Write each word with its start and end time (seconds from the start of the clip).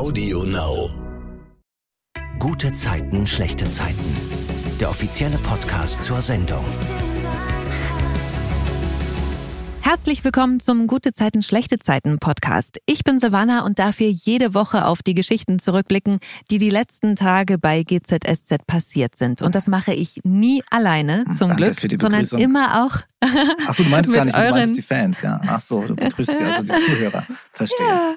Audio 0.00 0.44
Now. 0.44 0.88
Gute 2.38 2.72
Zeiten, 2.72 3.26
schlechte 3.26 3.68
Zeiten. 3.68 4.16
Der 4.80 4.88
offizielle 4.88 5.36
Podcast 5.36 6.02
zur 6.02 6.22
Sendung. 6.22 6.64
Herzlich 9.82 10.24
willkommen 10.24 10.58
zum 10.58 10.86
Gute 10.86 11.12
Zeiten, 11.12 11.42
schlechte 11.42 11.78
Zeiten 11.78 12.18
Podcast. 12.18 12.78
Ich 12.86 13.04
bin 13.04 13.18
Savannah 13.18 13.66
und 13.66 13.78
darf 13.78 13.98
hier 13.98 14.10
jede 14.10 14.54
Woche 14.54 14.86
auf 14.86 15.02
die 15.02 15.12
Geschichten 15.12 15.58
zurückblicken, 15.58 16.20
die 16.50 16.56
die 16.56 16.70
letzten 16.70 17.14
Tage 17.14 17.58
bei 17.58 17.82
GZSZ 17.82 18.66
passiert 18.66 19.16
sind. 19.16 19.42
Und 19.42 19.54
das 19.54 19.66
mache 19.66 19.92
ich 19.92 20.20
nie 20.24 20.62
alleine, 20.70 21.24
zum 21.36 21.48
Danke 21.48 21.56
Glück, 21.56 21.80
für 21.80 21.88
die 21.88 21.98
sondern 21.98 22.24
immer 22.38 22.86
auch 22.86 23.02
Ach 23.66 23.74
so, 23.74 23.82
du 23.82 23.90
meinst 23.90 24.12
gar 24.14 24.24
nicht, 24.24 24.36
du 24.36 24.50
meinst 24.50 24.76
die 24.76 24.82
Fans, 24.82 25.20
ja. 25.20 25.40
Ach 25.46 25.60
so, 25.60 25.82
du 25.82 25.94
begrüßt 25.94 26.30
die, 26.30 26.42
also 26.42 26.62
die 26.62 26.80
Zuhörer. 26.86 27.26
Verstehe. 27.52 27.86
Ja. 27.86 28.14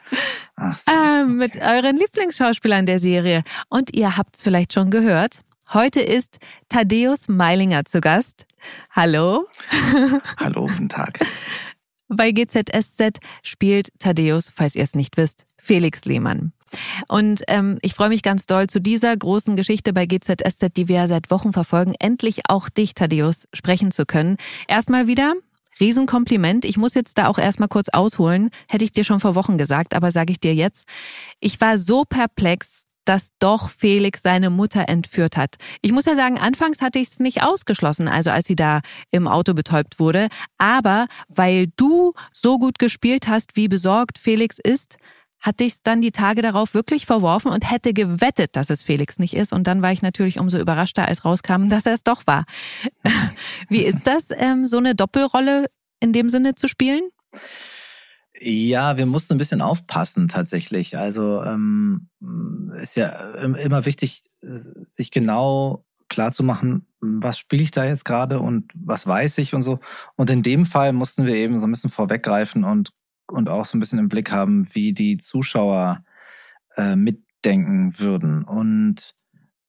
So. 0.58 0.92
äh, 0.92 1.26
mit 1.26 1.56
euren 1.62 1.98
Lieblingsschauspielern 1.98 2.86
der 2.86 3.00
Serie. 3.00 3.44
Und 3.70 3.96
ihr 3.96 4.18
habt 4.18 4.36
es 4.36 4.42
vielleicht 4.42 4.74
schon 4.74 4.92
gehört. 4.92 5.42
Heute 5.74 6.02
ist 6.02 6.40
Thaddeus 6.70 7.28
Meilinger 7.28 7.86
zu 7.86 8.02
Gast. 8.02 8.46
Hallo. 8.92 9.46
Hallo, 10.38 10.68
guten 10.68 10.90
Tag. 10.90 11.20
Bei 12.08 12.32
GZSZ 12.32 13.20
spielt 13.42 13.90
Thaddeus, 14.00 14.52
falls 14.54 14.76
ihr 14.76 14.84
es 14.84 14.94
nicht 14.96 15.18
wisst, 15.18 15.46
Felix 15.58 16.06
Lehmann. 16.06 16.54
Und 17.08 17.44
ähm, 17.48 17.78
ich 17.82 17.94
freue 17.94 18.10
mich 18.10 18.24
ganz 18.24 18.46
doll 18.46 18.68
zu 18.68 18.80
dieser 18.80 19.16
großen 19.16 19.56
Geschichte 19.56 19.94
bei 19.94 20.06
GZSZ, 20.06 20.76
die 20.76 20.88
wir 20.88 20.96
ja 20.98 21.08
seit 21.08 21.32
Wochen 21.32 21.54
verfolgen, 21.54 21.94
endlich 22.00 22.42
auch 22.50 22.70
dich, 22.70 22.94
Thaddeus, 22.94 23.48
sprechen 23.54 23.92
zu 23.92 24.06
können. 24.06 24.38
Erstmal 24.68 25.08
wieder. 25.08 25.34
Riesenkompliment. 25.80 26.66
Ich 26.66 26.78
muss 26.78 26.94
jetzt 26.94 27.18
da 27.18 27.28
auch 27.28 27.38
erstmal 27.38 27.70
kurz 27.70 27.90
ausholen. 27.90 28.50
Hätte 28.70 28.84
ich 28.84 28.92
dir 28.92 29.04
schon 29.04 29.20
vor 29.20 29.36
Wochen 29.36 29.58
gesagt, 29.58 29.94
aber 29.94 30.12
sage 30.12 30.32
ich 30.32 30.40
dir 30.40 30.54
jetzt. 30.54 30.86
Ich 31.40 31.60
war 31.62 31.78
so 31.78 32.04
perplex, 32.06 32.86
dass 33.06 33.30
doch 33.40 33.70
Felix 33.70 34.22
seine 34.22 34.50
Mutter 34.50 34.88
entführt 34.88 35.38
hat. 35.38 35.56
Ich 35.82 35.92
muss 35.92 36.06
ja 36.06 36.16
sagen, 36.16 36.38
anfangs 36.38 36.82
hatte 36.82 37.00
ich 37.00 37.10
es 37.10 37.20
nicht 37.20 37.44
ausgeschlossen, 37.44 38.08
also 38.08 38.30
als 38.30 38.48
sie 38.48 38.56
da 38.56 38.82
im 39.12 39.28
Auto 39.28 39.54
betäubt 39.54 40.00
wurde. 40.00 40.28
Aber 40.58 41.08
weil 41.28 41.68
du 41.76 42.14
so 42.32 42.58
gut 42.60 42.80
gespielt 42.80 43.28
hast, 43.28 43.56
wie 43.56 43.68
besorgt 43.68 44.18
Felix 44.18 44.58
ist, 44.64 44.98
hatte 45.44 45.66
ich 45.66 45.74
es 45.74 45.84
dann 45.84 46.02
die 46.02 46.12
Tage 46.12 46.42
darauf 46.42 46.74
wirklich 46.74 47.06
verworfen 47.06 47.52
und 47.52 47.70
hätte 47.70 47.94
gewettet, 47.94 48.56
dass 48.56 48.70
es 48.72 48.82
Felix 48.82 49.20
nicht 49.20 49.36
ist. 49.36 49.54
Und 49.54 49.68
dann 49.68 49.82
war 49.82 49.92
ich 49.92 50.02
natürlich 50.02 50.40
umso 50.40 50.58
überraschter, 50.58 51.08
als 51.08 51.26
rauskam, 51.26 51.68
dass 51.70 51.86
er 51.86 51.94
es 51.94 52.04
doch 52.04 52.26
war. 52.26 52.46
Wie 53.70 53.84
ist 53.84 54.08
das, 54.08 54.30
ähm, 54.36 54.66
so 54.66 54.78
eine 54.78 54.96
Doppelrolle 54.96 55.68
in 56.00 56.14
dem 56.14 56.30
Sinne 56.30 56.56
zu 56.56 56.68
spielen? 56.68 57.02
Ja, 58.40 58.98
wir 58.98 59.06
mussten 59.06 59.34
ein 59.36 59.38
bisschen 59.38 59.62
aufpassen 59.62 60.28
tatsächlich. 60.28 60.98
Also 60.98 61.44
ähm, 61.44 62.10
ist 62.82 62.96
ja 62.96 63.32
im- 63.36 63.56
immer 63.56 63.86
wichtig, 63.86 64.24
sich 64.42 65.12
genau 65.12 65.86
klar 66.10 66.32
zu 66.32 66.44
machen, 66.44 66.86
was 67.00 67.38
spiele 67.38 67.64
ich 67.64 67.72
da 67.72 67.86
jetzt 67.86 68.06
gerade 68.06 68.40
und 68.40 68.72
was 68.76 69.06
weiß 69.08 69.38
ich 69.40 69.54
und 69.54 69.62
so. 69.62 69.80
Und 70.16 70.30
in 70.30 70.42
dem 70.42 70.66
Fall 70.66 70.94
mussten 70.94 71.26
wir 71.26 71.36
eben 71.36 71.60
so 71.60 71.68
ein 71.68 71.72
bisschen 71.72 71.90
vorweggreifen 71.90 72.64
und, 72.64 72.92
und 73.28 73.50
auch 73.50 73.66
so 73.66 73.78
ein 73.78 73.80
bisschen 73.80 74.00
im 74.00 74.10
Blick 74.10 74.32
haben, 74.32 74.68
wie 74.74 74.94
die 74.94 75.18
Zuschauer 75.18 76.04
äh, 76.76 76.96
mitdenken 76.96 77.98
würden. 78.00 78.44
Und, 78.44 79.16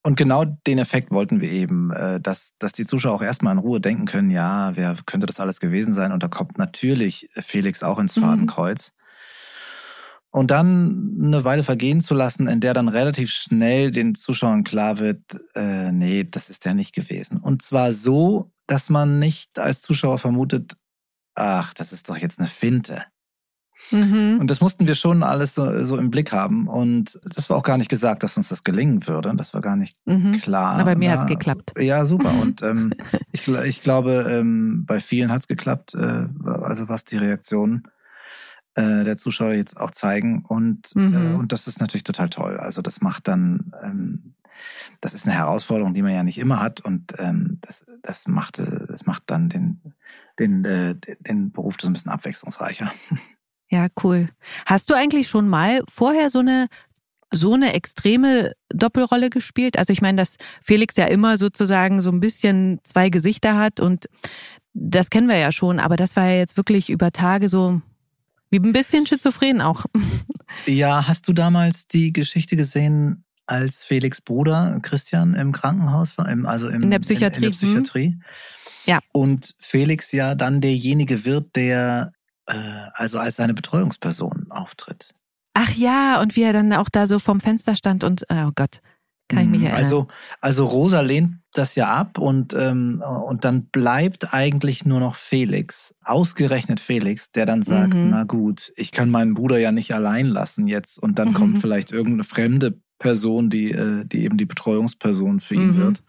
und 0.02 0.16
genau 0.16 0.44
den 0.44 0.78
Effekt 0.78 1.10
wollten 1.10 1.40
wir 1.40 1.50
eben, 1.50 1.90
äh, 1.92 2.20
dass, 2.20 2.54
dass 2.58 2.72
die 2.72 2.86
Zuschauer 2.86 3.14
auch 3.14 3.22
erstmal 3.22 3.52
in 3.52 3.58
Ruhe 3.58 3.80
denken 3.80 4.06
können, 4.06 4.30
ja, 4.30 4.76
wer 4.76 4.96
könnte 5.06 5.26
das 5.26 5.40
alles 5.40 5.60
gewesen 5.60 5.94
sein? 5.94 6.12
Und 6.12 6.22
da 6.22 6.28
kommt 6.28 6.58
natürlich 6.58 7.28
Felix 7.40 7.82
auch 7.82 7.98
ins 7.98 8.16
Mhm. 8.16 8.22
Fadenkreuz. 8.22 8.92
Und 10.30 10.50
dann 10.50 11.16
eine 11.22 11.44
Weile 11.44 11.62
vergehen 11.62 12.00
zu 12.00 12.12
lassen, 12.12 12.48
in 12.48 12.58
der 12.60 12.74
dann 12.74 12.88
relativ 12.88 13.30
schnell 13.30 13.92
den 13.92 14.16
Zuschauern 14.16 14.64
klar 14.64 14.98
wird, 14.98 15.20
äh, 15.54 15.92
nee, 15.92 16.24
das 16.24 16.50
ist 16.50 16.64
der 16.64 16.74
nicht 16.74 16.92
gewesen. 16.92 17.38
Und 17.38 17.62
zwar 17.62 17.92
so, 17.92 18.50
dass 18.66 18.90
man 18.90 19.20
nicht 19.20 19.60
als 19.60 19.80
Zuschauer 19.80 20.18
vermutet, 20.18 20.76
ach, 21.36 21.72
das 21.74 21.92
ist 21.92 22.08
doch 22.08 22.16
jetzt 22.16 22.40
eine 22.40 22.48
Finte. 22.48 23.04
Mhm. 23.90 24.38
Und 24.40 24.50
das 24.50 24.60
mussten 24.60 24.86
wir 24.88 24.94
schon 24.94 25.22
alles 25.22 25.54
so, 25.54 25.84
so 25.84 25.96
im 25.98 26.10
Blick 26.10 26.32
haben. 26.32 26.68
Und 26.68 27.20
das 27.34 27.50
war 27.50 27.56
auch 27.56 27.62
gar 27.62 27.76
nicht 27.78 27.88
gesagt, 27.90 28.22
dass 28.22 28.36
uns 28.36 28.48
das 28.48 28.64
gelingen 28.64 29.06
würde. 29.06 29.32
Das 29.36 29.54
war 29.54 29.60
gar 29.60 29.76
nicht 29.76 29.96
Mhm. 30.06 30.40
klar. 30.40 30.78
Aber 30.80 30.96
mir 30.96 31.10
Na, 31.10 31.16
hat's 31.16 31.26
geklappt. 31.26 31.72
Ja, 31.78 32.04
super. 32.04 32.30
Und 32.42 32.62
ähm, 32.62 32.92
ich, 33.32 33.46
ich 33.46 33.82
glaube, 33.82 34.26
ähm, 34.30 34.84
bei 34.86 35.00
vielen 35.00 35.30
hat's 35.30 35.48
geklappt, 35.48 35.94
äh, 35.94 36.26
also 36.62 36.88
was 36.88 37.04
die 37.04 37.16
Reaktionen 37.18 37.84
äh, 38.74 39.04
der 39.04 39.16
Zuschauer 39.16 39.52
jetzt 39.52 39.78
auch 39.78 39.90
zeigen. 39.92 40.44
Und, 40.44 40.94
Mhm. 40.96 41.14
äh, 41.14 41.34
und 41.34 41.52
das 41.52 41.66
ist 41.68 41.80
natürlich 41.80 42.04
total 42.04 42.30
toll. 42.30 42.56
Also 42.58 42.82
das 42.82 43.00
macht 43.00 43.28
dann, 43.28 43.72
ähm, 43.84 44.34
das 45.00 45.14
ist 45.14 45.26
eine 45.26 45.34
Herausforderung, 45.36 45.94
die 45.94 46.02
man 46.02 46.12
ja 46.12 46.22
nicht 46.22 46.38
immer 46.38 46.60
hat. 46.60 46.80
Und 46.80 47.12
ähm, 47.18 47.58
das, 47.60 47.84
das, 48.02 48.26
macht, 48.28 48.58
äh, 48.58 48.86
das 48.88 49.04
macht 49.06 49.24
dann 49.26 49.48
den, 49.48 49.80
den, 50.38 50.64
äh, 50.64 50.94
den 51.20 51.52
Beruf 51.52 51.76
so 51.80 51.86
ein 51.86 51.92
bisschen 51.92 52.10
abwechslungsreicher. 52.12 52.90
Ja, 53.74 53.88
cool. 54.04 54.28
Hast 54.66 54.88
du 54.88 54.94
eigentlich 54.94 55.26
schon 55.26 55.48
mal 55.48 55.82
vorher 55.88 56.30
so 56.30 56.38
eine 56.38 56.68
so 57.32 57.54
eine 57.54 57.74
extreme 57.74 58.52
Doppelrolle 58.68 59.30
gespielt? 59.30 59.76
Also 59.76 59.92
ich 59.92 60.00
meine, 60.00 60.18
dass 60.18 60.36
Felix 60.62 60.94
ja 60.94 61.06
immer 61.06 61.36
sozusagen 61.36 62.00
so 62.00 62.10
ein 62.10 62.20
bisschen 62.20 62.78
zwei 62.84 63.10
Gesichter 63.10 63.58
hat 63.58 63.80
und 63.80 64.06
das 64.74 65.10
kennen 65.10 65.26
wir 65.26 65.38
ja 65.38 65.50
schon, 65.50 65.80
aber 65.80 65.96
das 65.96 66.14
war 66.14 66.28
ja 66.28 66.36
jetzt 66.36 66.56
wirklich 66.56 66.88
über 66.88 67.10
Tage 67.10 67.48
so 67.48 67.82
wie 68.50 68.60
ein 68.60 68.72
bisschen 68.72 69.06
schizophren 69.06 69.60
auch. 69.60 69.86
Ja, 70.66 71.08
hast 71.08 71.26
du 71.26 71.32
damals 71.32 71.88
die 71.88 72.12
Geschichte 72.12 72.54
gesehen, 72.54 73.24
als 73.44 73.82
Felix 73.82 74.20
Bruder 74.20 74.78
Christian 74.82 75.34
im 75.34 75.50
Krankenhaus 75.50 76.16
war, 76.16 76.28
im, 76.28 76.46
also 76.46 76.68
im, 76.68 76.82
In 76.82 76.90
der 76.92 77.00
Psychiatrie, 77.00 77.46
In, 77.46 77.50
der 77.50 77.56
Psychiatrie. 77.56 78.20
Ja. 78.86 79.00
Und 79.10 79.56
Felix 79.58 80.12
ja 80.12 80.36
dann 80.36 80.60
derjenige 80.60 81.24
wird, 81.24 81.56
der 81.56 82.12
äh, 82.46 82.86
also 82.94 83.18
als 83.18 83.36
seine 83.36 83.54
Betreuungsperson 83.54 84.46
auftritt. 84.50 85.14
Ach 85.54 85.70
ja, 85.74 86.20
und 86.20 86.36
wie 86.36 86.42
er 86.42 86.52
dann 86.52 86.72
auch 86.72 86.88
da 86.90 87.06
so 87.06 87.18
vorm 87.18 87.40
Fenster 87.40 87.76
stand 87.76 88.02
und 88.04 88.24
oh 88.28 88.50
Gott, 88.54 88.80
kann 89.28 89.44
ich 89.44 89.48
mich 89.48 89.60
Mhm. 89.60 89.66
erinnern. 89.66 89.84
Also, 89.84 90.06
also 90.40 90.64
Rosa 90.64 91.00
lehnt 91.00 91.36
das 91.52 91.76
ja 91.76 91.88
ab 91.94 92.18
und, 92.18 92.52
ähm, 92.54 93.02
und 93.26 93.44
dann 93.44 93.66
bleibt 93.66 94.34
eigentlich 94.34 94.84
nur 94.84 94.98
noch 95.00 95.14
Felix, 95.14 95.94
ausgerechnet 96.04 96.80
Felix, 96.80 97.30
der 97.30 97.46
dann 97.46 97.62
sagt, 97.62 97.94
Mhm. 97.94 98.10
na 98.10 98.24
gut, 98.24 98.72
ich 98.76 98.90
kann 98.90 99.10
meinen 99.10 99.34
Bruder 99.34 99.58
ja 99.58 99.70
nicht 99.70 99.94
allein 99.94 100.26
lassen 100.26 100.66
jetzt 100.66 100.98
und 100.98 101.18
dann 101.20 101.32
kommt 101.32 101.54
Mhm. 101.54 101.60
vielleicht 101.60 101.92
irgendeine 101.92 102.24
fremde 102.24 102.80
Person, 102.98 103.50
die, 103.50 103.70
äh, 103.70 104.04
die 104.04 104.24
eben 104.24 104.36
die 104.36 104.46
Betreuungsperson 104.46 105.38
für 105.40 105.54
ihn 105.54 105.74
Mhm. 105.74 105.76
wird. 105.76 106.02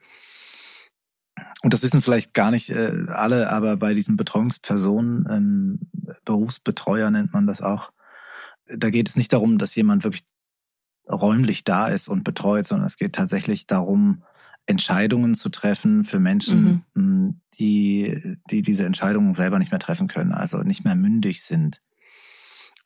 Und 1.64 1.74
das 1.74 1.84
wissen 1.84 2.02
vielleicht 2.02 2.34
gar 2.34 2.52
nicht 2.52 2.70
äh, 2.70 3.06
alle, 3.08 3.50
aber 3.50 3.78
bei 3.78 3.94
diesen 3.94 4.18
Betreuungspersonen, 4.18 5.28
ähm, 5.30 5.80
Berufsbetreuer 6.26 7.10
nennt 7.10 7.34
man 7.34 7.48
das 7.48 7.62
auch, 7.62 7.92
da 8.68 8.90
geht 8.90 9.10
es 9.10 9.16
nicht 9.16 9.32
darum, 9.34 9.58
dass 9.58 9.76
jemand 9.76 10.04
wirklich 10.04 10.26
räumlich 11.08 11.64
da 11.64 11.88
ist 11.88 12.08
und 12.08 12.24
betreut, 12.24 12.66
sondern 12.66 12.88
es 12.88 12.98
geht 12.98 13.14
tatsächlich 13.14 13.68
darum, 13.68 14.24
Entscheidungen 14.66 15.36
zu 15.36 15.50
treffen 15.50 16.06
für 16.06 16.20
Menschen, 16.20 16.84
mh, 16.96 17.34
die, 17.60 18.38
die 18.50 18.64
diese 18.64 18.86
Entscheidungen 18.86 19.36
selber 19.36 19.60
nicht 19.60 19.72
mehr 19.72 19.80
treffen 19.80 20.08
können, 20.08 20.34
also 20.34 20.60
nicht 20.64 20.84
mehr 20.84 20.96
mündig 20.96 21.44
sind. 21.44 21.82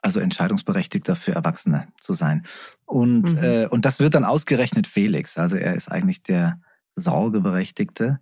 Also 0.01 0.19
entscheidungsberechtigter 0.19 1.15
für 1.15 1.33
Erwachsene 1.33 1.87
zu 1.99 2.13
sein. 2.13 2.45
Und, 2.85 3.33
Mhm. 3.33 3.37
äh, 3.39 3.67
und 3.67 3.85
das 3.85 3.99
wird 3.99 4.13
dann 4.13 4.25
ausgerechnet 4.25 4.87
Felix. 4.87 5.37
Also 5.37 5.55
er 5.57 5.75
ist 5.75 5.89
eigentlich 5.89 6.21
der 6.23 6.61
Sorgeberechtigte 6.93 8.19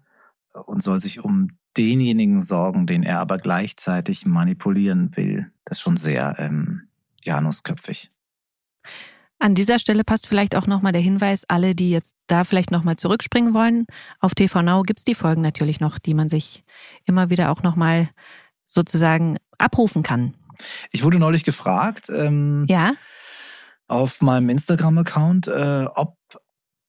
und 0.66 0.82
soll 0.82 1.00
sich 1.00 1.24
um 1.24 1.58
denjenigen 1.78 2.42
sorgen, 2.42 2.88
den 2.88 3.04
er 3.04 3.20
aber 3.20 3.38
gleichzeitig 3.38 4.26
manipulieren 4.26 5.16
will. 5.16 5.52
Das 5.66 5.78
ist 5.78 5.82
schon 5.84 5.98
sehr 5.98 6.36
ähm, 6.40 6.88
Janusköpfig. 7.24 8.12
An 9.40 9.54
dieser 9.54 9.78
Stelle 9.78 10.04
passt 10.04 10.26
vielleicht 10.28 10.56
auch 10.56 10.66
nochmal 10.66 10.94
der 10.94 11.02
Hinweis, 11.02 11.44
alle, 11.48 11.76
die 11.76 11.92
jetzt 11.92 12.16
da 12.26 12.44
vielleicht 12.44 12.72
nochmal 12.72 12.96
zurückspringen 12.96 13.54
wollen, 13.54 13.86
auf 14.20 14.34
TV 14.34 14.64
Now 14.64 14.82
gibt's 14.82 15.04
die 15.04 15.14
Folgen 15.14 15.42
natürlich 15.42 15.80
noch, 15.80 16.00
die 16.00 16.16
man 16.16 16.30
sich 16.30 16.64
immer 17.06 17.30
wieder 17.30 17.52
auch 17.52 17.62
nochmal 17.62 18.10
sozusagen 18.66 19.38
abrufen 19.60 20.02
kann. 20.02 20.34
Ich 20.92 21.04
wurde 21.04 21.20
neulich 21.20 21.44
gefragt 21.44 22.10
ähm, 22.10 22.66
Ja? 22.68 22.94
auf 23.88 24.22
meinem 24.22 24.50
Instagram-Account, 24.50 25.48
äh, 25.48 25.86
ob, 25.94 26.18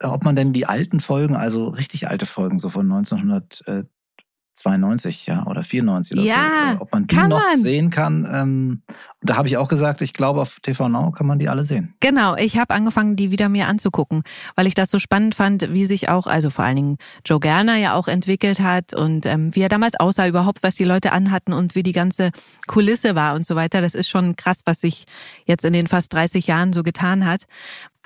ob 0.02 0.24
man 0.24 0.36
denn 0.36 0.52
die 0.52 0.66
alten 0.66 1.00
Folgen, 1.00 1.36
also 1.36 1.68
richtig 1.68 2.08
alte 2.08 2.26
Folgen, 2.26 2.58
so 2.58 2.68
von 2.68 2.90
1992, 2.90 5.26
ja, 5.26 5.46
oder 5.46 5.64
94 5.64 6.16
oder 6.16 6.26
Ja, 6.26 6.72
so, 6.72 6.78
äh, 6.78 6.80
ob 6.80 6.92
man 6.92 7.06
die 7.06 7.16
noch 7.16 7.40
man. 7.40 7.58
sehen 7.58 7.90
kann. 7.90 8.28
Ähm, 8.30 8.82
da 9.20 9.36
habe 9.36 9.48
ich 9.48 9.56
auch 9.56 9.66
gesagt, 9.66 10.00
ich 10.00 10.12
glaube, 10.12 10.40
auf 10.40 10.60
TV 10.60 10.88
Now 10.88 11.10
kann 11.10 11.26
man 11.26 11.40
die 11.40 11.48
alle 11.48 11.64
sehen. 11.64 11.92
Genau, 11.98 12.36
ich 12.36 12.56
habe 12.56 12.72
angefangen, 12.72 13.16
die 13.16 13.32
wieder 13.32 13.48
mir 13.48 13.66
anzugucken, 13.66 14.22
weil 14.54 14.68
ich 14.68 14.74
das 14.74 14.90
so 14.90 15.00
spannend 15.00 15.34
fand, 15.34 15.72
wie 15.72 15.86
sich 15.86 16.08
auch, 16.08 16.28
also 16.28 16.50
vor 16.50 16.64
allen 16.64 16.76
Dingen 16.76 16.96
Joe 17.26 17.40
Gerner 17.40 17.74
ja 17.76 17.94
auch 17.94 18.06
entwickelt 18.06 18.60
hat 18.60 18.94
und 18.94 19.26
ähm, 19.26 19.52
wie 19.56 19.62
er 19.62 19.68
damals 19.68 19.98
aussah, 19.98 20.28
überhaupt, 20.28 20.62
was 20.62 20.76
die 20.76 20.84
Leute 20.84 21.10
anhatten 21.10 21.52
und 21.52 21.74
wie 21.74 21.82
die 21.82 21.90
ganze 21.92 22.30
Kulisse 22.68 23.16
war 23.16 23.34
und 23.34 23.44
so 23.44 23.56
weiter. 23.56 23.80
Das 23.80 23.94
ist 23.94 24.08
schon 24.08 24.36
krass, 24.36 24.60
was 24.66 24.82
sich 24.82 25.06
jetzt 25.46 25.64
in 25.64 25.72
den 25.72 25.88
fast 25.88 26.12
30 26.12 26.46
Jahren 26.46 26.72
so 26.72 26.84
getan 26.84 27.26
hat. 27.26 27.46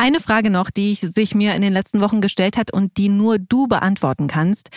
Eine 0.03 0.19
Frage 0.19 0.51
noch, 0.51 0.71
die 0.71 0.97
sich 0.97 1.33
mir 1.33 1.55
in 1.55 1.63
den 1.63 1.73
letzten 1.73 2.01
Wochen 2.01 2.21
gestellt 2.21 2.57
hat 2.57 2.73
und 2.73 2.97
die 2.97 3.09
nur 3.09 3.39
du 3.39 3.69
beantworten 3.69 4.27
kannst. 4.27 4.71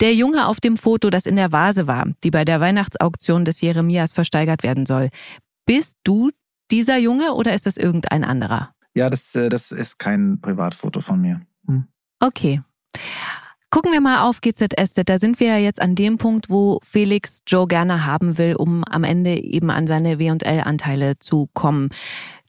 Der 0.00 0.14
Junge 0.14 0.46
auf 0.46 0.60
dem 0.60 0.78
Foto, 0.78 1.10
das 1.10 1.26
in 1.26 1.36
der 1.36 1.52
Vase 1.52 1.86
war, 1.86 2.06
die 2.24 2.30
bei 2.30 2.46
der 2.46 2.58
Weihnachtsauktion 2.58 3.44
des 3.44 3.60
Jeremias 3.60 4.12
versteigert 4.12 4.62
werden 4.62 4.86
soll. 4.86 5.10
Bist 5.66 5.98
du 6.04 6.30
dieser 6.70 6.96
Junge 6.96 7.34
oder 7.34 7.52
ist 7.52 7.66
das 7.66 7.76
irgendein 7.76 8.24
anderer? 8.24 8.70
Ja, 8.94 9.10
das, 9.10 9.34
äh, 9.34 9.50
das 9.50 9.72
ist 9.72 9.98
kein 9.98 10.40
Privatfoto 10.40 11.02
von 11.02 11.20
mir. 11.20 11.42
Hm. 11.66 11.84
Okay. 12.20 12.62
Gucken 13.68 13.92
wir 13.92 14.00
mal 14.00 14.22
auf 14.22 14.40
GZS. 14.40 14.94
Da 15.04 15.18
sind 15.18 15.38
wir 15.38 15.48
ja 15.48 15.58
jetzt 15.58 15.82
an 15.82 15.94
dem 15.94 16.16
Punkt, 16.16 16.48
wo 16.48 16.80
Felix 16.82 17.42
Joe 17.46 17.66
gerne 17.66 18.06
haben 18.06 18.38
will, 18.38 18.56
um 18.56 18.84
am 18.84 19.04
Ende 19.04 19.32
eben 19.32 19.70
an 19.70 19.86
seine 19.86 20.18
W&L-Anteile 20.18 21.18
zu 21.18 21.50
kommen. 21.52 21.90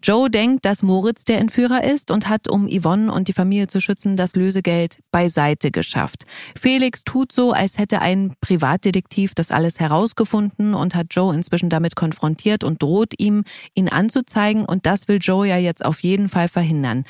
Joe 0.03 0.29
denkt, 0.29 0.65
dass 0.65 0.83
Moritz 0.83 1.23
der 1.23 1.39
Entführer 1.39 1.83
ist 1.83 2.11
und 2.11 2.29
hat, 2.29 2.49
um 2.49 2.67
Yvonne 2.69 3.11
und 3.11 3.27
die 3.27 3.33
Familie 3.33 3.67
zu 3.67 3.81
schützen, 3.81 4.15
das 4.15 4.35
Lösegeld 4.35 4.99
beiseite 5.11 5.71
geschafft. 5.71 6.25
Felix 6.59 7.03
tut 7.03 7.31
so, 7.31 7.51
als 7.51 7.77
hätte 7.77 8.01
ein 8.01 8.33
Privatdetektiv 8.41 9.33
das 9.35 9.51
alles 9.51 9.79
herausgefunden 9.79 10.73
und 10.73 10.95
hat 10.95 11.07
Joe 11.11 11.33
inzwischen 11.33 11.69
damit 11.69 11.95
konfrontiert 11.95 12.63
und 12.63 12.81
droht 12.81 13.13
ihm, 13.17 13.43
ihn 13.73 13.89
anzuzeigen. 13.89 14.65
Und 14.65 14.85
das 14.85 15.07
will 15.07 15.19
Joe 15.21 15.47
ja 15.47 15.57
jetzt 15.57 15.83
auf 15.83 16.01
jeden 16.01 16.29
Fall 16.29 16.47
verhindern. 16.47 17.03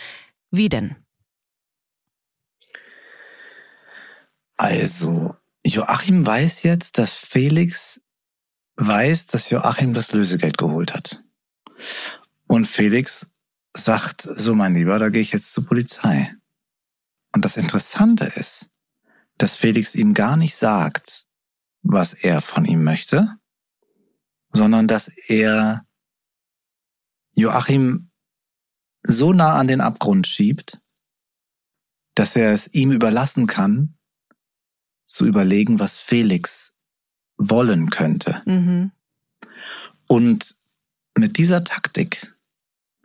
Wie 0.52 0.70
denn? 0.70 0.96
Also, 4.56 5.36
Joachim 5.64 6.26
weiß 6.26 6.64
jetzt, 6.64 6.98
dass 6.98 7.14
Felix 7.14 8.02
weiß, 8.78 9.28
dass 9.28 9.50
Joachim 9.50 9.94
das 9.94 10.14
Lösegeld 10.14 10.58
geholt 10.58 10.94
hat. 10.94 11.24
Und 12.48 12.66
Felix 12.68 13.28
sagt, 13.76 14.22
so 14.22 14.56
mein 14.56 14.74
Lieber, 14.74 14.98
da 15.00 15.10
gehe 15.10 15.22
ich 15.22 15.32
jetzt 15.32 15.52
zur 15.52 15.66
Polizei. 15.66 16.34
Und 17.34 17.46
das 17.46 17.58
Interessante 17.58 18.26
ist, 18.26 18.70
dass 19.38 19.56
Felix 19.56 19.94
ihm 19.94 20.14
gar 20.14 20.38
nicht 20.38 20.56
sagt, 20.56 21.28
was 21.84 22.14
er 22.14 22.42
von 22.42 22.66
ihm 22.66 22.84
möchte, 22.84 23.38
sondern 24.52 24.88
dass 24.88 25.08
er 25.08 25.86
Joachim 27.34 28.10
so 29.04 29.34
nah 29.34 29.56
an 29.56 29.68
den 29.68 29.82
Abgrund 29.82 30.26
schiebt, 30.26 30.80
dass 32.16 32.36
er 32.36 32.52
es 32.52 32.74
ihm 32.74 32.92
überlassen 32.92 33.46
kann, 33.46 33.96
zu 35.06 35.26
überlegen, 35.26 35.80
was 35.80 35.98
Felix 35.98 36.74
wollen 37.38 37.90
könnte. 37.90 38.42
Mhm. 38.46 38.92
Und 40.08 40.56
mit 41.16 41.38
dieser 41.38 41.64
Taktik 41.64 42.34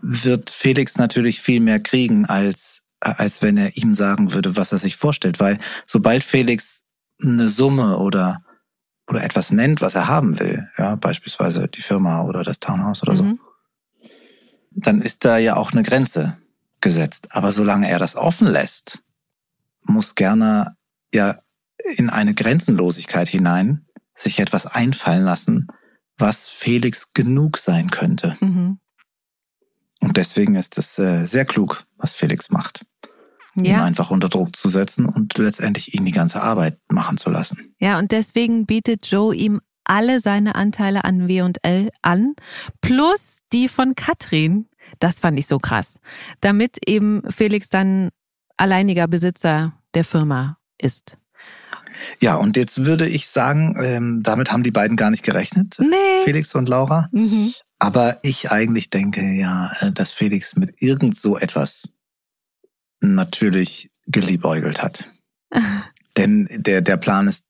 wird 0.02 0.50
Felix 0.50 0.98
natürlich 0.98 1.40
viel 1.40 1.60
mehr 1.60 1.80
kriegen, 1.80 2.26
als, 2.26 2.82
als 3.00 3.40
wenn 3.40 3.56
er 3.56 3.76
ihm 3.76 3.94
sagen 3.94 4.34
würde, 4.34 4.56
was 4.56 4.72
er 4.72 4.78
sich 4.78 4.96
vorstellt. 4.96 5.40
Weil 5.40 5.60
sobald 5.86 6.24
Felix 6.24 6.82
eine 7.22 7.48
Summe 7.48 7.98
oder, 7.98 8.42
oder 9.06 9.22
etwas 9.22 9.52
nennt, 9.52 9.80
was 9.80 9.94
er 9.94 10.08
haben 10.08 10.40
will, 10.40 10.68
ja, 10.76 10.96
beispielsweise 10.96 11.68
die 11.68 11.82
Firma 11.82 12.22
oder 12.22 12.42
das 12.42 12.58
Townhouse 12.58 13.02
oder 13.02 13.14
mhm. 13.14 13.38
so, 13.38 14.08
dann 14.72 15.00
ist 15.00 15.24
da 15.24 15.38
ja 15.38 15.56
auch 15.56 15.72
eine 15.72 15.82
Grenze 15.82 16.36
gesetzt. 16.80 17.28
Aber 17.30 17.52
solange 17.52 17.88
er 17.88 17.98
das 17.98 18.16
offen 18.16 18.48
lässt, 18.48 19.02
muss 19.84 20.14
Gerner 20.14 20.76
ja 21.14 21.38
in 21.96 22.10
eine 22.10 22.34
Grenzenlosigkeit 22.34 23.28
hinein 23.28 23.86
sich 24.14 24.40
etwas 24.40 24.66
einfallen 24.66 25.24
lassen, 25.24 25.68
was 26.18 26.48
Felix 26.48 27.12
genug 27.12 27.58
sein 27.58 27.90
könnte. 27.90 28.36
Mhm. 28.40 28.78
Und 30.02 30.16
deswegen 30.16 30.56
ist 30.56 30.78
es 30.78 30.98
äh, 30.98 31.24
sehr 31.26 31.44
klug, 31.44 31.84
was 31.96 32.12
Felix 32.12 32.50
macht. 32.50 32.84
Ja. 33.54 33.62
Ihn 33.62 33.80
einfach 33.80 34.10
unter 34.10 34.28
Druck 34.28 34.56
zu 34.56 34.68
setzen 34.68 35.06
und 35.06 35.36
letztendlich 35.38 35.94
ihn 35.94 36.04
die 36.04 36.12
ganze 36.12 36.42
Arbeit 36.42 36.78
machen 36.88 37.18
zu 37.18 37.30
lassen. 37.30 37.74
Ja, 37.78 37.98
und 37.98 38.10
deswegen 38.10 38.66
bietet 38.66 39.06
Joe 39.06 39.34
ihm 39.34 39.60
alle 39.84 40.20
seine 40.20 40.54
Anteile 40.54 41.04
an 41.04 41.28
W&L 41.28 41.90
an, 42.02 42.34
plus 42.80 43.40
die 43.52 43.68
von 43.68 43.94
Katrin. 43.94 44.68
Das 44.98 45.20
fand 45.20 45.38
ich 45.38 45.46
so 45.46 45.58
krass. 45.58 46.00
Damit 46.40 46.78
eben 46.88 47.22
Felix 47.30 47.68
dann 47.68 48.10
alleiniger 48.56 49.06
Besitzer 49.06 49.74
der 49.94 50.04
Firma 50.04 50.58
ist. 50.78 51.18
Ja, 52.20 52.36
und 52.36 52.56
jetzt 52.56 52.84
würde 52.84 53.06
ich 53.06 53.28
sagen, 53.28 53.76
ähm, 53.82 54.22
damit 54.22 54.50
haben 54.50 54.62
die 54.62 54.70
beiden 54.70 54.96
gar 54.96 55.10
nicht 55.10 55.22
gerechnet, 55.22 55.76
nee. 55.78 56.24
Felix 56.24 56.54
und 56.54 56.68
Laura. 56.68 57.08
Mhm. 57.12 57.52
Aber 57.82 58.20
ich 58.22 58.52
eigentlich 58.52 58.90
denke 58.90 59.22
ja, 59.32 59.72
äh, 59.80 59.90
dass 59.90 60.12
Felix 60.12 60.54
mit 60.54 60.80
irgend 60.80 61.16
so 61.16 61.36
etwas 61.36 61.88
natürlich 63.00 63.90
geliebäugelt 64.06 64.80
hat. 64.80 65.10
Denn 66.16 66.46
der, 66.48 66.80
der 66.80 66.96
Plan 66.96 67.26
ist 67.26 67.44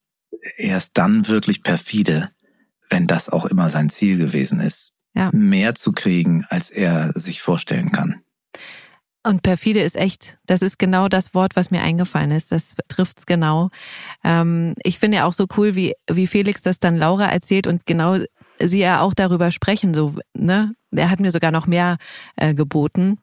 erst 0.56 0.96
dann 0.96 1.29
wirklich 1.29 1.62
perfide, 1.62 2.31
wenn 2.88 3.06
das 3.06 3.29
auch 3.29 3.44
immer 3.44 3.69
sein 3.69 3.90
Ziel 3.90 4.17
gewesen 4.17 4.61
ist, 4.61 4.94
ja. 5.12 5.29
mehr 5.34 5.75
zu 5.75 5.93
kriegen, 5.93 6.46
als 6.49 6.70
er 6.70 7.12
sich 7.12 7.43
vorstellen 7.43 7.93
kann. 7.93 8.23
Und 9.25 9.43
perfide 9.43 9.82
ist 9.82 9.96
echt, 9.96 10.38
das 10.46 10.62
ist 10.62 10.79
genau 10.79 11.08
das 11.08 11.34
Wort, 11.34 11.56
was 11.56 11.70
mir 11.70 11.82
eingefallen 11.82 12.31
ist. 12.31 12.52
Das 12.52 12.75
trifft's 12.88 13.26
genau. 13.26 13.69
Ähm, 14.25 14.75
ich 14.82 14.99
finde 14.99 15.19
ja 15.19 15.25
auch 15.26 15.34
so 15.34 15.46
cool, 15.58 15.76
wie, 15.76 15.93
wie 16.11 16.26
Felix 16.26 16.62
das 16.62 16.79
dann 16.79 16.96
Laura 16.96 17.26
erzählt 17.26 17.67
und 17.67 17.84
genau 17.84 18.17
sie 18.58 18.81
ja 18.81 19.00
auch 19.00 19.14
darüber 19.14 19.50
sprechen. 19.50 19.94
So, 19.94 20.14
ne? 20.34 20.75
Er 20.90 21.10
hat 21.10 21.20
mir 21.20 21.31
sogar 21.31 21.50
noch 21.50 21.66
mehr 21.66 21.96
äh, 22.37 22.54
geboten. 22.54 23.19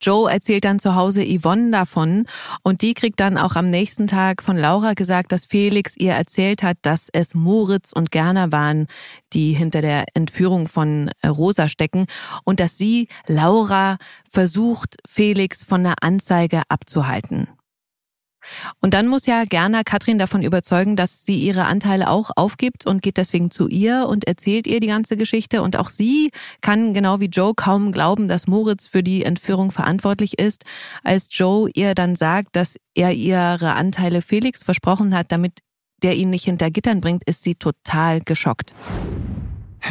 Joe 0.00 0.30
erzählt 0.30 0.64
dann 0.64 0.78
zu 0.78 0.94
Hause 0.94 1.24
Yvonne 1.24 1.70
davon 1.70 2.26
und 2.62 2.82
die 2.82 2.94
kriegt 2.94 3.18
dann 3.20 3.38
auch 3.38 3.56
am 3.56 3.70
nächsten 3.70 4.06
Tag 4.06 4.42
von 4.42 4.56
Laura 4.56 4.92
gesagt, 4.92 5.32
dass 5.32 5.46
Felix 5.46 5.96
ihr 5.96 6.12
erzählt 6.12 6.62
hat, 6.62 6.76
dass 6.82 7.08
es 7.12 7.34
Moritz 7.34 7.92
und 7.92 8.10
Gerner 8.10 8.52
waren, 8.52 8.86
die 9.32 9.52
hinter 9.52 9.80
der 9.80 10.04
Entführung 10.14 10.68
von 10.68 11.10
äh, 11.22 11.28
Rosa 11.28 11.68
stecken 11.68 12.06
und 12.44 12.60
dass 12.60 12.76
sie, 12.76 13.08
Laura, 13.26 13.96
versucht, 14.30 14.96
Felix 15.08 15.64
von 15.64 15.82
der 15.82 15.94
Anzeige 16.02 16.62
abzuhalten. 16.68 17.48
Und 18.80 18.94
dann 18.94 19.08
muss 19.08 19.26
ja 19.26 19.44
Gerner 19.44 19.84
Katrin 19.84 20.18
davon 20.18 20.42
überzeugen, 20.42 20.96
dass 20.96 21.24
sie 21.24 21.36
ihre 21.36 21.64
Anteile 21.64 22.08
auch 22.08 22.30
aufgibt 22.36 22.86
und 22.86 23.02
geht 23.02 23.16
deswegen 23.16 23.50
zu 23.50 23.68
ihr 23.68 24.06
und 24.08 24.26
erzählt 24.26 24.66
ihr 24.66 24.80
die 24.80 24.86
ganze 24.86 25.16
Geschichte. 25.16 25.62
Und 25.62 25.76
auch 25.76 25.90
sie 25.90 26.30
kann 26.60 26.94
genau 26.94 27.20
wie 27.20 27.26
Joe 27.26 27.54
kaum 27.54 27.92
glauben, 27.92 28.28
dass 28.28 28.46
Moritz 28.46 28.86
für 28.86 29.02
die 29.02 29.24
Entführung 29.24 29.70
verantwortlich 29.70 30.38
ist. 30.38 30.64
Als 31.02 31.28
Joe 31.30 31.70
ihr 31.74 31.94
dann 31.94 32.16
sagt, 32.16 32.56
dass 32.56 32.76
er 32.94 33.12
ihre 33.12 33.74
Anteile 33.74 34.22
Felix 34.22 34.62
versprochen 34.62 35.14
hat, 35.14 35.32
damit 35.32 35.60
der 36.02 36.14
ihn 36.14 36.30
nicht 36.30 36.44
hinter 36.44 36.70
Gittern 36.70 37.00
bringt, 37.00 37.24
ist 37.24 37.42
sie 37.42 37.54
total 37.54 38.20
geschockt. 38.20 38.74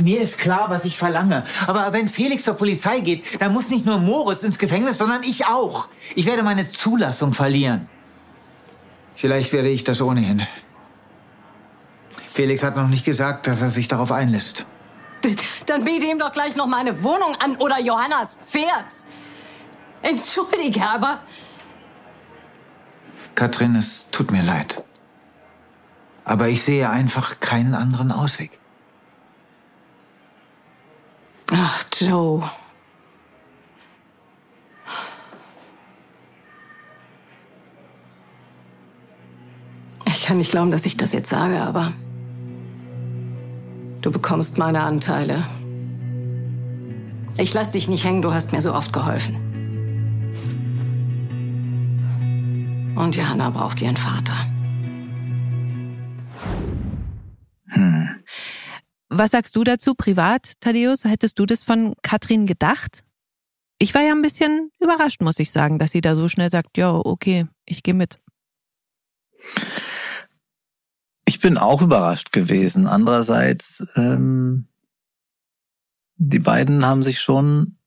Mir 0.01 0.19
ist 0.19 0.37
klar, 0.37 0.69
was 0.69 0.85
ich 0.85 0.97
verlange. 0.97 1.43
Aber 1.67 1.93
wenn 1.93 2.09
Felix 2.09 2.43
zur 2.43 2.55
Polizei 2.55 2.99
geht, 2.99 3.41
dann 3.41 3.53
muss 3.53 3.69
nicht 3.69 3.85
nur 3.85 3.97
Moritz 3.97 4.43
ins 4.43 4.59
Gefängnis, 4.59 4.97
sondern 4.97 5.23
ich 5.23 5.45
auch. 5.45 5.87
Ich 6.15 6.25
werde 6.25 6.43
meine 6.43 6.69
Zulassung 6.69 7.31
verlieren. 7.31 7.87
Vielleicht 9.15 9.53
werde 9.53 9.69
ich 9.69 9.83
das 9.83 10.01
ohnehin. 10.01 10.45
Felix 12.31 12.63
hat 12.63 12.75
noch 12.75 12.87
nicht 12.87 13.05
gesagt, 13.05 13.47
dass 13.47 13.61
er 13.61 13.69
sich 13.69 13.87
darauf 13.87 14.11
einlässt. 14.11 14.65
Dann 15.65 15.85
biete 15.85 16.05
ihm 16.05 16.19
doch 16.19 16.31
gleich 16.31 16.55
noch 16.55 16.67
meine 16.67 17.03
Wohnung 17.03 17.35
an 17.35 17.55
oder 17.57 17.79
Johannas 17.79 18.35
Pferd. 18.45 18.85
Entschuldige, 20.01 20.87
aber... 20.87 21.21
Katrin, 23.33 23.75
es 23.75 24.05
tut 24.11 24.31
mir 24.31 24.43
leid. 24.43 24.83
Aber 26.23 26.47
ich 26.47 26.63
sehe 26.63 26.89
einfach 26.89 27.39
keinen 27.39 27.73
anderen 27.73 28.11
Ausweg. 28.11 28.59
Ach, 31.51 31.85
Joe. 31.99 32.49
Kann 40.25 40.37
nicht 40.37 40.49
glauben, 40.49 40.71
dass 40.71 40.87
ich 40.87 40.97
das 40.97 41.13
jetzt 41.13 41.29
sage, 41.29 41.61
aber 41.61 41.93
du 44.01 44.11
bekommst 44.11 44.57
meine 44.57 44.81
Anteile. 44.81 45.45
Ich 47.37 47.53
lass 47.53 47.69
dich 47.69 47.87
nicht 47.87 48.03
hängen, 48.03 48.23
du 48.23 48.33
hast 48.33 48.51
mir 48.51 48.61
so 48.61 48.73
oft 48.73 48.91
geholfen. 48.91 49.35
Und 52.95 53.15
Johanna 53.15 53.51
braucht 53.51 53.83
ihren 53.83 53.97
Vater. 53.97 54.35
Hm. 57.67 58.09
Was 59.09 59.29
sagst 59.31 59.55
du 59.55 59.63
dazu 59.63 59.93
privat, 59.93 60.53
Thaddeus? 60.59 61.03
Hättest 61.03 61.37
du 61.37 61.45
das 61.45 61.61
von 61.61 61.93
Katrin 62.01 62.47
gedacht? 62.47 63.03
Ich 63.77 63.93
war 63.93 64.01
ja 64.01 64.13
ein 64.13 64.23
bisschen 64.23 64.71
überrascht, 64.79 65.21
muss 65.21 65.37
ich 65.37 65.51
sagen, 65.51 65.77
dass 65.77 65.91
sie 65.91 66.01
da 66.01 66.15
so 66.15 66.27
schnell 66.27 66.49
sagt, 66.49 66.77
ja, 66.77 66.95
okay, 66.95 67.45
ich 67.65 67.83
gehe 67.83 67.93
mit. 67.93 68.17
Ich 71.45 71.47
bin 71.47 71.59
auch 71.59 71.83
überrascht 71.83 72.31
gewesen. 72.31 72.87
Andererseits, 72.87 73.85
ähm, 73.97 74.65
die 76.17 76.39
beiden 76.39 76.83
haben 76.83 77.03
sich 77.03 77.21
schon 77.21 77.77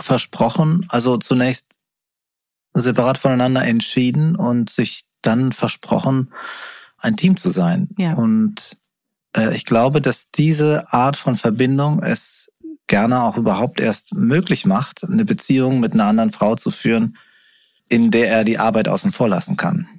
versprochen. 0.00 0.84
Also 0.88 1.16
zunächst 1.16 1.78
separat 2.74 3.16
voneinander 3.16 3.62
entschieden 3.62 4.34
und 4.34 4.68
sich 4.68 5.02
dann 5.22 5.52
versprochen, 5.52 6.32
ein 6.98 7.16
Team 7.16 7.36
zu 7.36 7.50
sein. 7.50 7.90
Ja. 7.98 8.14
Und 8.14 8.76
äh, 9.36 9.54
ich 9.54 9.64
glaube, 9.64 10.00
dass 10.02 10.32
diese 10.32 10.92
Art 10.92 11.16
von 11.16 11.36
Verbindung 11.36 12.02
es 12.02 12.50
gerne 12.88 13.22
auch 13.22 13.36
überhaupt 13.36 13.78
erst 13.78 14.12
möglich 14.12 14.66
macht, 14.66 15.04
eine 15.04 15.24
Beziehung 15.24 15.78
mit 15.78 15.92
einer 15.92 16.06
anderen 16.06 16.32
Frau 16.32 16.56
zu 16.56 16.72
führen, 16.72 17.16
in 17.88 18.10
der 18.10 18.28
er 18.28 18.42
die 18.42 18.58
Arbeit 18.58 18.88
außen 18.88 19.12
vor 19.12 19.28
lassen 19.28 19.56
kann. 19.56 19.97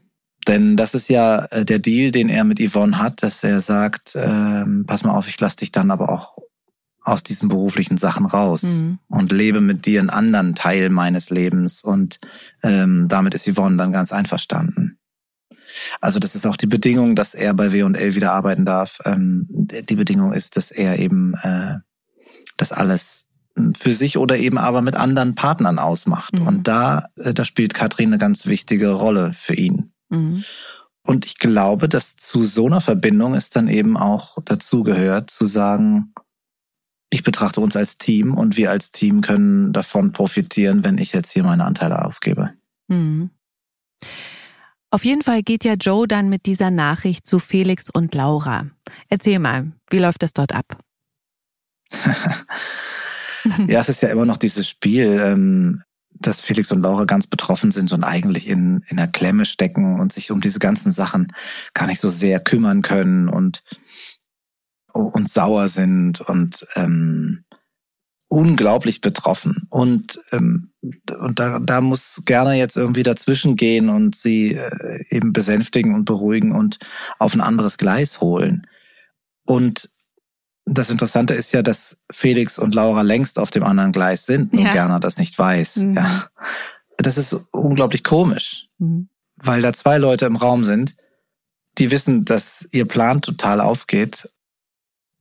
Denn 0.49 0.75
das 0.75 0.95
ist 0.95 1.09
ja 1.09 1.45
äh, 1.51 1.63
der 1.63 1.77
Deal, 1.77 2.11
den 2.11 2.27
er 2.27 2.43
mit 2.43 2.59
Yvonne 2.59 2.97
hat, 2.97 3.21
dass 3.21 3.43
er 3.43 3.61
sagt, 3.61 4.13
ähm, 4.15 4.85
pass 4.87 5.03
mal 5.03 5.13
auf, 5.13 5.27
ich 5.27 5.39
lass 5.39 5.55
dich 5.55 5.71
dann 5.71 5.91
aber 5.91 6.09
auch 6.09 6.37
aus 7.03 7.21
diesen 7.23 7.49
beruflichen 7.49 7.97
Sachen 7.97 8.25
raus 8.25 8.63
Mhm. 8.63 8.99
und 9.07 9.31
lebe 9.31 9.61
mit 9.61 9.85
dir 9.85 9.99
einen 9.99 10.09
anderen 10.09 10.55
Teil 10.55 10.89
meines 10.89 11.29
Lebens. 11.29 11.83
Und 11.83 12.19
ähm, 12.63 13.07
damit 13.07 13.35
ist 13.35 13.47
Yvonne 13.47 13.77
dann 13.77 13.91
ganz 13.91 14.11
einverstanden. 14.11 14.97
Also 16.01 16.17
das 16.19 16.33
ist 16.33 16.47
auch 16.47 16.57
die 16.57 16.67
Bedingung, 16.67 17.15
dass 17.15 17.35
er 17.35 17.53
bei 17.53 17.71
W&L 17.71 18.15
wieder 18.15 18.33
arbeiten 18.33 18.65
darf. 18.65 18.99
Ähm, 19.05 19.45
die 19.49 19.95
Bedingung 19.95 20.33
ist, 20.33 20.57
dass 20.57 20.71
er 20.71 20.97
eben 20.97 21.35
äh, 21.35 21.75
das 22.57 22.71
alles 22.71 23.27
für 23.77 23.91
sich 23.91 24.17
oder 24.17 24.37
eben 24.37 24.57
aber 24.57 24.81
mit 24.81 24.95
anderen 24.95 25.35
Partnern 25.35 25.79
ausmacht. 25.79 26.33
Mhm. 26.33 26.47
Und 26.47 26.67
da, 26.67 27.05
äh, 27.17 27.33
da 27.35 27.45
spielt 27.45 27.73
Katrin 27.75 28.09
eine 28.09 28.17
ganz 28.17 28.45
wichtige 28.47 28.89
Rolle 28.89 29.31
für 29.33 29.53
ihn. 29.53 29.88
Mhm. 30.09 30.43
Und 31.03 31.25
ich 31.25 31.37
glaube, 31.37 31.89
dass 31.89 32.15
zu 32.17 32.43
so 32.43 32.67
einer 32.67 32.81
Verbindung 32.81 33.33
es 33.33 33.49
dann 33.49 33.67
eben 33.67 33.97
auch 33.97 34.37
dazu 34.43 34.83
gehört, 34.83 35.29
zu 35.29 35.45
sagen, 35.45 36.13
ich 37.09 37.23
betrachte 37.23 37.61
uns 37.61 37.75
als 37.75 37.97
Team 37.97 38.35
und 38.35 38.57
wir 38.57 38.69
als 38.69 38.91
Team 38.91 39.21
können 39.21 39.73
davon 39.73 40.11
profitieren, 40.11 40.83
wenn 40.83 40.97
ich 40.97 41.13
jetzt 41.13 41.31
hier 41.31 41.43
meine 41.43 41.65
Anteile 41.65 42.05
aufgebe. 42.05 42.53
Mhm. 42.87 43.31
Auf 44.91 45.05
jeden 45.05 45.21
Fall 45.21 45.43
geht 45.43 45.63
ja 45.63 45.73
Joe 45.73 46.07
dann 46.07 46.29
mit 46.29 46.45
dieser 46.45 46.71
Nachricht 46.71 47.25
zu 47.25 47.39
Felix 47.39 47.89
und 47.89 48.13
Laura. 48.15 48.65
Erzähl 49.07 49.39
mal, 49.39 49.71
wie 49.89 49.99
läuft 49.99 50.23
das 50.23 50.33
dort 50.33 50.53
ab? 50.53 50.79
ja, 53.67 53.81
es 53.81 53.89
ist 53.89 54.01
ja 54.01 54.09
immer 54.09 54.25
noch 54.25 54.37
dieses 54.37 54.67
Spiel, 54.67 55.19
ähm, 55.21 55.83
dass 56.19 56.41
Felix 56.41 56.71
und 56.71 56.81
Laura 56.81 57.05
ganz 57.05 57.27
betroffen 57.27 57.71
sind 57.71 57.91
und 57.91 58.03
eigentlich 58.03 58.47
in, 58.47 58.83
in 58.87 58.97
der 58.97 59.07
Klemme 59.07 59.45
stecken 59.45 59.99
und 59.99 60.11
sich 60.11 60.31
um 60.31 60.41
diese 60.41 60.59
ganzen 60.59 60.91
Sachen 60.91 61.33
gar 61.73 61.87
nicht 61.87 61.99
so 61.99 62.09
sehr 62.09 62.39
kümmern 62.39 62.81
können 62.81 63.29
und, 63.29 63.63
und 64.93 65.29
sauer 65.29 65.67
sind 65.67 66.21
und 66.21 66.65
ähm, 66.75 67.45
unglaublich 68.29 69.01
betroffen. 69.01 69.67
Und, 69.69 70.21
ähm, 70.31 70.71
und 70.81 71.39
da, 71.39 71.59
da 71.59 71.81
muss 71.81 72.21
gerne 72.25 72.53
jetzt 72.53 72.77
irgendwie 72.77 73.03
dazwischen 73.03 73.55
gehen 73.55 73.89
und 73.89 74.15
sie 74.15 74.53
äh, 74.53 75.03
eben 75.09 75.33
besänftigen 75.33 75.95
und 75.95 76.05
beruhigen 76.05 76.55
und 76.55 76.79
auf 77.17 77.33
ein 77.33 77.41
anderes 77.41 77.77
Gleis 77.77 78.21
holen. 78.21 78.67
Und 79.45 79.89
das 80.73 80.89
Interessante 80.89 81.33
ist 81.33 81.51
ja, 81.51 81.61
dass 81.61 81.97
Felix 82.11 82.57
und 82.59 82.75
Laura 82.75 83.01
längst 83.01 83.39
auf 83.39 83.51
dem 83.51 83.63
anderen 83.63 83.91
Gleis 83.91 84.25
sind 84.25 84.53
und 84.53 84.59
Ja. 84.59 84.73
Gerner 84.73 84.99
das 84.99 85.17
nicht 85.17 85.37
weiß. 85.37 85.77
Mhm. 85.77 85.93
Ja. 85.95 86.29
Das 86.97 87.17
ist 87.17 87.33
unglaublich 87.51 88.03
komisch, 88.03 88.67
Mhm. 88.77 89.09
weil 89.37 89.61
da 89.61 89.73
zwei 89.73 89.97
Leute 89.97 90.25
im 90.25 90.35
Raum 90.35 90.63
sind, 90.65 90.95
die 91.77 91.91
wissen, 91.91 92.25
dass 92.25 92.67
ihr 92.71 92.85
Plan 92.85 93.21
total 93.21 93.61
aufgeht 93.61 94.29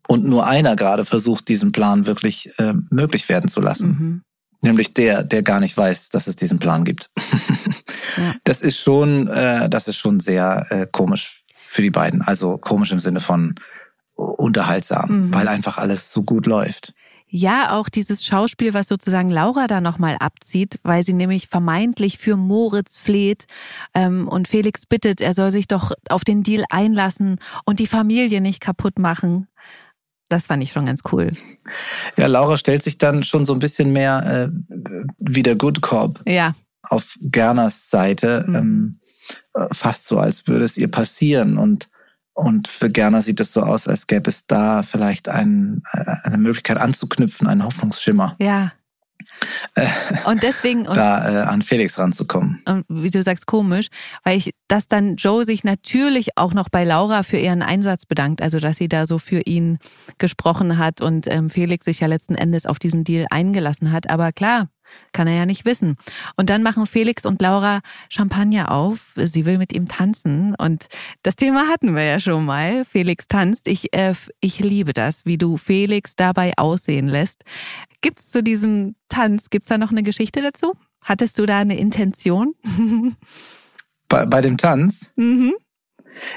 und 0.09 0.25
nur 0.25 0.47
einer 0.47 0.75
gerade 0.77 1.05
versucht, 1.05 1.49
diesen 1.49 1.71
Plan 1.73 2.07
wirklich 2.07 2.51
äh, 2.59 2.73
möglich 2.91 3.29
werden 3.29 3.49
zu 3.49 3.61
lassen. 3.61 3.89
Mhm. 3.89 4.23
Nämlich 4.65 4.93
der, 4.93 5.23
der 5.23 5.43
gar 5.43 5.61
nicht 5.61 5.77
weiß, 5.77 6.09
dass 6.09 6.27
es 6.27 6.35
diesen 6.35 6.59
Plan 6.59 6.85
gibt. 6.85 7.11
Ja. 7.17 7.23
Das 8.45 8.61
ist 8.63 8.79
schon, 8.79 9.29
äh, 9.29 9.69
das 9.69 9.87
ist 9.87 9.97
schon 9.99 10.19
sehr 10.19 10.67
äh, 10.71 10.87
komisch 10.91 11.45
für 11.67 11.83
die 11.83 11.91
beiden. 11.91 12.23
Also 12.23 12.59
komisch 12.59 12.91
im 12.91 12.99
Sinne 12.99 13.21
von 13.21 13.55
unterhaltsam, 14.19 15.27
Mhm. 15.29 15.35
weil 15.35 15.49
einfach 15.49 15.79
alles 15.79 16.11
so 16.11 16.23
gut 16.23 16.47
läuft. 16.47 16.95
Ja, 17.31 17.73
auch 17.73 17.91
dieses 17.91 18.25
Schauspiel, 18.25 18.73
was 18.73 18.89
sozusagen 18.89 19.29
Laura 19.29 19.67
da 19.67 19.83
nochmal 19.83 20.17
abzieht, 20.19 20.79
weil 20.83 21.03
sie 21.05 21.13
nämlich 21.13 21.49
vermeintlich 21.49 22.17
für 22.17 22.37
Moritz 22.37 22.97
fleht 22.97 23.47
ähm, 23.95 24.27
und 24.29 24.49
Felix 24.49 24.87
bittet, 24.87 25.21
er 25.21 25.35
soll 25.35 25.51
sich 25.51 25.69
doch 25.69 25.93
auf 26.09 26.25
den 26.25 26.43
Deal 26.43 26.65
einlassen 26.71 27.39
und 27.67 27.81
die 27.81 27.87
Familie 27.87 28.41
nicht 28.41 28.61
kaputt 28.61 28.99
machen. 28.99 29.47
Das 30.31 30.47
fand 30.47 30.63
ich 30.63 30.73
schon 30.73 30.87
ganz 30.87 31.03
cool. 31.13 31.33
Ja, 32.17 32.27
Laura 32.29 32.57
stellt 32.57 32.83
sich 32.83 32.97
dann 32.97 33.25
schon 33.25 33.45
so 33.45 33.53
ein 33.53 33.59
bisschen 33.61 33.93
mehr 33.93 34.51
äh, 34.51 34.77
wie 35.19 35.43
der 35.43 35.57
Good 35.57 35.83
Cop 35.83 36.21
Ja, 36.27 36.55
auf 36.83 37.15
Gerners 37.21 37.91
Seite, 37.91 38.45
Mhm. 38.47 38.55
ähm, 38.55 39.01
äh, 39.55 39.67
fast 39.73 40.07
so, 40.07 40.19
als 40.19 40.47
würde 40.47 40.65
es 40.65 40.79
ihr 40.79 40.91
passieren. 40.91 41.59
Und, 41.59 41.89
und 42.39 42.69
für 42.69 42.89
Gerner 42.89 43.21
sieht 43.21 43.41
es 43.41 43.53
so 43.53 43.63
aus, 43.63 43.89
als 43.89 44.07
gäbe 44.07 44.31
es 44.31 44.47
da 44.47 44.83
vielleicht 44.83 45.29
ein, 45.29 45.83
äh, 45.93 46.05
eine 46.23 46.39
Möglichkeit 46.39 46.79
anzuknüpfen, 46.79 47.47
einen 47.47 47.65
Hoffnungsschimmer, 47.65 48.37
ja. 48.39 48.73
Äh, 49.75 49.87
Und 50.25 50.43
deswegen, 50.45 50.87
und 50.87 50.97
da 50.97 51.29
äh, 51.29 51.43
an 51.43 51.63
Felix 51.63 51.99
ranzukommen. 51.99 52.63
und 52.67 52.85
wie 52.89 53.11
du 53.11 53.23
sagst, 53.23 53.47
komisch, 53.47 53.89
weil 54.23 54.39
ich, 54.39 54.55
dass 54.69 54.87
dann 54.87 55.17
Joe 55.17 55.45
sich 55.45 55.65
natürlich 55.65 56.37
auch 56.37 56.55
noch 56.55 56.69
bei 56.69 56.85
Laura 56.85 57.25
für 57.25 57.37
ihren 57.37 57.63
Einsatz 57.63 58.07
bedankt, 58.07 58.41
also 58.41 58.61
dass 58.61 58.77
sie 58.77 58.89
da 58.89 59.07
so 59.07 59.19
für 59.19 59.41
ihn 59.41 59.79
gesprochen 60.19 60.79
hat 60.79 61.01
und 61.01 61.27
ähm, 61.29 61.51
Felix 61.51 61.85
sich 61.85 62.01
ja 62.01 62.07
letzten 62.07 62.37
Endes 62.37 62.65
auf 62.65 62.79
diesen 62.79 63.03
Deal 63.05 63.27
eingelassen 63.31 63.91
hat. 63.91 64.09
Aber 64.09 64.33
klar, 64.33 64.69
kann 65.13 65.27
er 65.27 65.35
ja 65.35 65.47
nicht 65.47 65.65
wissen. 65.65 65.97
Und 66.37 66.51
dann 66.51 66.63
machen 66.63 66.87
Felix 66.87 67.27
und 67.27 67.41
Laura 67.41 67.81
Champagner 68.09 68.71
auf. 68.71 69.13
Sie 69.17 69.47
will 69.47 69.59
mit 69.59 69.73
ihm 69.73 69.89
tanzen. 69.89 70.55
Und 70.57 70.87
das 71.23 71.37
Thema 71.37 71.69
hatten 71.69 71.95
wir 71.95 72.05
ja 72.05 72.21
schon 72.21 72.45
mal. 72.45 72.85
Felix 72.85 73.29
tanzt. 73.29 73.69
Ich, 73.69 73.95
äh, 73.95 74.15
ich 74.41 74.61
liebe 74.61 74.93
das, 74.93 75.27
wie 75.27 75.39
du 75.39 75.57
Felix 75.57 76.17
dabei 76.17 76.53
aussehen 76.57 77.09
lässt. 77.09 77.45
Gibt's 78.01 78.31
zu 78.31 78.43
diesem 78.43 78.95
Tanz, 79.09 79.51
gibt's 79.51 79.69
da 79.69 79.79
noch 79.79 79.91
eine 79.91 80.03
Geschichte 80.03 80.43
dazu? 80.43 80.75
Hattest 81.03 81.39
du 81.39 81.47
da 81.47 81.59
eine 81.59 81.79
Intention? 81.79 82.55
Bei, 84.09 84.25
bei 84.25 84.41
dem 84.41 84.57
Tanz? 84.57 85.13
mhm. 85.17 85.53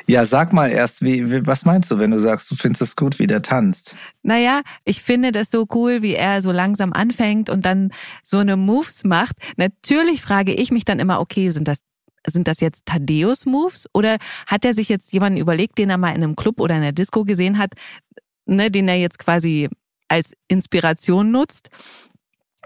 Ja, 0.07 0.25
sag 0.25 0.53
mal 0.53 0.71
erst, 0.71 1.01
wie, 1.01 1.31
wie, 1.31 1.45
was 1.45 1.65
meinst 1.65 1.91
du, 1.91 2.00
wenn 2.00 2.11
du 2.11 2.19
sagst, 2.19 2.50
du 2.51 2.55
findest 2.55 2.81
es 2.81 2.95
gut, 2.95 3.19
wie 3.19 3.27
der 3.27 3.41
tanzt? 3.41 3.95
Naja, 4.23 4.61
ich 4.85 5.01
finde 5.01 5.31
das 5.31 5.51
so 5.51 5.65
cool, 5.73 6.01
wie 6.01 6.15
er 6.15 6.41
so 6.41 6.51
langsam 6.51 6.93
anfängt 6.93 7.50
und 7.50 7.65
dann 7.65 7.91
so 8.23 8.38
eine 8.38 8.57
Moves 8.57 9.03
macht. 9.03 9.35
Natürlich 9.57 10.21
frage 10.21 10.53
ich 10.53 10.71
mich 10.71 10.85
dann 10.85 11.00
immer, 11.00 11.19
okay, 11.19 11.50
sind 11.50 11.67
das 11.67 11.79
sind 12.27 12.47
das 12.47 12.59
jetzt 12.59 12.85
Thaddeus 12.85 13.47
Moves 13.47 13.88
oder 13.93 14.17
hat 14.45 14.63
er 14.63 14.75
sich 14.75 14.89
jetzt 14.89 15.11
jemanden 15.11 15.39
überlegt, 15.39 15.79
den 15.79 15.89
er 15.89 15.97
mal 15.97 16.09
in 16.09 16.23
einem 16.23 16.35
Club 16.35 16.59
oder 16.59 16.75
in 16.75 16.83
der 16.83 16.91
Disco 16.91 17.23
gesehen 17.23 17.57
hat, 17.57 17.73
ne, 18.45 18.69
den 18.69 18.88
er 18.88 18.97
jetzt 18.97 19.17
quasi 19.17 19.69
als 20.07 20.33
Inspiration 20.47 21.31
nutzt? 21.31 21.69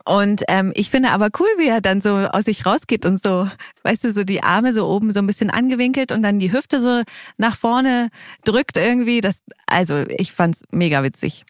Und 0.07 0.43
ähm, 0.47 0.71
ich 0.75 0.91
finde 0.91 1.09
aber 1.09 1.29
cool, 1.39 1.47
wie 1.57 1.67
er 1.67 1.81
dann 1.81 2.00
so 2.00 2.12
aus 2.12 2.45
sich 2.45 2.65
rausgeht 2.65 3.05
und 3.05 3.21
so, 3.21 3.50
weißt 3.83 4.03
du, 4.03 4.12
so 4.12 4.24
die 4.24 4.43
Arme 4.43 4.71
so 4.71 4.88
oben 4.88 5.12
so 5.12 5.19
ein 5.19 5.25
bisschen 5.25 5.50
angewinkelt 5.50 6.12
und 6.12 6.21
dann 6.21 6.38
die 6.38 6.53
Hüfte 6.53 6.79
so 6.79 7.01
nach 7.38 7.55
vorne 7.55 8.09
drückt 8.43 8.77
irgendwie. 8.77 9.19
Das, 9.19 9.41
also 9.65 10.03
ich 10.09 10.31
fand's 10.31 10.62
mega 10.71 11.01
witzig. 11.01 11.43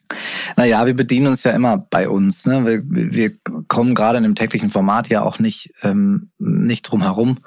Naja, 0.56 0.86
wir 0.86 0.94
bedienen 0.96 1.28
uns 1.28 1.44
ja 1.44 1.52
immer 1.52 1.78
bei 1.78 2.08
uns. 2.08 2.46
Ne? 2.46 2.66
Wir, 2.66 2.82
wir 2.86 3.32
kommen 3.68 3.94
gerade 3.94 4.18
in 4.18 4.24
dem 4.24 4.36
täglichen 4.36 4.70
Format 4.70 5.10
ja 5.10 5.22
auch 5.22 5.38
nicht, 5.40 5.74
ähm, 5.84 6.30
nicht 6.40 6.84
drum 6.84 7.02
herum, 7.02 7.40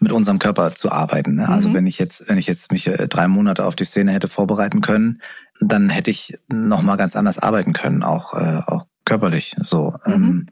mit 0.00 0.12
unserem 0.12 0.38
Körper 0.38 0.74
zu 0.74 0.92
arbeiten. 0.92 1.36
Ne? 1.36 1.48
Also 1.48 1.70
Mhm. 1.70 1.74
wenn 1.74 1.86
ich 1.86 1.98
jetzt, 1.98 2.28
wenn 2.28 2.36
ich 2.36 2.46
jetzt 2.46 2.72
mich 2.72 2.86
äh, 2.88 3.08
drei 3.08 3.26
Monate 3.26 3.64
auf 3.64 3.74
die 3.74 3.84
Szene 3.86 4.12
hätte 4.12 4.28
vorbereiten 4.28 4.82
können, 4.82 5.22
dann 5.60 5.88
hätte 5.88 6.10
ich 6.10 6.38
noch 6.48 6.82
mal 6.82 6.96
ganz 6.96 7.16
anders 7.16 7.38
arbeiten 7.38 7.72
können, 7.72 8.02
auch, 8.02 8.34
äh, 8.34 8.60
auch 8.66 8.86
körperlich. 9.04 9.54
So. 9.62 9.94
Mhm. 10.06 10.12
Ähm, 10.12 10.46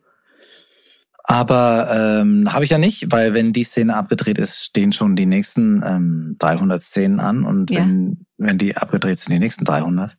aber 1.24 2.20
ähm, 2.20 2.52
habe 2.52 2.64
ich 2.64 2.70
ja 2.70 2.78
nicht, 2.78 3.12
weil 3.12 3.34
wenn 3.34 3.52
die 3.52 3.64
Szene 3.64 3.94
abgedreht 3.94 4.38
ist, 4.38 4.64
stehen 4.64 4.92
schon 4.92 5.14
die 5.14 5.26
nächsten 5.26 5.82
ähm, 5.84 6.36
300 6.38 6.82
Szenen 6.82 7.20
an 7.20 7.44
und 7.44 7.70
Ja. 7.70 7.80
wenn, 7.80 8.26
wenn 8.36 8.58
die 8.58 8.76
abgedreht 8.76 9.18
sind, 9.18 9.32
die 9.32 9.38
nächsten 9.38 9.64
300. 9.64 10.16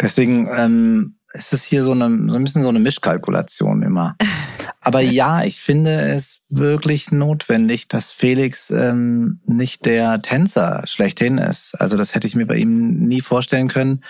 Deswegen 0.00 0.48
ähm, 0.54 1.16
ist 1.32 1.52
es 1.52 1.64
hier 1.64 1.82
so, 1.84 1.92
eine, 1.92 2.04
so 2.30 2.36
ein 2.36 2.44
bisschen 2.44 2.62
so 2.62 2.68
eine 2.68 2.78
Mischkalkulation 2.80 3.82
immer. 3.82 4.16
Aber 4.80 5.00
ja, 5.00 5.44
ich 5.44 5.60
finde 5.60 5.92
es 5.92 6.42
wirklich 6.48 7.12
notwendig, 7.12 7.86
dass 7.88 8.10
Felix 8.10 8.70
ähm, 8.70 9.40
nicht 9.46 9.86
der 9.86 10.20
Tänzer 10.22 10.82
schlechthin 10.86 11.38
ist. 11.38 11.74
Also 11.80 11.96
das 11.96 12.14
hätte 12.14 12.26
ich 12.26 12.34
mir 12.34 12.46
bei 12.46 12.56
ihm 12.56 13.06
nie 13.06 13.20
vorstellen 13.20 13.68
können, 13.68 14.02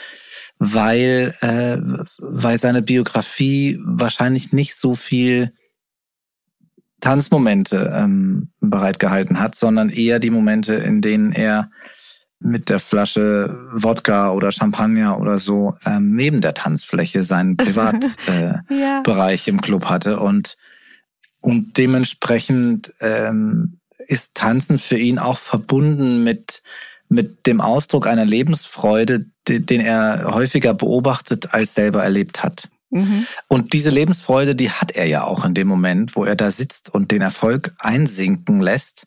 weil, 0.59 1.35
äh, 1.41 1.79
weil 2.19 2.59
seine 2.59 2.83
Biografie 2.83 3.81
wahrscheinlich 3.85 4.53
nicht 4.53 4.77
so 4.77 4.95
viel 4.95 5.53
Tanzmomente 7.01 7.93
ähm, 7.95 8.53
bereitgehalten 8.61 9.41
hat, 9.41 9.57
sondern 9.57 9.91
eher 9.91 10.21
die 10.21 10.31
Momente, 10.31 10.75
in 10.75 11.01
denen 11.01 11.33
er 11.33 11.71
mit 12.39 12.69
der 12.69 12.81
Flasche 12.81 13.57
Wodka 13.73 14.33
oder 14.33 14.53
Champagner 14.53 15.19
oder 15.19 15.39
so 15.39 15.77
ähm, 15.85 16.15
neben 16.15 16.41
der 16.41 16.55
Tanzfläche 16.55 17.23
seinen 17.25 17.57
Privatbereich 17.59 18.69
äh, 18.69 19.51
Ja. 19.51 19.53
Im 19.53 19.61
Club 19.61 19.87
hatte. 19.87 20.21
Und 20.21 20.57
Und 21.41 21.77
dementsprechend 21.77 22.93
ähm, 23.01 23.81
ist 24.07 24.35
Tanzen 24.35 24.79
für 24.79 24.97
ihn 24.97 25.19
auch 25.19 25.39
verbunden 25.39 26.23
mit, 26.25 26.63
mit 27.13 27.47
dem 27.47 27.61
Ausdruck 27.61 28.07
einer 28.07 28.25
Lebensfreude, 28.25 29.27
den 29.47 29.81
er 29.81 30.33
häufiger 30.33 30.75
beobachtet 30.75 31.53
als 31.53 31.75
selber 31.75 32.03
erlebt 32.03 32.43
hat. 32.43 32.69
Mhm. 32.91 33.27
Und 33.49 33.73
diese 33.73 33.91
Lebensfreude, 33.91 34.55
die 34.55 34.71
hat 34.71 34.93
er 34.93 35.07
ja 35.07 35.25
auch 35.25 35.45
in 35.45 35.55
dem 35.55 35.67
Moment, 35.69 36.17
wo 36.17 36.25
er 36.25 36.37
da 36.37 36.51
sitzt 36.51 36.93
und 36.93 37.11
den 37.11 37.23
Erfolg 37.23 37.75
einsinken 37.79 38.61
lässt. 38.61 39.07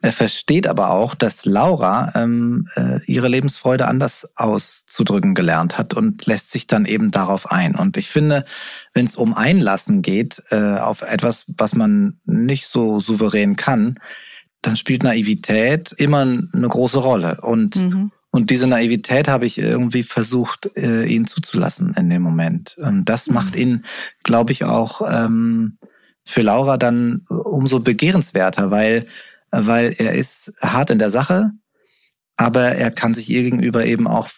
Er 0.00 0.12
versteht 0.12 0.68
aber 0.68 0.90
auch, 0.90 1.16
dass 1.16 1.44
Laura 1.44 2.12
ähm, 2.14 2.68
äh, 2.76 3.00
ihre 3.06 3.26
Lebensfreude 3.26 3.88
anders 3.88 4.28
auszudrücken 4.36 5.34
gelernt 5.34 5.76
hat 5.76 5.94
und 5.94 6.26
lässt 6.26 6.52
sich 6.52 6.68
dann 6.68 6.84
eben 6.84 7.10
darauf 7.10 7.50
ein. 7.50 7.74
Und 7.74 7.96
ich 7.96 8.08
finde, 8.08 8.44
wenn 8.94 9.06
es 9.06 9.16
um 9.16 9.34
Einlassen 9.34 10.02
geht 10.02 10.42
äh, 10.50 10.78
auf 10.78 11.02
etwas, 11.02 11.46
was 11.48 11.74
man 11.74 12.20
nicht 12.26 12.68
so 12.68 13.00
souverän 13.00 13.56
kann, 13.56 13.98
dann 14.66 14.76
spielt 14.76 15.04
Naivität 15.04 15.92
immer 15.92 16.22
eine 16.22 16.68
große 16.68 16.98
Rolle. 16.98 17.40
Und 17.40 17.76
mhm. 17.76 18.10
Und 18.36 18.50
diese 18.50 18.66
Naivität 18.66 19.28
habe 19.28 19.46
ich 19.46 19.56
irgendwie 19.56 20.02
versucht, 20.02 20.76
äh, 20.76 21.06
ihn 21.06 21.26
zuzulassen 21.26 21.94
in 21.96 22.10
dem 22.10 22.20
Moment. 22.20 22.76
Und 22.76 23.06
das 23.06 23.28
mhm. 23.28 23.34
macht 23.34 23.56
ihn, 23.56 23.86
glaube 24.24 24.52
ich, 24.52 24.64
auch 24.64 25.00
ähm, 25.10 25.78
für 26.22 26.42
Laura 26.42 26.76
dann 26.76 27.24
umso 27.30 27.80
begehrenswerter, 27.80 28.70
weil, 28.70 29.06
weil 29.52 29.94
er 29.96 30.12
ist 30.12 30.52
hart 30.60 30.90
in 30.90 30.98
der 30.98 31.08
Sache, 31.08 31.52
aber 32.36 32.72
er 32.72 32.90
kann 32.90 33.14
sich 33.14 33.30
ihr 33.30 33.42
gegenüber 33.42 33.86
eben 33.86 34.06
auch 34.06 34.28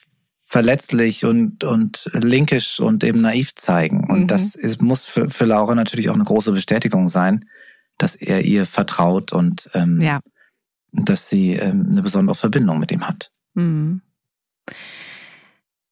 verletzlich 0.45 1.25
und, 1.25 1.65
und 1.65 2.09
linkisch 2.13 2.79
und 2.79 3.03
eben 3.03 3.21
naiv 3.21 3.57
zeigen. 3.57 4.09
Und 4.09 4.21
mhm. 4.21 4.27
das 4.29 4.55
ist, 4.55 4.81
muss 4.81 5.07
für, 5.07 5.29
für 5.29 5.45
Laura 5.45 5.75
natürlich 5.75 6.09
auch 6.09 6.15
eine 6.15 6.23
große 6.23 6.53
Bestätigung 6.53 7.09
sein, 7.09 7.47
dass 7.99 8.15
er 8.15 8.45
ihr 8.45 8.67
vertraut 8.67 9.33
und 9.33 9.71
ähm, 9.75 10.01
ja. 10.01 10.21
dass 10.93 11.29
sie 11.29 11.53
ähm, 11.53 11.87
eine 11.91 12.03
besondere 12.03 12.35
Verbindung 12.35 12.79
mit 12.79 12.93
ihm 12.93 13.07
hat. 13.07 13.31
Mhm. 13.55 14.01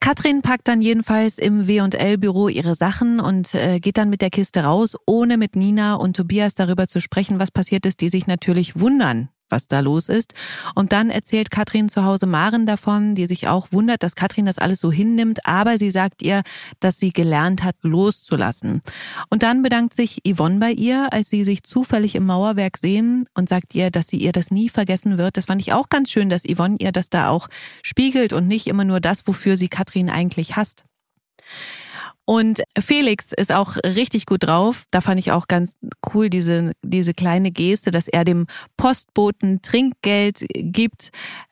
Katrin 0.01 0.41
packt 0.41 0.69
dann 0.69 0.83
jedenfalls 0.83 1.37
im 1.37 1.67
W&L-Büro 1.67 2.49
ihre 2.49 2.77
Sachen 2.77 3.19
und 3.19 3.55
äh, 3.55 3.81
geht 3.81 3.99
dann 3.99 4.09
mit 4.09 4.23
der 4.23 4.31
Kiste 4.31 4.61
raus, 4.61 4.97
ohne 5.05 5.37
mit 5.37 5.57
Nina 5.57 5.95
und 5.95 6.17
Tobias 6.17 6.55
darüber 6.55 6.87
zu 6.87 7.01
sprechen, 7.01 7.41
was 7.41 7.51
passiert 7.51 7.87
ist, 7.87 8.01
die 8.01 8.09
sich 8.09 8.29
natürlich 8.29 8.79
wundern, 8.79 9.31
was 9.49 9.69
da 9.69 9.81
los 9.81 10.09
ist. 10.09 10.35
Und 10.75 10.93
dann 10.93 11.11
erzählt 11.11 11.50
Katrin 11.50 11.88
zu 11.88 12.05
Hause 12.05 12.26
Maren 12.26 12.67
davon, 12.67 13.15
die 13.15 13.26
sich 13.26 13.49
auch 13.49 13.69
wundert, 13.73 14.03
dass 14.03 14.15
Katrin 14.15 14.47
das 14.47 14.59
alles 14.59 14.81
so 14.81 14.91
hinnimmt, 14.91 15.47
aber 15.47 15.79
sie 15.79 15.91
sagt 15.91 16.23
ihr, 16.23 16.43
dass 16.81 16.99
sie 16.99 17.12
gelernt 17.12 17.62
hat, 17.62 17.76
loszulassen. 17.83 18.83
Und 19.31 19.43
dann 19.43 19.62
bedankt 19.62 19.95
sich 19.95 20.23
Yvonne 20.26 20.59
bei 20.59 20.73
ihr, 20.73 21.12
als 21.12 21.31
sie 21.31 21.45
sich 21.45 21.62
zufällig 21.62 22.15
im 22.15 22.26
Mauerwerk 22.26 22.79
sehen 22.79 23.26
und 23.35 23.49
sagt 23.49 23.75
ihr, 23.75 23.91
dass 23.91 24.09
sie 24.09 24.19
ihr 24.19 24.33
das 24.33 24.50
nie 24.50 24.69
vergessen 24.69 25.19
wird. 25.19 25.37
Das 25.37 25.47
fand 25.47 25.61
ich 25.61 25.73
auch 25.73 25.88
ganz 25.88 26.11
schön, 26.11 26.29
dass 26.29 26.45
Yvonne 26.45 26.76
ihr 26.79 26.93
das 26.93 27.11
da 27.11 27.31
auch 27.31 27.49
spiegelt 27.83 28.33
und 28.33 28.47
nicht 28.49 28.67
immer 28.67 28.85
nur 28.85 29.00
das, 29.00 29.26
wofür 29.26 29.57
sie 29.57 29.69
Katrin 29.69 30.11
eigentlich 30.11 30.57
hasst. 30.57 30.85
Und 32.26 32.64
Felix 32.78 33.33
ist 33.33 33.52
auch 33.52 33.76
richtig 33.76 34.26
gut 34.26 34.42
drauf. 34.42 34.85
Da 34.90 35.00
fand 35.00 35.21
ich 35.21 35.30
auch 35.30 35.47
ganz 35.47 35.76
cool 36.12 36.28
diese, 36.28 36.73
diese 36.83 37.14
kleine 37.14 37.52
Geste, 37.52 37.92
dass 37.92 38.09
er 38.09 38.25
dem 38.25 38.47
Postboten 38.76 39.62
Trinkgeld 39.62 40.45
gibt, 40.52 41.11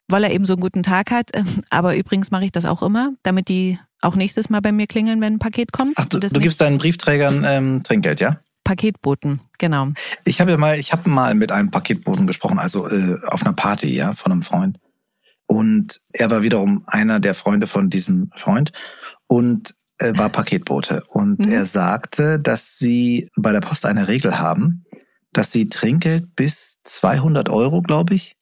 weil 0.08 0.24
er 0.24 0.32
eben 0.32 0.46
so 0.46 0.54
einen 0.54 0.62
guten 0.62 0.82
Tag 0.82 1.12
hat. 1.12 1.30
Aber 1.70 1.96
übrigens 1.96 2.32
mache 2.32 2.44
ich 2.44 2.52
das 2.52 2.64
auch 2.64 2.82
immer, 2.82 3.12
damit 3.22 3.48
die 3.48 3.78
auch 4.00 4.16
nächstes 4.16 4.50
Mal 4.50 4.60
bei 4.60 4.72
mir 4.72 4.88
klingeln, 4.88 5.20
wenn 5.20 5.34
ein 5.34 5.38
Paket 5.38 5.72
kommt. 5.72 5.94
Ach, 5.96 6.06
du, 6.06 6.18
du 6.18 6.40
gibst 6.40 6.60
deinen 6.60 6.78
Briefträgern 6.78 7.44
ähm, 7.46 7.82
Trinkgeld, 7.84 8.20
ja? 8.20 8.40
Paketboten, 8.64 9.42
genau. 9.58 9.88
Ich 10.24 10.40
habe 10.40 10.50
ja 10.50 10.56
mal, 10.56 10.78
ich 10.78 10.92
habe 10.92 11.08
mal 11.08 11.34
mit 11.34 11.52
einem 11.52 11.70
Paketboten 11.70 12.26
gesprochen, 12.26 12.58
also 12.58 12.88
äh, 12.88 13.18
auf 13.26 13.42
einer 13.42 13.52
Party, 13.52 13.94
ja, 13.94 14.14
von 14.14 14.32
einem 14.32 14.42
Freund. 14.42 14.78
Und 15.46 16.00
er 16.12 16.30
war 16.30 16.42
wiederum 16.42 16.82
einer 16.86 17.20
der 17.20 17.34
Freunde 17.34 17.66
von 17.66 17.90
diesem 17.90 18.30
Freund. 18.34 18.72
Und 19.26 19.74
äh, 19.98 20.16
war 20.16 20.28
Paketbote 20.28 21.04
und 21.08 21.38
mhm. 21.38 21.52
er 21.52 21.66
sagte, 21.66 22.38
dass 22.38 22.78
sie 22.78 23.30
bei 23.36 23.52
der 23.52 23.60
Post 23.60 23.86
eine 23.86 24.08
Regel 24.08 24.38
haben, 24.38 24.84
dass 25.32 25.52
sie 25.52 25.68
Trinkgeld 25.68 26.34
bis 26.36 26.80
200 26.84 27.48
Euro, 27.48 27.82
glaube 27.82 28.14
ich, 28.14 28.36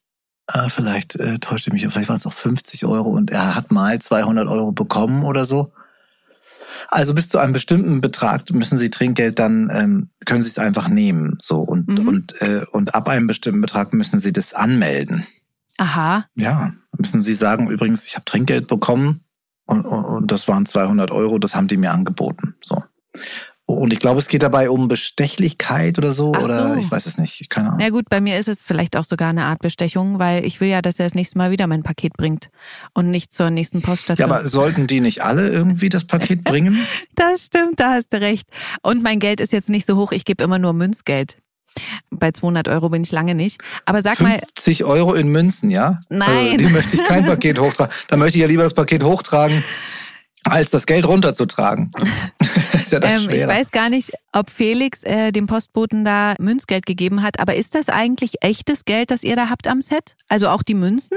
äh, 0.49 0.69
vielleicht 0.69 1.17
äh, 1.17 1.38
täuschte 1.38 1.73
mich, 1.73 1.83
vielleicht 1.83 2.09
waren 2.09 2.17
es 2.17 2.27
auch 2.27 2.33
50 2.33 2.85
Euro 2.87 3.11
und 3.11 3.31
er 3.31 3.55
hat 3.55 3.71
mal 3.71 4.01
200 4.01 4.49
Euro 4.49 4.73
bekommen 4.73 5.25
oder 5.25 5.45
so. 5.45 5.73
Also 6.88 7.15
bis 7.15 7.29
zu 7.29 7.38
einem 7.38 7.53
bestimmten 7.53 8.01
Betrag 8.01 8.51
müssen 8.51 8.77
Sie 8.77 8.91
Trinkgeld 8.91 9.38
dann 9.38 9.71
ähm, 9.73 10.11
können 10.27 10.43
Sie 10.43 10.49
es 10.49 10.59
einfach 10.59 10.88
nehmen, 10.88 11.38
so 11.41 11.61
und 11.61 11.88
mhm. 11.88 12.09
und 12.09 12.43
äh, 12.43 12.65
und 12.71 12.95
ab 12.95 13.09
einem 13.09 13.27
bestimmten 13.27 13.61
Betrag 13.61 13.93
müssen 13.93 14.19
Sie 14.19 14.33
das 14.33 14.53
anmelden. 14.53 15.27
Aha. 15.79 16.27
Ja, 16.35 16.73
müssen 16.99 17.21
Sie 17.21 17.35
sagen 17.35 17.71
übrigens, 17.71 18.05
ich 18.05 18.15
habe 18.15 18.25
Trinkgeld 18.25 18.67
bekommen 18.67 19.25
und, 19.66 19.85
und, 19.85 20.05
und 20.05 20.31
das 20.31 20.48
waren 20.48 20.66
200 20.66 21.11
Euro, 21.11 21.38
das 21.38 21.55
haben 21.55 21.68
die 21.68 21.77
mir 21.77 21.92
angeboten. 21.92 22.55
So. 22.62 22.83
Und 23.64 23.92
ich 23.92 24.01
glaube, 24.01 24.18
es 24.18 24.29
geht 24.29 24.42
dabei 24.42 24.68
um 24.70 24.88
Bestechlichkeit 24.88 25.96
oder 25.96 26.12
so, 26.12 26.33
Ach 26.37 26.42
oder 26.42 26.75
so. 26.75 26.81
ich 26.81 26.90
weiß 26.90 27.07
es 27.07 27.16
nicht, 27.16 27.48
keine 27.48 27.68
Ahnung. 27.68 27.81
Ja 27.81 27.90
gut, 27.90 28.09
bei 28.11 28.20
mir 28.20 28.38
ist 28.38 28.48
es 28.48 28.61
vielleicht 28.61 28.96
auch 28.96 29.05
sogar 29.05 29.31
eine 29.31 29.44
Art 29.44 29.61
Bestechung, 29.61 30.18
weil 30.18 30.44
ich 30.44 30.61
will 30.61 30.68
ja, 30.68 30.83
dass 30.83 30.98
er 30.98 31.07
das 31.07 31.14
nächste 31.14 31.38
Mal 31.38 31.51
wieder 31.53 31.66
mein 31.66 31.83
Paket 31.83 32.14
bringt 32.14 32.51
und 32.92 33.11
nicht 33.11 33.33
zur 33.33 33.51
nächsten 33.51 33.81
Poststation. 33.81 34.29
Ja, 34.29 34.35
aber 34.35 34.46
sollten 34.46 34.88
die 34.88 35.01
nicht 35.01 35.22
alle 35.22 35.48
irgendwie 35.48 35.88
das 35.88 36.05
Paket 36.05 36.44
bringen? 36.44 36.79
das 37.14 37.46
stimmt, 37.46 37.81
da 37.81 37.94
hast 37.94 38.12
du 38.12 38.20
recht. 38.20 38.48
Und 38.83 39.03
mein 39.03 39.20
Geld 39.20 39.40
ist 39.40 39.53
jetzt 39.53 39.70
nicht 39.70 39.87
so 39.87 39.96
hoch, 39.96 40.12
ich 40.12 40.25
gebe 40.25 40.42
immer 40.44 40.59
nur 40.59 40.72
Münzgeld. 40.72 41.38
Bei 42.11 42.31
200 42.33 42.69
Euro 42.69 42.89
bin 42.91 43.03
ich 43.03 43.13
lange 43.13 43.35
nicht. 43.35 43.61
Aber 43.85 44.03
sag 44.03 44.19
50 44.19 44.29
mal. 44.29 44.41
50 44.57 44.85
Euro 44.85 45.15
in 45.15 45.29
Münzen, 45.29 45.71
ja? 45.71 46.01
Nein. 46.09 46.29
Also, 46.29 46.57
die 46.57 46.69
möchte 46.69 46.97
ich 46.97 47.05
kein 47.05 47.25
Paket 47.25 47.59
hochtragen. 47.61 47.93
Da 48.09 48.17
möchte 48.17 48.39
ich 48.39 48.43
ja 48.43 48.49
lieber 48.49 48.63
das 48.63 48.75
Paket 48.75 49.03
hochtragen, 49.03 49.65
als 50.45 50.71
das 50.71 50.87
Geld 50.87 51.07
runterzutragen. 51.07 51.93
ja 52.91 53.03
ähm, 53.03 53.31
ich 53.31 53.47
weiß 53.47 53.71
gar 53.71 53.89
nicht, 53.89 54.13
ob 54.33 54.51
Felix 54.51 55.03
äh, 55.05 55.33
dem 55.33 55.47
Postboten 55.47 56.05
da 56.05 56.35
Münzgeld 56.39 56.87
gegeben 56.87 57.23
hat, 57.23 57.41
aber 57.41 57.57
ist 57.57 57.75
das 57.75 57.89
eigentlich 57.89 58.35
echtes 58.43 58.85
Geld, 58.85 59.11
das 59.11 59.23
ihr 59.23 59.37
da 59.37 59.49
habt 59.49 59.67
am 59.67 59.81
Set? 59.83 60.17
Also 60.29 60.49
auch 60.49 60.63
die 60.63 60.75
Münzen? 60.75 61.17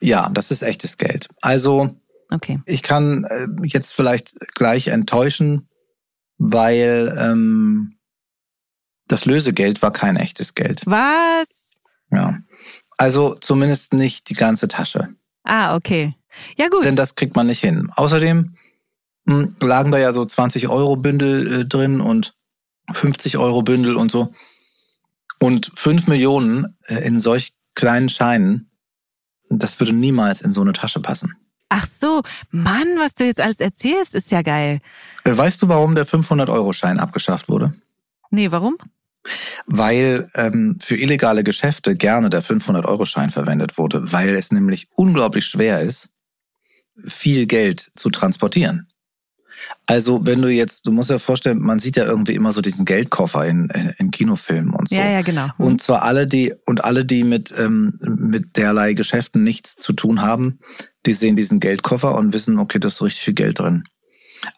Ja, 0.00 0.28
das 0.32 0.50
ist 0.50 0.62
echtes 0.62 0.96
Geld. 0.96 1.28
Also 1.40 1.96
okay. 2.30 2.60
ich 2.66 2.82
kann 2.82 3.24
äh, 3.24 3.46
jetzt 3.64 3.92
vielleicht 3.92 4.38
gleich 4.54 4.88
enttäuschen, 4.88 5.68
weil 6.38 7.16
ähm, 7.18 7.97
das 9.08 9.24
Lösegeld 9.24 9.82
war 9.82 9.92
kein 9.92 10.16
echtes 10.16 10.54
Geld. 10.54 10.82
Was? 10.86 11.80
Ja. 12.10 12.38
Also 12.96 13.34
zumindest 13.34 13.92
nicht 13.92 14.28
die 14.28 14.34
ganze 14.34 14.68
Tasche. 14.68 15.08
Ah, 15.44 15.76
okay. 15.76 16.14
Ja, 16.56 16.68
gut. 16.68 16.84
Denn 16.84 16.96
das 16.96 17.14
kriegt 17.14 17.36
man 17.36 17.46
nicht 17.46 17.60
hin. 17.60 17.90
Außerdem 17.96 18.54
mh, 19.24 19.34
hm, 19.34 19.56
lagen 19.60 19.92
da 19.92 19.98
ja 19.98 20.12
so 20.12 20.24
20 20.24 20.68
Euro 20.68 20.96
Bündel 20.96 21.60
äh, 21.60 21.64
drin 21.64 22.00
und 22.00 22.34
50 22.92 23.38
Euro 23.38 23.62
Bündel 23.62 23.96
und 23.96 24.10
so. 24.10 24.34
Und 25.40 25.70
5 25.74 26.06
Millionen 26.08 26.76
äh, 26.86 26.96
in 27.06 27.18
solch 27.18 27.52
kleinen 27.74 28.08
Scheinen, 28.08 28.70
das 29.48 29.78
würde 29.80 29.92
niemals 29.92 30.40
in 30.40 30.52
so 30.52 30.60
eine 30.60 30.72
Tasche 30.72 31.00
passen. 31.00 31.34
Ach 31.68 31.86
so, 31.86 32.22
Mann, 32.50 32.88
was 32.98 33.14
du 33.14 33.24
jetzt 33.24 33.40
alles 33.40 33.60
erzählst, 33.60 34.14
ist 34.14 34.30
ja 34.30 34.42
geil. 34.42 34.80
Äh, 35.24 35.36
weißt 35.36 35.62
du, 35.62 35.68
warum 35.68 35.94
der 35.94 36.06
500-Euro-Schein 36.06 36.98
abgeschafft 36.98 37.48
wurde? 37.48 37.74
Nee, 38.30 38.50
warum? 38.50 38.76
Weil 39.66 40.30
ähm, 40.34 40.78
für 40.80 40.96
illegale 40.96 41.44
Geschäfte 41.44 41.94
gerne 41.94 42.30
der 42.30 42.42
500-Euro-Schein 42.42 43.30
verwendet 43.30 43.78
wurde, 43.78 44.12
weil 44.12 44.30
es 44.30 44.52
nämlich 44.52 44.88
unglaublich 44.94 45.46
schwer 45.46 45.80
ist, 45.80 46.10
viel 47.06 47.46
Geld 47.46 47.90
zu 47.94 48.10
transportieren. 48.10 48.88
Also 49.86 50.26
wenn 50.26 50.42
du 50.42 50.48
jetzt, 50.48 50.86
du 50.86 50.92
musst 50.92 51.10
ja 51.10 51.18
vorstellen, 51.18 51.60
man 51.60 51.78
sieht 51.78 51.96
ja 51.96 52.04
irgendwie 52.04 52.34
immer 52.34 52.52
so 52.52 52.60
diesen 52.60 52.84
Geldkoffer 52.84 53.46
in, 53.46 53.70
in 53.98 54.10
Kinofilmen 54.10 54.74
und 54.74 54.88
so. 54.88 54.94
Ja, 54.94 55.08
ja, 55.08 55.22
genau. 55.22 55.46
Mhm. 55.56 55.64
Und 55.64 55.82
zwar 55.82 56.02
alle, 56.02 56.26
die 56.26 56.54
und 56.66 56.84
alle, 56.84 57.04
die 57.04 57.24
mit 57.24 57.54
ähm, 57.56 57.98
mit 58.00 58.56
derlei 58.56 58.92
Geschäften 58.92 59.42
nichts 59.42 59.76
zu 59.76 59.92
tun 59.92 60.20
haben, 60.20 60.58
die 61.06 61.12
sehen 61.12 61.36
diesen 61.36 61.58
Geldkoffer 61.58 62.14
und 62.14 62.34
wissen, 62.34 62.58
okay, 62.58 62.78
da 62.78 62.88
ist 62.88 63.02
richtig 63.02 63.22
viel 63.22 63.34
Geld 63.34 63.58
drin. 63.58 63.84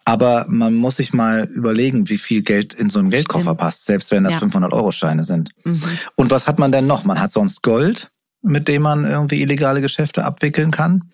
Aber 0.05 0.45
man 0.47 0.75
muss 0.75 0.97
sich 0.97 1.13
mal 1.13 1.45
überlegen, 1.45 2.09
wie 2.09 2.17
viel 2.17 2.41
Geld 2.43 2.73
in 2.73 2.89
so 2.89 2.99
einen 2.99 3.09
Geldkoffer 3.09 3.43
Stimmt. 3.43 3.59
passt, 3.59 3.85
selbst 3.85 4.11
wenn 4.11 4.23
das 4.23 4.33
ja. 4.33 4.39
500-Euro-Scheine 4.39 5.23
sind. 5.23 5.51
Mhm. 5.63 5.83
Und 6.15 6.31
was 6.31 6.47
hat 6.47 6.59
man 6.59 6.71
denn 6.71 6.87
noch? 6.87 7.03
Man 7.03 7.19
hat 7.19 7.31
sonst 7.31 7.61
Gold, 7.63 8.11
mit 8.41 8.67
dem 8.67 8.81
man 8.83 9.05
irgendwie 9.05 9.41
illegale 9.41 9.81
Geschäfte 9.81 10.25
abwickeln 10.25 10.71
kann. 10.71 11.11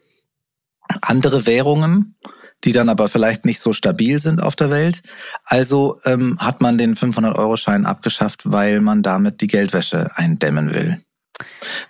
Andere 1.01 1.45
Währungen, 1.45 2.15
die 2.63 2.71
dann 2.71 2.89
aber 2.89 3.09
vielleicht 3.09 3.45
nicht 3.45 3.59
so 3.59 3.73
stabil 3.73 4.19
sind 4.19 4.41
auf 4.41 4.55
der 4.55 4.71
Welt. 4.71 5.03
Also 5.45 5.99
ähm, 6.05 6.37
hat 6.39 6.61
man 6.61 6.77
den 6.77 6.95
500-Euro-Schein 6.95 7.85
abgeschafft, 7.85 8.51
weil 8.51 8.81
man 8.81 9.03
damit 9.03 9.41
die 9.41 9.47
Geldwäsche 9.47 10.11
eindämmen 10.15 10.73
will. 10.73 11.01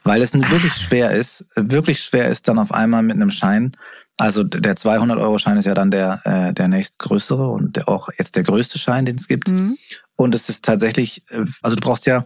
Weil 0.03 0.21
es 0.21 0.33
wirklich 0.33 0.73
schwer 0.73 1.11
ist, 1.11 1.45
wirklich 1.55 2.01
schwer 2.01 2.27
ist, 2.27 2.47
dann 2.47 2.59
auf 2.59 2.73
einmal 2.73 3.03
mit 3.03 3.15
einem 3.15 3.31
Schein 3.31 3.77
also 4.17 4.43
der 4.43 4.75
200-Euro-Schein 4.75 5.57
ist 5.57 5.65
ja 5.65 5.75
dann 5.75 5.91
der, 5.91 6.21
äh, 6.25 6.53
der 6.53 6.67
nächstgrößere 6.67 7.47
und 7.47 7.75
der 7.75 7.87
auch 7.87 8.09
jetzt 8.17 8.35
der 8.35 8.43
größte 8.43 8.79
Schein, 8.79 9.05
den 9.05 9.15
es 9.15 9.27
gibt. 9.27 9.49
Mhm. 9.49 9.77
Und 10.15 10.33
es 10.33 10.49
ist 10.49 10.65
tatsächlich, 10.65 11.23
äh, 11.29 11.45
also 11.61 11.75
du 11.75 11.81
brauchst 11.81 12.07
ja 12.07 12.25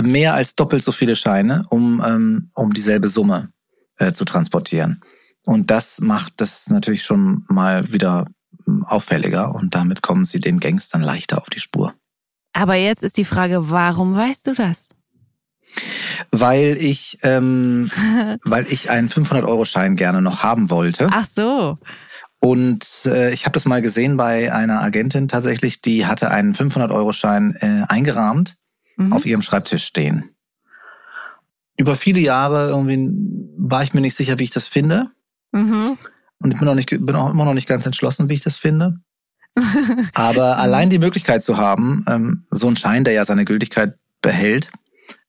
mehr 0.00 0.34
als 0.34 0.54
doppelt 0.54 0.82
so 0.82 0.92
viele 0.92 1.16
Scheine, 1.16 1.64
um, 1.68 2.02
ähm, 2.04 2.50
um 2.54 2.72
dieselbe 2.72 3.08
Summe 3.08 3.52
äh, 3.98 4.12
zu 4.12 4.24
transportieren. 4.24 5.02
Und 5.44 5.70
das 5.70 6.00
macht 6.00 6.34
das 6.38 6.70
natürlich 6.70 7.04
schon 7.04 7.44
mal 7.48 7.92
wieder 7.92 8.26
ähm, 8.66 8.84
auffälliger 8.84 9.54
und 9.54 9.74
damit 9.74 10.02
kommen 10.02 10.24
sie 10.24 10.40
den 10.40 10.58
Gangstern 10.58 11.02
leichter 11.02 11.38
auf 11.38 11.50
die 11.50 11.60
Spur. 11.60 11.94
Aber 12.52 12.74
jetzt 12.74 13.04
ist 13.04 13.16
die 13.16 13.24
Frage, 13.24 13.70
warum 13.70 14.14
weißt 14.14 14.46
du 14.46 14.54
das? 14.54 14.88
Weil 16.30 16.76
ich, 16.78 17.18
ähm, 17.22 17.90
weil 18.44 18.66
ich 18.70 18.90
einen 18.90 19.08
500-Euro-Schein 19.08 19.96
gerne 19.96 20.22
noch 20.22 20.42
haben 20.42 20.70
wollte. 20.70 21.08
Ach 21.10 21.26
so. 21.26 21.78
Und 22.40 23.04
äh, 23.04 23.32
ich 23.32 23.44
habe 23.44 23.52
das 23.52 23.66
mal 23.66 23.82
gesehen 23.82 24.16
bei 24.16 24.52
einer 24.52 24.80
Agentin 24.80 25.28
tatsächlich, 25.28 25.82
die 25.82 26.06
hatte 26.06 26.30
einen 26.30 26.54
500-Euro-Schein 26.54 27.56
äh, 27.60 27.84
eingerahmt 27.86 28.56
mhm. 28.96 29.12
auf 29.12 29.26
ihrem 29.26 29.42
Schreibtisch 29.42 29.84
stehen. 29.84 30.34
Über 31.76 31.96
viele 31.96 32.20
Jahre 32.20 32.68
irgendwie 32.68 33.10
war 33.58 33.82
ich 33.82 33.94
mir 33.94 34.00
nicht 34.00 34.16
sicher, 34.16 34.38
wie 34.38 34.44
ich 34.44 34.50
das 34.50 34.68
finde. 34.68 35.10
Mhm. 35.52 35.98
Und 36.38 36.52
ich 36.52 36.58
bin, 36.58 36.68
auch 36.68 36.74
nicht, 36.74 36.88
bin 36.88 37.14
auch 37.14 37.30
immer 37.30 37.44
noch 37.44 37.54
nicht 37.54 37.68
ganz 37.68 37.84
entschlossen, 37.84 38.28
wie 38.28 38.34
ich 38.34 38.42
das 38.42 38.56
finde. 38.56 39.00
Aber 40.14 40.58
allein 40.58 40.88
die 40.90 40.98
Möglichkeit 40.98 41.42
zu 41.42 41.58
haben, 41.58 42.04
ähm, 42.08 42.46
so 42.50 42.66
einen 42.66 42.76
Schein, 42.76 43.04
der 43.04 43.12
ja 43.12 43.24
seine 43.24 43.44
Gültigkeit 43.44 43.98
behält, 44.22 44.70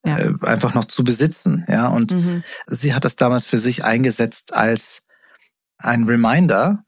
ja. 0.05 0.17
äh, 0.17 0.33
einfach 0.41 0.73
noch 0.73 0.85
zu 0.85 1.03
besitzen. 1.03 1.65
Ja, 1.67 1.87
und 1.87 2.11
mhm. 2.11 2.43
sie 2.67 2.93
hat 2.93 3.05
das 3.05 3.15
damals 3.15 3.45
für 3.45 3.59
sich 3.59 3.83
eingesetzt 3.83 4.53
als 4.53 5.01
ein 5.77 6.03
Reminder, 6.03 6.83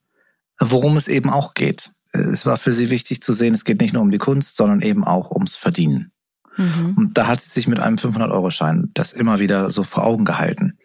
worum 0.59 0.97
es 0.97 1.07
eben 1.07 1.29
auch 1.29 1.53
geht. 1.53 1.91
Es 2.11 2.45
war 2.45 2.57
für 2.57 2.73
sie 2.73 2.89
wichtig 2.89 3.23
zu 3.23 3.33
sehen, 3.33 3.53
es 3.55 3.65
geht 3.65 3.81
nicht 3.81 3.93
nur 3.93 4.03
um 4.03 4.11
die 4.11 4.19
Kunst, 4.19 4.55
sondern 4.55 4.81
eben 4.81 5.03
auch 5.03 5.31
ums 5.31 5.55
Verdienen. 5.55 6.11
Mhm. 6.57 6.93
Und 6.95 7.17
da 7.17 7.27
hat 7.27 7.41
sie 7.41 7.49
sich 7.49 7.67
mit 7.67 7.79
einem 7.79 7.97
500-Euro-Schein 7.97 8.91
das 8.93 9.13
immer 9.13 9.39
wieder 9.39 9.71
so 9.71 9.83
vor 9.83 10.03
Augen 10.03 10.25
gehalten. 10.25 10.77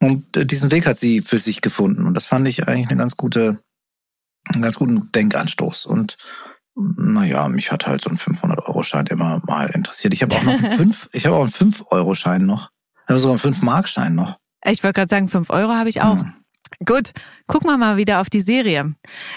Und 0.00 0.36
äh, 0.36 0.44
diesen 0.44 0.70
Weg 0.70 0.86
hat 0.86 0.98
sie 0.98 1.22
für 1.22 1.38
sich 1.38 1.62
gefunden. 1.62 2.06
Und 2.06 2.14
das 2.14 2.26
fand 2.26 2.46
ich 2.46 2.68
eigentlich 2.68 2.88
eine 2.88 2.98
ganz 2.98 3.16
gute, 3.16 3.58
einen 4.44 4.62
ganz 4.62 4.76
guten 4.76 5.10
Denkanstoß. 5.12 5.86
Und 5.86 6.18
naja, 6.76 7.48
mich 7.48 7.70
hat 7.70 7.86
halt 7.86 8.02
so 8.02 8.10
ein 8.10 8.16
500-Euro-Schein 8.18 9.06
immer 9.06 9.40
mal 9.46 9.70
interessiert. 9.70 10.12
Ich 10.14 10.22
habe 10.22 10.34
auch 10.34 10.42
noch 10.42 10.52
einen 10.52 10.72
5, 10.78 11.10
ich 11.12 11.26
habe 11.26 11.36
auch 11.36 11.42
einen 11.42 11.50
5-Euro-Schein 11.50 12.46
noch. 12.46 12.70
Ich 13.04 13.08
habe 13.08 13.18
sogar 13.18 13.38
einen 13.42 13.54
5-Mark-Schein 13.54 14.14
noch. 14.14 14.38
Ich 14.64 14.82
wollte 14.82 14.94
gerade 14.94 15.10
sagen, 15.10 15.28
5 15.28 15.50
Euro 15.50 15.72
habe 15.72 15.88
ich 15.88 16.02
auch. 16.02 16.20
Hm. 16.20 16.34
Gut, 16.84 17.12
gucken 17.46 17.68
wir 17.68 17.76
mal 17.76 17.96
wieder 17.96 18.20
auf 18.20 18.30
die 18.30 18.40
Serie. 18.40 18.94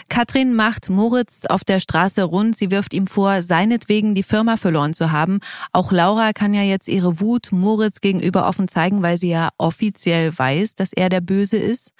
Katrin 0.10 0.54
macht 0.54 0.90
Moritz 0.90 1.46
auf 1.46 1.64
der 1.64 1.80
Straße 1.80 2.24
rund. 2.24 2.56
Sie 2.56 2.72
wirft 2.72 2.94
ihm 2.94 3.08
vor, 3.08 3.42
seinetwegen 3.42 4.16
die 4.16 4.24
Firma 4.24 4.58
verloren 4.58 4.94
zu 4.94 5.12
haben. 5.12 5.40
Auch 5.74 5.92
Laura 5.92 6.34
kann 6.34 6.54
ja 6.54 6.62
jetzt 6.62 6.88
ihre 6.88 7.20
Wut 7.20 7.50
Moritz 7.52 8.00
gegenüber 8.02 8.48
offen 8.48 8.68
zeigen, 8.68 9.02
weil 9.02 9.18
sie 9.18 9.30
ja 9.30 9.50
offiziell 9.58 10.38
weiß, 10.38 10.76
dass 10.76 10.94
er 10.94 11.10
der 11.10 11.22
Böse 11.22 11.58
ist 11.58 11.92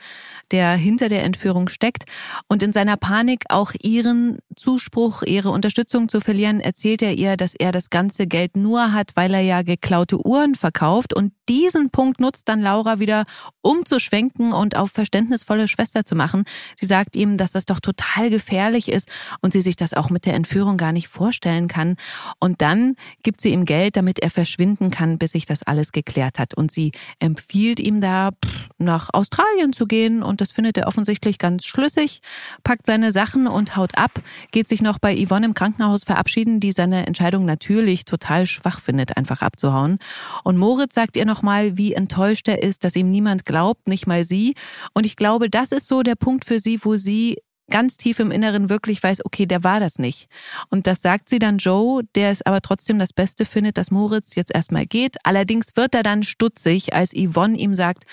der 0.52 0.76
hinter 0.76 1.10
der 1.10 1.24
Entführung 1.24 1.70
steckt. 1.70 2.06
Und 2.48 2.64
in 2.64 2.74
seiner 2.74 2.98
Panik 2.98 3.44
auch 3.50 3.72
ihren 3.82 4.40
Zuspruch, 4.56 5.24
ihre 5.24 5.52
Unterstützung 5.52 6.10
zu 6.10 6.22
verlieren, 6.22 6.60
erzählt 6.60 7.02
er 7.02 7.14
ihr, 7.14 7.38
dass 7.38 7.54
er 7.54 7.72
das 7.72 7.90
ganze 7.90 8.28
Geld 8.28 8.56
nur 8.56 8.94
hat, 8.94 9.12
weil 9.16 9.34
er 9.34 9.42
ja 9.42 9.62
geklaute 9.62 10.26
Uhren 10.26 10.56
verkauft. 10.56 11.14
Und 11.14 11.34
diesen 11.50 11.90
Punkt 11.90 12.20
nutzt 12.20 12.50
dann 12.50 12.62
Laura 12.62 13.00
wieder, 13.00 13.26
um 13.62 13.86
zu 13.86 14.00
schwenken 14.00 14.54
und 14.54 14.76
auf 14.76 14.92
verständnisvolle 14.92 15.68
Schwester 15.68 15.97
zu 16.06 16.16
machen. 16.16 16.46
Sie 16.80 16.86
sagt 16.86 17.16
ihm, 17.16 17.38
dass 17.38 17.52
das 17.52 17.66
doch 17.66 17.82
total 17.82 18.30
gefährlich 18.30 18.90
ist 18.90 19.10
und 19.42 19.52
sie 19.52 19.62
sich 19.62 19.76
das 19.76 19.94
auch 19.94 20.10
mit 20.10 20.26
der 20.26 20.36
Entführung 20.36 20.78
gar 20.78 20.94
nicht 20.94 21.10
vorstellen 21.10 21.68
kann. 21.68 21.98
Und 22.40 22.62
dann 22.62 22.96
gibt 23.24 23.42
sie 23.42 23.52
ihm 23.52 23.66
Geld, 23.66 23.98
damit 23.98 24.20
er 24.20 24.30
verschwinden 24.30 24.92
kann, 24.92 25.18
bis 25.18 25.32
sich 25.32 25.46
das 25.46 25.64
alles 25.64 25.92
geklärt 25.92 26.40
hat. 26.40 26.54
Und 26.54 26.72
sie 26.72 26.94
empfiehlt 27.20 27.82
ihm 27.82 28.00
da, 28.00 28.30
nach 28.78 29.10
Australien 29.12 29.74
zu 29.74 29.88
gehen 29.88 30.24
und 30.24 30.38
und 30.38 30.42
das 30.42 30.52
findet 30.52 30.78
er 30.78 30.86
offensichtlich 30.86 31.40
ganz 31.40 31.66
schlüssig, 31.66 32.22
packt 32.64 32.86
seine 32.86 33.12
Sachen 33.12 33.48
und 33.48 33.76
haut 33.76 33.98
ab, 33.98 34.22
geht 34.52 34.68
sich 34.68 34.84
noch 34.84 35.00
bei 35.00 35.16
Yvonne 35.16 35.48
im 35.48 35.56
Krankenhaus 35.56 36.04
verabschieden, 36.04 36.60
die 36.60 36.72
seine 36.72 37.08
Entscheidung 37.08 37.44
natürlich 37.44 38.06
total 38.06 38.46
schwach 38.46 38.80
findet, 38.80 39.18
einfach 39.18 39.42
abzuhauen. 39.42 39.98
Und 40.44 40.58
Moritz 40.58 40.94
sagt 40.94 41.18
ihr 41.18 41.26
nochmal, 41.26 41.76
wie 41.76 41.94
enttäuscht 41.94 42.48
er 42.48 42.62
ist, 42.62 42.84
dass 42.84 42.96
ihm 42.96 43.10
niemand 43.10 43.48
glaubt, 43.48 43.88
nicht 43.88 44.06
mal 44.06 44.24
sie. 44.24 44.54
Und 44.94 45.08
ich 45.08 45.16
glaube, 45.16 45.50
das 45.50 45.72
ist 45.72 45.87
so 45.88 46.04
der 46.04 46.16
Punkt 46.16 46.46
für 46.46 46.60
sie, 46.60 46.80
wo 46.84 46.96
sie 46.96 47.38
ganz 47.70 47.98
tief 47.98 48.20
im 48.20 48.32
Inneren 48.32 48.70
wirklich 48.70 49.02
weiß, 49.04 49.26
okay, 49.26 49.46
der 49.46 49.64
war 49.64 49.80
das 49.80 50.00
nicht. 50.00 50.28
Und 50.70 50.88
das 50.88 51.02
sagt 51.02 51.30
sie 51.30 51.40
dann 51.40 51.58
Joe, 51.58 52.04
der 52.16 52.32
es 52.32 52.42
aber 52.46 52.62
trotzdem 52.62 53.00
das 53.00 53.14
Beste 53.14 53.46
findet, 53.46 53.78
dass 53.78 53.92
Moritz 53.92 54.36
jetzt 54.36 54.54
erstmal 54.54 54.86
geht. 54.86 55.18
Allerdings 55.24 55.76
wird 55.76 55.94
er 55.94 56.04
dann 56.04 56.24
stutzig, 56.24 56.94
als 56.94 57.12
Yvonne 57.14 57.58
ihm 57.58 57.76
sagt, 57.76 58.06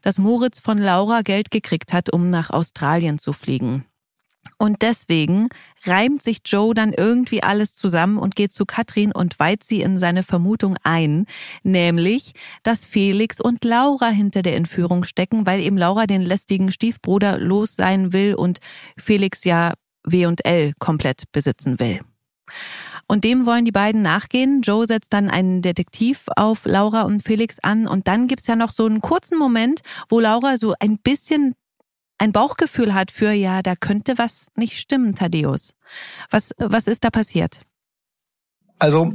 dass 0.00 0.18
Moritz 0.18 0.58
von 0.60 0.78
Laura 0.78 1.22
Geld 1.22 1.50
gekriegt 1.50 1.92
hat, 1.92 2.12
um 2.12 2.30
nach 2.30 2.50
Australien 2.50 3.18
zu 3.18 3.32
fliegen. 3.32 3.84
Und 4.58 4.82
deswegen 4.82 5.48
reimt 5.84 6.22
sich 6.22 6.38
Joe 6.44 6.74
dann 6.74 6.92
irgendwie 6.92 7.42
alles 7.42 7.74
zusammen 7.74 8.18
und 8.18 8.36
geht 8.36 8.52
zu 8.52 8.64
Katrin 8.64 9.12
und 9.12 9.38
weiht 9.38 9.64
sie 9.64 9.82
in 9.82 9.98
seine 9.98 10.22
Vermutung 10.22 10.76
ein, 10.84 11.26
nämlich, 11.64 12.32
dass 12.62 12.84
Felix 12.84 13.40
und 13.40 13.64
Laura 13.64 14.08
hinter 14.08 14.42
der 14.42 14.56
Entführung 14.56 15.04
stecken, 15.04 15.46
weil 15.46 15.60
eben 15.60 15.76
Laura 15.76 16.06
den 16.06 16.22
lästigen 16.22 16.70
Stiefbruder 16.70 17.38
los 17.38 17.74
sein 17.74 18.12
will 18.12 18.34
und 18.34 18.60
Felix 18.96 19.44
ja 19.44 19.74
W&L 20.04 20.72
komplett 20.78 21.24
besitzen 21.32 21.80
will. 21.80 22.00
Und 23.08 23.24
dem 23.24 23.46
wollen 23.46 23.64
die 23.64 23.72
beiden 23.72 24.02
nachgehen. 24.02 24.62
Joe 24.62 24.86
setzt 24.86 25.12
dann 25.12 25.28
einen 25.28 25.60
Detektiv 25.60 26.24
auf 26.36 26.64
Laura 26.64 27.02
und 27.02 27.22
Felix 27.22 27.58
an. 27.58 27.86
Und 27.86 28.08
dann 28.08 28.26
gibt's 28.28 28.46
ja 28.46 28.56
noch 28.56 28.72
so 28.72 28.86
einen 28.86 29.00
kurzen 29.00 29.38
Moment, 29.38 29.80
wo 30.08 30.20
Laura 30.20 30.56
so 30.56 30.74
ein 30.80 30.98
bisschen 30.98 31.54
ein 32.22 32.30
Bauchgefühl 32.30 32.94
hat 32.94 33.10
für, 33.10 33.32
ja, 33.32 33.62
da 33.62 33.74
könnte 33.74 34.16
was 34.16 34.46
nicht 34.54 34.78
stimmen, 34.78 35.16
Thaddeus. 35.16 35.74
Was, 36.30 36.52
was 36.56 36.86
ist 36.86 37.02
da 37.02 37.10
passiert? 37.10 37.62
Also, 38.78 39.14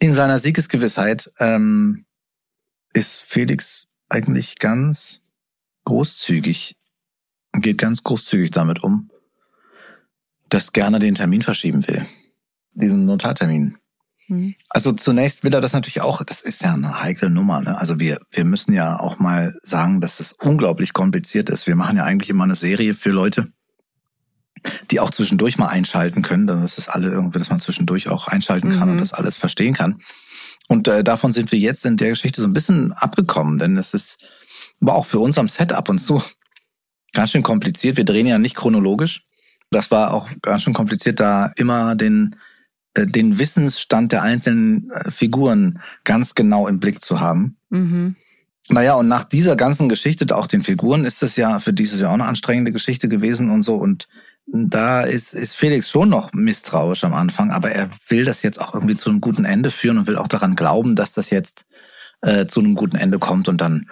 in 0.00 0.12
seiner 0.12 0.40
Siegesgewissheit 0.40 1.30
ähm, 1.38 2.04
ist 2.92 3.20
Felix 3.20 3.86
eigentlich 4.08 4.58
ganz 4.58 5.20
großzügig, 5.84 6.76
geht 7.52 7.78
ganz 7.78 8.02
großzügig 8.02 8.50
damit 8.50 8.82
um, 8.82 9.08
dass 10.48 10.72
gerne 10.72 10.98
den 10.98 11.14
Termin 11.14 11.42
verschieben 11.42 11.86
will. 11.86 12.04
Diesen 12.72 13.04
Notartermin. 13.04 13.78
Mhm. 14.28 14.54
Also 14.68 14.92
zunächst 14.92 15.44
will 15.44 15.54
er 15.54 15.60
das 15.60 15.72
natürlich 15.72 16.00
auch, 16.00 16.22
das 16.24 16.40
ist 16.40 16.62
ja 16.62 16.74
eine 16.74 17.00
heikle 17.00 17.30
Nummer. 17.30 17.60
Ne? 17.60 17.78
Also 17.78 18.00
wir, 18.00 18.20
wir 18.30 18.44
müssen 18.44 18.72
ja 18.72 18.98
auch 18.98 19.18
mal 19.18 19.56
sagen, 19.62 20.00
dass 20.00 20.20
es 20.20 20.32
unglaublich 20.32 20.92
kompliziert 20.92 21.50
ist. 21.50 21.66
Wir 21.66 21.76
machen 21.76 21.96
ja 21.96 22.04
eigentlich 22.04 22.30
immer 22.30 22.44
eine 22.44 22.56
Serie 22.56 22.94
für 22.94 23.10
Leute, 23.10 23.48
die 24.90 25.00
auch 25.00 25.10
zwischendurch 25.10 25.58
mal 25.58 25.68
einschalten 25.68 26.22
können, 26.22 26.46
dass 26.46 26.78
es 26.78 26.88
alle 26.88 27.10
irgendwie, 27.10 27.38
dass 27.38 27.50
man 27.50 27.60
zwischendurch 27.60 28.08
auch 28.08 28.26
einschalten 28.26 28.70
kann 28.70 28.88
mhm. 28.88 28.94
und 28.94 29.00
das 29.00 29.12
alles 29.12 29.36
verstehen 29.36 29.74
kann. 29.74 30.00
Und 30.68 30.88
äh, 30.88 31.04
davon 31.04 31.32
sind 31.32 31.52
wir 31.52 31.58
jetzt 31.58 31.84
in 31.86 31.96
der 31.96 32.10
Geschichte 32.10 32.40
so 32.40 32.46
ein 32.46 32.52
bisschen 32.52 32.92
abgekommen, 32.92 33.58
denn 33.58 33.76
es 33.76 33.94
ist 33.94 34.18
aber 34.80 34.96
auch 34.96 35.06
für 35.06 35.20
uns 35.20 35.38
am 35.38 35.48
Set 35.48 35.72
ab 35.72 35.88
und 35.88 35.98
zu 35.98 36.22
ganz 37.12 37.30
schön 37.30 37.42
kompliziert. 37.42 37.96
Wir 37.96 38.04
drehen 38.04 38.26
ja 38.26 38.38
nicht 38.38 38.56
chronologisch. 38.56 39.22
Das 39.70 39.90
war 39.90 40.12
auch 40.12 40.28
ganz 40.42 40.62
schön 40.62 40.74
kompliziert, 40.74 41.18
da 41.18 41.52
immer 41.56 41.94
den 41.96 42.36
den 43.04 43.38
Wissensstand 43.38 44.12
der 44.12 44.22
einzelnen 44.22 44.90
äh, 44.90 45.10
Figuren 45.10 45.80
ganz 46.04 46.34
genau 46.34 46.66
im 46.66 46.80
Blick 46.80 47.02
zu 47.02 47.20
haben. 47.20 47.56
Mhm. 47.68 48.16
Naja, 48.68 48.94
und 48.94 49.06
nach 49.06 49.24
dieser 49.24 49.54
ganzen 49.54 49.88
Geschichte, 49.88 50.34
auch 50.34 50.46
den 50.46 50.62
Figuren, 50.62 51.04
ist 51.04 51.22
es 51.22 51.36
ja 51.36 51.58
für 51.58 51.72
dieses 51.72 52.00
Jahr 52.00 52.10
auch 52.10 52.14
eine 52.14 52.26
anstrengende 52.26 52.72
Geschichte 52.72 53.08
gewesen 53.08 53.50
und 53.50 53.62
so. 53.62 53.76
Und 53.76 54.08
da 54.46 55.02
ist, 55.02 55.34
ist 55.34 55.54
Felix 55.54 55.90
schon 55.90 56.08
noch 56.08 56.32
misstrauisch 56.32 57.04
am 57.04 57.14
Anfang, 57.14 57.50
aber 57.50 57.70
er 57.70 57.90
will 58.08 58.24
das 58.24 58.42
jetzt 58.42 58.60
auch 58.60 58.74
irgendwie 58.74 58.96
zu 58.96 59.10
einem 59.10 59.20
guten 59.20 59.44
Ende 59.44 59.70
führen 59.70 59.98
und 59.98 60.06
will 60.06 60.16
auch 60.16 60.28
daran 60.28 60.56
glauben, 60.56 60.96
dass 60.96 61.12
das 61.12 61.30
jetzt 61.30 61.66
äh, 62.22 62.46
zu 62.46 62.60
einem 62.60 62.74
guten 62.74 62.96
Ende 62.96 63.18
kommt. 63.18 63.48
Und 63.48 63.60
dann 63.60 63.88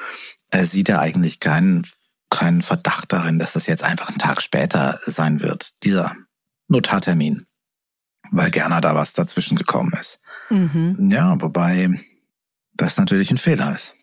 äh, 0.51 0.65
sieht 0.65 0.89
er 0.89 1.01
eigentlich 1.01 1.39
keinen, 1.39 1.87
keinen 2.31 2.63
Verdacht 2.63 3.13
darin, 3.13 3.39
dass 3.39 3.53
das 3.53 3.67
jetzt 3.67 3.85
einfach 3.85 4.11
ein 4.11 4.19
Tag 4.19 4.43
später 4.43 5.01
sein 5.07 5.41
wird, 5.41 5.73
dieser 5.85 6.17
Notartermin 6.69 7.47
weil 8.35 8.51
gerne 8.51 8.81
da 8.81 8.95
was 8.95 9.13
dazwischen 9.13 9.57
gekommen 9.57 9.93
ist. 9.99 10.21
Mhm. 10.51 11.09
Ja, 11.11 11.41
wobei 11.41 11.91
das 12.75 12.97
natürlich 12.97 13.31
ein 13.31 13.39
Fehler 13.39 13.75
ist. 13.75 13.95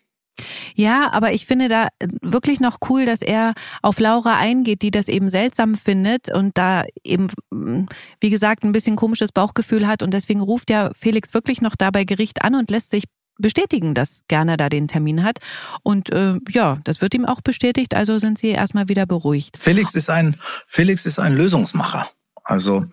Ja, 0.74 1.12
aber 1.12 1.32
ich 1.32 1.44
finde 1.44 1.68
da 1.68 1.88
wirklich 2.22 2.58
noch 2.58 2.78
cool, 2.88 3.04
dass 3.04 3.20
er 3.20 3.52
auf 3.82 4.00
Laura 4.00 4.38
eingeht, 4.38 4.80
die 4.80 4.90
das 4.90 5.08
eben 5.08 5.28
seltsam 5.28 5.76
findet 5.76 6.32
und 6.34 6.56
da 6.56 6.84
eben, 7.04 7.28
wie 7.50 8.30
gesagt, 8.30 8.64
ein 8.64 8.72
bisschen 8.72 8.96
komisches 8.96 9.30
Bauchgefühl 9.30 9.86
hat 9.86 10.02
und 10.02 10.14
deswegen 10.14 10.40
ruft 10.40 10.70
ja 10.70 10.90
Felix 10.98 11.34
wirklich 11.34 11.60
noch 11.60 11.76
da 11.76 11.90
bei 11.90 12.04
Gericht 12.04 12.42
an 12.42 12.54
und 12.54 12.70
lässt 12.70 12.90
sich 12.90 13.04
bestätigen, 13.38 13.94
dass 13.94 14.22
Gerner 14.28 14.56
da 14.56 14.70
den 14.70 14.88
Termin 14.88 15.22
hat. 15.22 15.38
Und 15.82 16.10
äh, 16.10 16.38
ja, 16.48 16.78
das 16.84 17.02
wird 17.02 17.12
ihm 17.14 17.26
auch 17.26 17.42
bestätigt, 17.42 17.94
also 17.94 18.16
sind 18.16 18.38
sie 18.38 18.48
erstmal 18.48 18.88
wieder 18.88 19.04
beruhigt. 19.04 19.58
Felix 19.58 19.94
ist 19.94 20.08
ein, 20.08 20.36
Felix 20.66 21.04
ist 21.04 21.18
ein 21.18 21.34
Lösungsmacher. 21.34 22.08
Also 22.44 22.86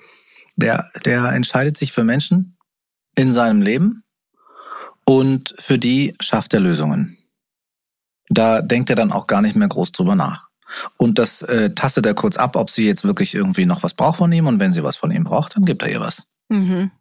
Der, 0.59 0.89
der 1.05 1.31
entscheidet 1.31 1.77
sich 1.77 1.93
für 1.93 2.03
Menschen 2.03 2.57
in 3.15 3.31
seinem 3.31 3.61
Leben 3.61 4.03
und 5.05 5.55
für 5.57 5.79
die 5.79 6.15
schafft 6.19 6.53
er 6.53 6.59
Lösungen. 6.59 7.17
Da 8.27 8.61
denkt 8.61 8.89
er 8.89 8.95
dann 8.95 9.11
auch 9.11 9.25
gar 9.25 9.41
nicht 9.41 9.55
mehr 9.55 9.67
groß 9.67 9.91
drüber 9.91 10.15
nach. 10.15 10.49
Und 10.97 11.17
das 11.17 11.41
äh, 11.41 11.73
tastet 11.73 12.05
er 12.05 12.13
kurz 12.13 12.37
ab, 12.37 12.55
ob 12.55 12.69
sie 12.69 12.85
jetzt 12.85 13.03
wirklich 13.03 13.33
irgendwie 13.33 13.65
noch 13.65 13.83
was 13.83 13.93
braucht 13.93 14.17
von 14.17 14.31
ihm. 14.31 14.47
Und 14.47 14.59
wenn 14.59 14.73
sie 14.73 14.83
was 14.83 14.97
von 14.97 15.11
ihm 15.11 15.23
braucht, 15.23 15.55
dann 15.55 15.65
gibt 15.65 15.81
er 15.81 15.89
ihr 15.89 15.99
was. 15.99 16.23
Mhm. 16.49 16.91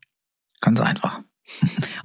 Ganz 0.60 0.80
einfach. 0.80 1.20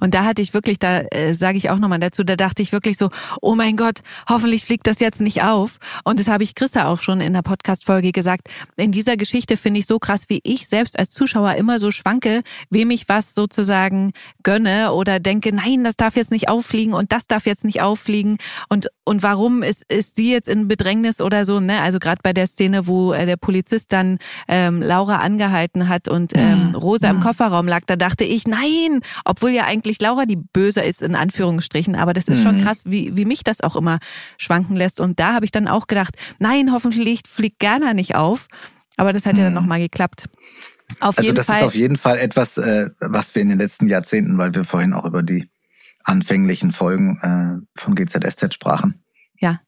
Und 0.00 0.14
da 0.14 0.24
hatte 0.24 0.42
ich 0.42 0.54
wirklich, 0.54 0.78
da 0.78 1.00
äh, 1.10 1.34
sage 1.34 1.58
ich 1.58 1.70
auch 1.70 1.78
nochmal 1.78 2.00
dazu, 2.00 2.24
da 2.24 2.36
dachte 2.36 2.62
ich 2.62 2.72
wirklich 2.72 2.96
so, 2.96 3.10
oh 3.40 3.54
mein 3.54 3.76
Gott, 3.76 4.00
hoffentlich 4.28 4.64
fliegt 4.64 4.86
das 4.86 5.00
jetzt 5.00 5.20
nicht 5.20 5.42
auf. 5.42 5.78
Und 6.04 6.18
das 6.20 6.28
habe 6.28 6.44
ich 6.44 6.54
Christa 6.54 6.88
auch 6.88 7.00
schon 7.00 7.20
in 7.20 7.32
der 7.32 7.42
Podcast-Folge 7.42 8.12
gesagt. 8.12 8.48
In 8.76 8.92
dieser 8.92 9.16
Geschichte 9.16 9.56
finde 9.56 9.80
ich 9.80 9.86
so 9.86 9.98
krass, 9.98 10.24
wie 10.28 10.40
ich 10.42 10.66
selbst 10.66 10.98
als 10.98 11.10
Zuschauer 11.10 11.54
immer 11.54 11.78
so 11.78 11.90
schwanke, 11.90 12.42
wem 12.70 12.90
ich 12.90 13.08
was 13.08 13.34
sozusagen 13.34 14.12
gönne 14.42 14.92
oder 14.92 15.20
denke, 15.20 15.54
nein, 15.54 15.84
das 15.84 15.96
darf 15.96 16.16
jetzt 16.16 16.30
nicht 16.30 16.48
auffliegen 16.48 16.94
und 16.94 17.12
das 17.12 17.26
darf 17.26 17.46
jetzt 17.46 17.64
nicht 17.64 17.82
auffliegen. 17.82 18.38
Und, 18.68 18.88
und 19.04 19.22
warum 19.22 19.62
ist, 19.62 19.84
ist 19.88 20.16
sie 20.16 20.32
jetzt 20.32 20.48
in 20.48 20.68
Bedrängnis 20.68 21.20
oder 21.20 21.44
so, 21.44 21.60
ne? 21.60 21.80
Also 21.80 21.98
gerade 21.98 22.20
bei 22.22 22.32
der 22.32 22.46
Szene, 22.46 22.86
wo 22.86 23.12
äh, 23.12 23.26
der 23.26 23.36
Polizist 23.36 23.92
dann 23.92 24.18
ähm, 24.48 24.82
Laura 24.82 25.16
angehalten 25.16 25.88
hat 25.88 26.08
und 26.08 26.32
ähm, 26.34 26.68
mhm. 26.68 26.74
Rosa 26.74 27.12
mhm. 27.12 27.18
im 27.18 27.22
Kofferraum 27.22 27.68
lag, 27.68 27.82
da 27.86 27.96
dachte 27.96 28.24
ich, 28.24 28.46
nein, 28.46 29.00
obwohl 29.34 29.50
ja 29.50 29.64
eigentlich 29.64 30.00
Laura 30.00 30.26
die 30.26 30.36
Böse 30.36 30.80
ist, 30.80 31.02
in 31.02 31.16
Anführungsstrichen. 31.16 31.96
Aber 31.96 32.12
das 32.12 32.28
ist 32.28 32.38
mhm. 32.38 32.42
schon 32.42 32.58
krass, 32.58 32.82
wie, 32.86 33.16
wie 33.16 33.24
mich 33.24 33.42
das 33.42 33.62
auch 33.62 33.74
immer 33.74 33.98
schwanken 34.38 34.76
lässt. 34.76 35.00
Und 35.00 35.18
da 35.18 35.34
habe 35.34 35.44
ich 35.44 35.50
dann 35.50 35.66
auch 35.66 35.88
gedacht, 35.88 36.14
nein, 36.38 36.72
hoffentlich 36.72 37.22
fliegt 37.28 37.58
Gerner 37.58 37.94
nicht 37.94 38.14
auf. 38.14 38.46
Aber 38.96 39.12
das 39.12 39.26
hat 39.26 39.32
mhm. 39.32 39.38
ja 39.38 39.44
dann 39.46 39.54
mhm. 39.54 39.60
nochmal 39.60 39.80
geklappt. 39.80 40.26
Auf 41.00 41.18
also 41.18 41.32
das 41.32 41.46
Fall. 41.46 41.58
ist 41.58 41.64
auf 41.64 41.74
jeden 41.74 41.96
Fall 41.96 42.18
etwas, 42.18 42.58
äh, 42.58 42.90
was 43.00 43.34
wir 43.34 43.42
in 43.42 43.48
den 43.48 43.58
letzten 43.58 43.88
Jahrzehnten, 43.88 44.38
weil 44.38 44.54
wir 44.54 44.64
vorhin 44.64 44.92
auch 44.92 45.04
über 45.04 45.24
die 45.24 45.50
anfänglichen 46.04 46.70
Folgen 46.70 47.18
äh, 47.76 47.80
von 47.80 47.96
GZSZ 47.96 48.54
sprachen. 48.54 49.02
Ja. 49.40 49.60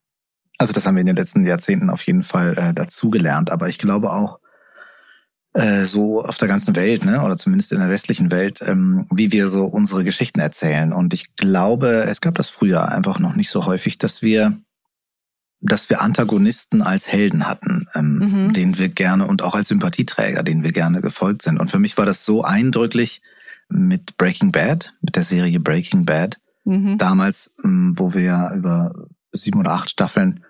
Also 0.59 0.73
das 0.73 0.87
haben 0.87 0.95
wir 0.95 1.01
in 1.01 1.09
den 1.09 1.17
letzten 1.17 1.45
Jahrzehnten 1.45 1.91
auf 1.91 2.03
jeden 2.07 2.23
Fall 2.23 2.57
äh, 2.57 2.73
dazugelernt. 2.73 3.51
Aber 3.51 3.69
ich 3.69 3.79
glaube 3.79 4.13
auch, 4.13 4.39
äh, 5.57 5.85
so 5.85 6.23
auf 6.23 6.37
der 6.37 6.49
ganzen 6.49 6.77
Welt, 6.77 7.05
ne, 7.05 7.23
oder 7.23 7.37
zumindest 7.37 7.73
in 7.73 7.81
der 7.81 7.89
westlichen 7.89 8.31
Welt, 8.31 8.61
ähm, 8.61 9.07
wie 9.11 9.33
wir 9.33 9.47
so 9.47 9.65
unsere 9.65 10.05
Geschichten 10.05 10.39
erzählen. 10.39 10.93
Und 10.93 11.15
ich 11.15 11.35
glaube, 11.35 12.05
es 12.05 12.21
gab 12.21 12.35
das 12.35 12.51
früher 12.51 12.89
einfach 12.89 13.19
noch 13.19 13.35
nicht 13.35 13.51
so 13.51 13.65
häufig, 13.65 13.99
dass 13.99 14.23
wir 14.23 14.59
dass 15.63 15.89
wir 15.89 16.03
Antagonisten 16.03 16.83
als 16.83 17.09
Helden 17.09 17.49
hatten, 17.49 17.89
ähm, 17.95 18.19
mhm. 18.19 18.53
denen 18.53 18.79
wir 18.79 18.91
gerne 18.91 19.27
und 19.27 19.41
auch 19.41 19.55
als 19.55 19.69
Sympathieträger, 19.69 20.43
denen 20.43 20.63
wir 20.63 20.73
gerne 20.73 21.01
gefolgt 21.01 21.43
sind. 21.43 21.59
Und 21.59 21.71
für 21.71 21.79
mich 21.79 21.97
war 21.97 22.05
das 22.05 22.27
so 22.27 22.45
eindrücklich 22.45 23.23
mit 23.69 24.19
Breaking 24.19 24.53
Bad, 24.53 24.95
mit 25.01 25.17
der 25.17 25.23
Serie 25.23 25.59
Breaking 25.59 26.05
Bad, 26.05 26.39
mhm. 26.65 26.99
damals, 26.99 27.57
ähm, 27.65 27.95
wo 27.97 28.13
wir 28.13 28.23
ja 28.23 28.55
über 28.55 29.07
sieben 29.33 29.59
oder 29.59 29.73
acht 29.73 29.91
Staffeln 29.91 30.45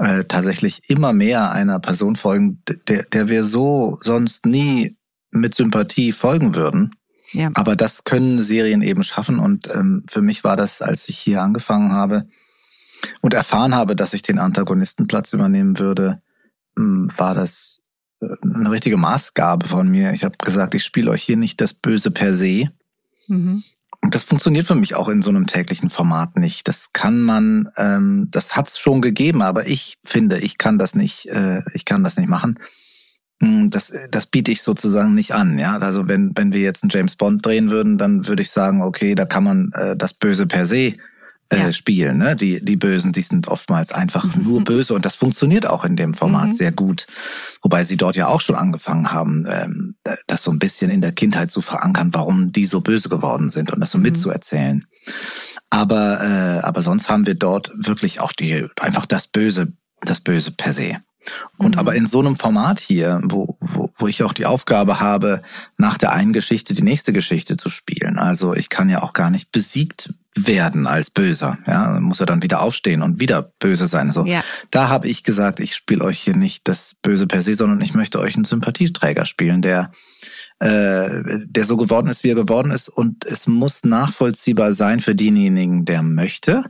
äh, 0.00 0.24
tatsächlich 0.24 0.88
immer 0.88 1.12
mehr 1.12 1.52
einer 1.52 1.78
Person 1.78 2.16
folgen, 2.16 2.62
der, 2.88 3.02
der 3.02 3.28
wir 3.28 3.44
so 3.44 3.98
sonst 4.00 4.46
nie 4.46 4.96
mit 5.30 5.54
Sympathie 5.54 6.12
folgen 6.12 6.54
würden. 6.54 6.94
Ja. 7.32 7.50
Aber 7.54 7.76
das 7.76 8.04
können 8.04 8.42
Serien 8.42 8.82
eben 8.82 9.04
schaffen. 9.04 9.38
Und 9.38 9.68
ähm, 9.68 10.04
für 10.08 10.22
mich 10.22 10.42
war 10.42 10.56
das, 10.56 10.80
als 10.80 11.08
ich 11.08 11.18
hier 11.18 11.42
angefangen 11.42 11.92
habe 11.92 12.28
und 13.20 13.34
erfahren 13.34 13.74
habe, 13.74 13.94
dass 13.94 14.14
ich 14.14 14.22
den 14.22 14.38
Antagonistenplatz 14.38 15.32
übernehmen 15.32 15.78
würde, 15.78 16.22
ähm, 16.78 17.12
war 17.16 17.34
das 17.34 17.82
äh, 18.20 18.26
eine 18.42 18.70
richtige 18.70 18.96
Maßgabe 18.96 19.68
von 19.68 19.88
mir. 19.88 20.12
Ich 20.12 20.24
habe 20.24 20.36
gesagt, 20.38 20.74
ich 20.74 20.82
spiele 20.82 21.10
euch 21.10 21.22
hier 21.22 21.36
nicht 21.36 21.60
das 21.60 21.74
Böse 21.74 22.10
per 22.10 22.34
se, 22.34 22.70
mhm. 23.28 23.64
Das 24.02 24.22
funktioniert 24.22 24.66
für 24.66 24.74
mich 24.74 24.94
auch 24.94 25.08
in 25.08 25.22
so 25.22 25.30
einem 25.30 25.46
täglichen 25.46 25.90
Format 25.90 26.36
nicht. 26.36 26.66
Das 26.68 26.92
kann 26.92 27.20
man, 27.20 27.68
ähm, 27.76 28.28
das 28.30 28.56
hat 28.56 28.68
es 28.68 28.78
schon 28.78 29.02
gegeben, 29.02 29.42
aber 29.42 29.66
ich 29.66 29.98
finde, 30.04 30.38
ich 30.38 30.58
kann 30.58 30.78
das 30.78 30.94
nicht, 30.94 31.26
äh, 31.26 31.62
ich 31.74 31.84
kann 31.84 32.02
das 32.02 32.16
nicht 32.16 32.28
machen. 32.28 32.58
Hm, 33.42 33.70
das, 33.70 33.92
das 34.10 34.26
biete 34.26 34.52
ich 34.52 34.62
sozusagen 34.62 35.14
nicht 35.14 35.32
an. 35.32 35.58
Ja, 35.58 35.78
also 35.78 36.08
wenn 36.08 36.32
wenn 36.34 36.52
wir 36.52 36.60
jetzt 36.60 36.82
einen 36.82 36.90
James 36.90 37.16
Bond 37.16 37.44
drehen 37.44 37.70
würden, 37.70 37.98
dann 37.98 38.26
würde 38.26 38.42
ich 38.42 38.50
sagen, 38.50 38.82
okay, 38.82 39.14
da 39.14 39.26
kann 39.26 39.44
man 39.44 39.72
äh, 39.72 39.96
das 39.96 40.14
Böse 40.14 40.46
per 40.46 40.66
se 40.66 40.94
äh, 41.50 41.58
ja. 41.58 41.72
spielen. 41.72 42.18
Ne? 42.18 42.36
Die, 42.36 42.64
die 42.64 42.76
Bösen, 42.76 43.12
die 43.12 43.22
sind 43.22 43.48
oftmals 43.48 43.92
einfach 43.92 44.24
mhm. 44.24 44.44
nur 44.44 44.64
böse 44.64 44.94
und 44.94 45.04
das 45.04 45.16
funktioniert 45.16 45.66
auch 45.66 45.84
in 45.84 45.96
dem 45.96 46.14
Format 46.14 46.48
mhm. 46.48 46.52
sehr 46.54 46.72
gut. 46.72 47.06
Wobei 47.62 47.84
sie 47.84 47.96
dort 47.96 48.16
ja 48.16 48.28
auch 48.28 48.40
schon 48.40 48.56
angefangen 48.56 49.12
haben, 49.12 49.46
ähm, 49.48 49.96
das 50.26 50.42
so 50.42 50.50
ein 50.50 50.58
bisschen 50.58 50.90
in 50.90 51.00
der 51.00 51.12
Kindheit 51.12 51.50
zu 51.50 51.60
verankern, 51.60 52.10
warum 52.12 52.52
die 52.52 52.64
so 52.64 52.80
böse 52.80 53.08
geworden 53.08 53.50
sind 53.50 53.72
und 53.72 53.80
das 53.80 53.90
so 53.90 53.98
mhm. 53.98 54.04
mitzuerzählen. 54.04 54.86
Aber, 55.68 56.22
äh, 56.22 56.64
aber 56.64 56.82
sonst 56.82 57.08
haben 57.08 57.26
wir 57.26 57.34
dort 57.34 57.72
wirklich 57.74 58.20
auch 58.20 58.32
die 58.32 58.66
einfach 58.80 59.06
das 59.06 59.26
Böse, 59.26 59.72
das 60.00 60.20
Böse 60.20 60.52
per 60.52 60.72
se. 60.72 60.96
Und 61.58 61.74
mhm. 61.74 61.78
aber 61.78 61.94
in 61.94 62.06
so 62.06 62.20
einem 62.20 62.36
Format 62.36 62.80
hier, 62.80 63.20
wo, 63.24 63.56
wo, 63.60 63.92
wo 63.96 64.08
ich 64.08 64.22
auch 64.22 64.32
die 64.32 64.46
Aufgabe 64.46 65.00
habe, 65.00 65.42
nach 65.76 65.98
der 65.98 66.12
einen 66.12 66.32
Geschichte 66.32 66.74
die 66.74 66.82
nächste 66.82 67.12
Geschichte 67.12 67.56
zu 67.56 67.68
spielen. 67.68 68.18
Also 68.18 68.54
ich 68.54 68.68
kann 68.68 68.88
ja 68.88 69.02
auch 69.02 69.12
gar 69.12 69.30
nicht 69.30 69.52
besiegt 69.52 70.14
werden 70.34 70.86
als 70.86 71.10
Böser. 71.10 71.58
Ja, 71.66 71.98
muss 72.00 72.20
er 72.20 72.26
dann 72.26 72.42
wieder 72.42 72.62
aufstehen 72.62 73.02
und 73.02 73.20
wieder 73.20 73.52
böse 73.58 73.86
sein. 73.86 74.10
So, 74.10 74.24
ja. 74.24 74.42
da 74.70 74.88
habe 74.88 75.08
ich 75.08 75.24
gesagt, 75.24 75.60
ich 75.60 75.74
spiele 75.74 76.04
euch 76.04 76.20
hier 76.20 76.36
nicht 76.36 76.68
das 76.68 76.94
Böse 77.02 77.26
per 77.26 77.42
se, 77.42 77.54
sondern 77.54 77.80
ich 77.80 77.94
möchte 77.94 78.20
euch 78.20 78.36
einen 78.36 78.44
Sympathieträger 78.44 79.26
spielen, 79.26 79.60
der 79.60 79.92
äh, 80.60 81.40
der 81.44 81.64
so 81.64 81.76
geworden 81.76 82.08
ist, 82.08 82.22
wie 82.22 82.30
er 82.30 82.34
geworden 82.34 82.70
ist. 82.70 82.88
Und 82.88 83.24
es 83.24 83.46
muss 83.46 83.82
nachvollziehbar 83.82 84.74
sein 84.74 85.00
für 85.00 85.14
denjenigen, 85.14 85.84
der 85.84 86.02
möchte, 86.02 86.64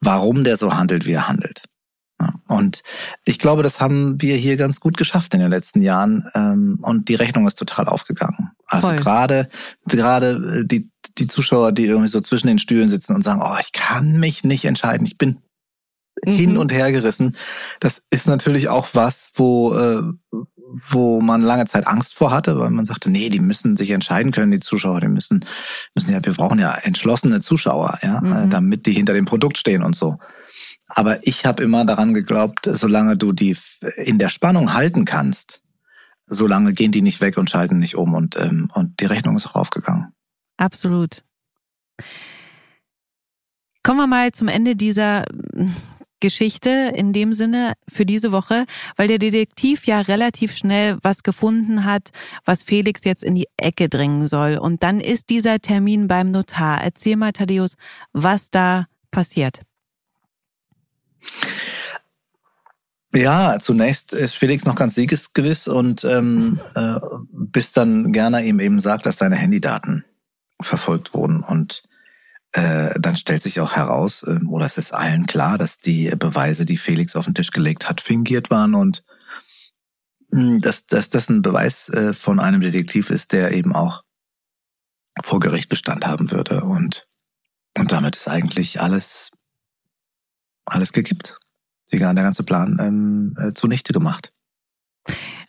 warum 0.00 0.44
der 0.44 0.56
so 0.56 0.74
handelt, 0.74 1.04
wie 1.06 1.12
er 1.12 1.28
handelt. 1.28 1.64
Und 2.48 2.82
ich 3.24 3.38
glaube, 3.38 3.62
das 3.62 3.80
haben 3.80 4.20
wir 4.20 4.36
hier 4.36 4.56
ganz 4.56 4.80
gut 4.80 4.96
geschafft 4.96 5.34
in 5.34 5.40
den 5.40 5.50
letzten 5.50 5.82
Jahren. 5.82 6.28
Ähm, 6.34 6.78
und 6.82 7.08
die 7.08 7.14
Rechnung 7.14 7.46
ist 7.46 7.58
total 7.58 7.86
aufgegangen. 7.86 8.50
Also 8.66 8.88
gerade, 8.88 9.48
gerade 9.86 10.64
die, 10.64 10.90
die 11.18 11.26
Zuschauer, 11.26 11.72
die 11.72 11.86
irgendwie 11.86 12.08
so 12.08 12.20
zwischen 12.20 12.48
den 12.48 12.58
Stühlen 12.58 12.88
sitzen 12.88 13.14
und 13.14 13.22
sagen, 13.22 13.42
oh, 13.42 13.56
ich 13.60 13.72
kann 13.72 14.18
mich 14.18 14.44
nicht 14.44 14.64
entscheiden. 14.64 15.06
Ich 15.06 15.18
bin 15.18 15.38
mhm. 16.24 16.32
hin 16.32 16.58
und 16.58 16.72
her 16.72 16.90
gerissen. 16.92 17.36
Das 17.80 18.02
ist 18.10 18.26
natürlich 18.26 18.68
auch 18.68 18.88
was, 18.92 19.30
wo, 19.34 19.74
äh, 19.74 20.02
wo 20.70 21.20
man 21.20 21.42
lange 21.42 21.66
Zeit 21.66 21.86
Angst 21.86 22.14
vor 22.14 22.30
hatte, 22.30 22.58
weil 22.58 22.70
man 22.70 22.84
sagte, 22.84 23.10
nee, 23.10 23.28
die 23.28 23.40
müssen 23.40 23.76
sich 23.76 23.90
entscheiden 23.90 24.32
können, 24.32 24.50
die 24.50 24.60
Zuschauer, 24.60 25.00
die 25.00 25.08
müssen, 25.08 25.44
müssen 25.94 26.12
ja, 26.12 26.24
wir 26.24 26.34
brauchen 26.34 26.58
ja 26.58 26.74
entschlossene 26.74 27.40
Zuschauer, 27.40 27.98
ja, 28.02 28.20
mhm. 28.20 28.50
damit 28.50 28.86
die 28.86 28.92
hinter 28.92 29.14
dem 29.14 29.24
Produkt 29.24 29.58
stehen 29.58 29.82
und 29.82 29.96
so. 29.96 30.18
Aber 30.88 31.26
ich 31.26 31.44
habe 31.44 31.62
immer 31.62 31.84
daran 31.84 32.14
geglaubt, 32.14 32.68
solange 32.70 33.16
du 33.16 33.32
die 33.32 33.56
in 33.96 34.18
der 34.18 34.28
Spannung 34.28 34.74
halten 34.74 35.04
kannst, 35.04 35.62
solange 36.26 36.72
gehen 36.72 36.92
die 36.92 37.02
nicht 37.02 37.20
weg 37.20 37.38
und 37.38 37.50
schalten 37.50 37.78
nicht 37.78 37.96
um 37.96 38.14
und, 38.14 38.36
ähm, 38.36 38.70
und 38.74 39.00
die 39.00 39.06
Rechnung 39.06 39.36
ist 39.36 39.46
auch 39.46 39.56
aufgegangen. 39.56 40.12
Absolut. 40.56 41.22
Kommen 43.82 43.98
wir 43.98 44.06
mal 44.06 44.32
zum 44.32 44.48
Ende 44.48 44.76
dieser 44.76 45.24
Geschichte 46.20 46.92
in 46.94 47.12
dem 47.12 47.32
Sinne 47.32 47.74
für 47.88 48.06
diese 48.06 48.32
Woche, 48.32 48.64
weil 48.96 49.08
der 49.08 49.18
Detektiv 49.18 49.86
ja 49.86 50.00
relativ 50.00 50.56
schnell 50.56 50.98
was 51.02 51.22
gefunden 51.22 51.84
hat, 51.84 52.10
was 52.44 52.62
Felix 52.62 53.04
jetzt 53.04 53.22
in 53.24 53.34
die 53.34 53.48
Ecke 53.56 53.88
drängen 53.88 54.28
soll. 54.28 54.58
Und 54.58 54.82
dann 54.82 55.00
ist 55.00 55.30
dieser 55.30 55.58
Termin 55.60 56.08
beim 56.08 56.30
Notar. 56.30 56.82
Erzähl 56.82 57.16
mal, 57.16 57.32
Thaddeus, 57.32 57.76
was 58.12 58.50
da 58.50 58.86
passiert. 59.10 59.62
Ja, 63.14 63.58
zunächst 63.58 64.12
ist 64.12 64.34
Felix 64.34 64.64
noch 64.64 64.74
ganz 64.74 64.94
siegesgewiss 64.94 65.66
und 65.66 66.04
ähm, 66.04 66.60
äh, 66.74 67.00
bis 67.32 67.72
dann 67.72 68.12
Gerner 68.12 68.42
ihm 68.42 68.60
eben 68.60 68.80
sagt, 68.80 69.06
dass 69.06 69.16
seine 69.16 69.36
Handydaten 69.36 70.04
verfolgt 70.60 71.14
wurden. 71.14 71.42
Und 71.42 71.84
dann 72.52 73.16
stellt 73.16 73.42
sich 73.42 73.60
auch 73.60 73.76
heraus, 73.76 74.22
äh, 74.22 74.38
oder 74.46 74.66
es 74.66 74.78
ist 74.78 74.92
allen 74.92 75.26
klar, 75.26 75.58
dass 75.58 75.78
die 75.78 76.10
Beweise, 76.10 76.64
die 76.64 76.78
Felix 76.78 77.16
auf 77.16 77.26
den 77.26 77.34
Tisch 77.34 77.50
gelegt 77.50 77.88
hat, 77.88 78.00
fingiert 78.00 78.50
waren 78.50 78.74
und 78.74 79.02
hm, 80.32 80.60
dass, 80.60 80.86
dass 80.86 81.08
das 81.08 81.28
ein 81.28 81.42
Beweis 81.42 81.88
äh, 81.88 82.12
von 82.12 82.40
einem 82.40 82.60
Detektiv 82.60 83.10
ist, 83.10 83.32
der 83.32 83.52
eben 83.52 83.74
auch 83.74 84.02
vor 85.22 85.40
Gericht 85.40 85.68
Bestand 85.68 86.06
haben 86.06 86.30
würde. 86.30 86.62
Und, 86.62 87.08
und 87.76 87.92
damit 87.92 88.16
ist 88.16 88.28
eigentlich 88.28 88.80
alles 88.80 89.30
alles 90.68 90.92
gekippt. 90.92 91.38
Sie 91.86 91.98
der 92.16 92.24
ganze 92.24 92.44
Plan 92.44 92.78
ähm, 92.80 93.36
äh, 93.38 93.54
zunichte 93.54 93.92
gemacht. 93.92 94.32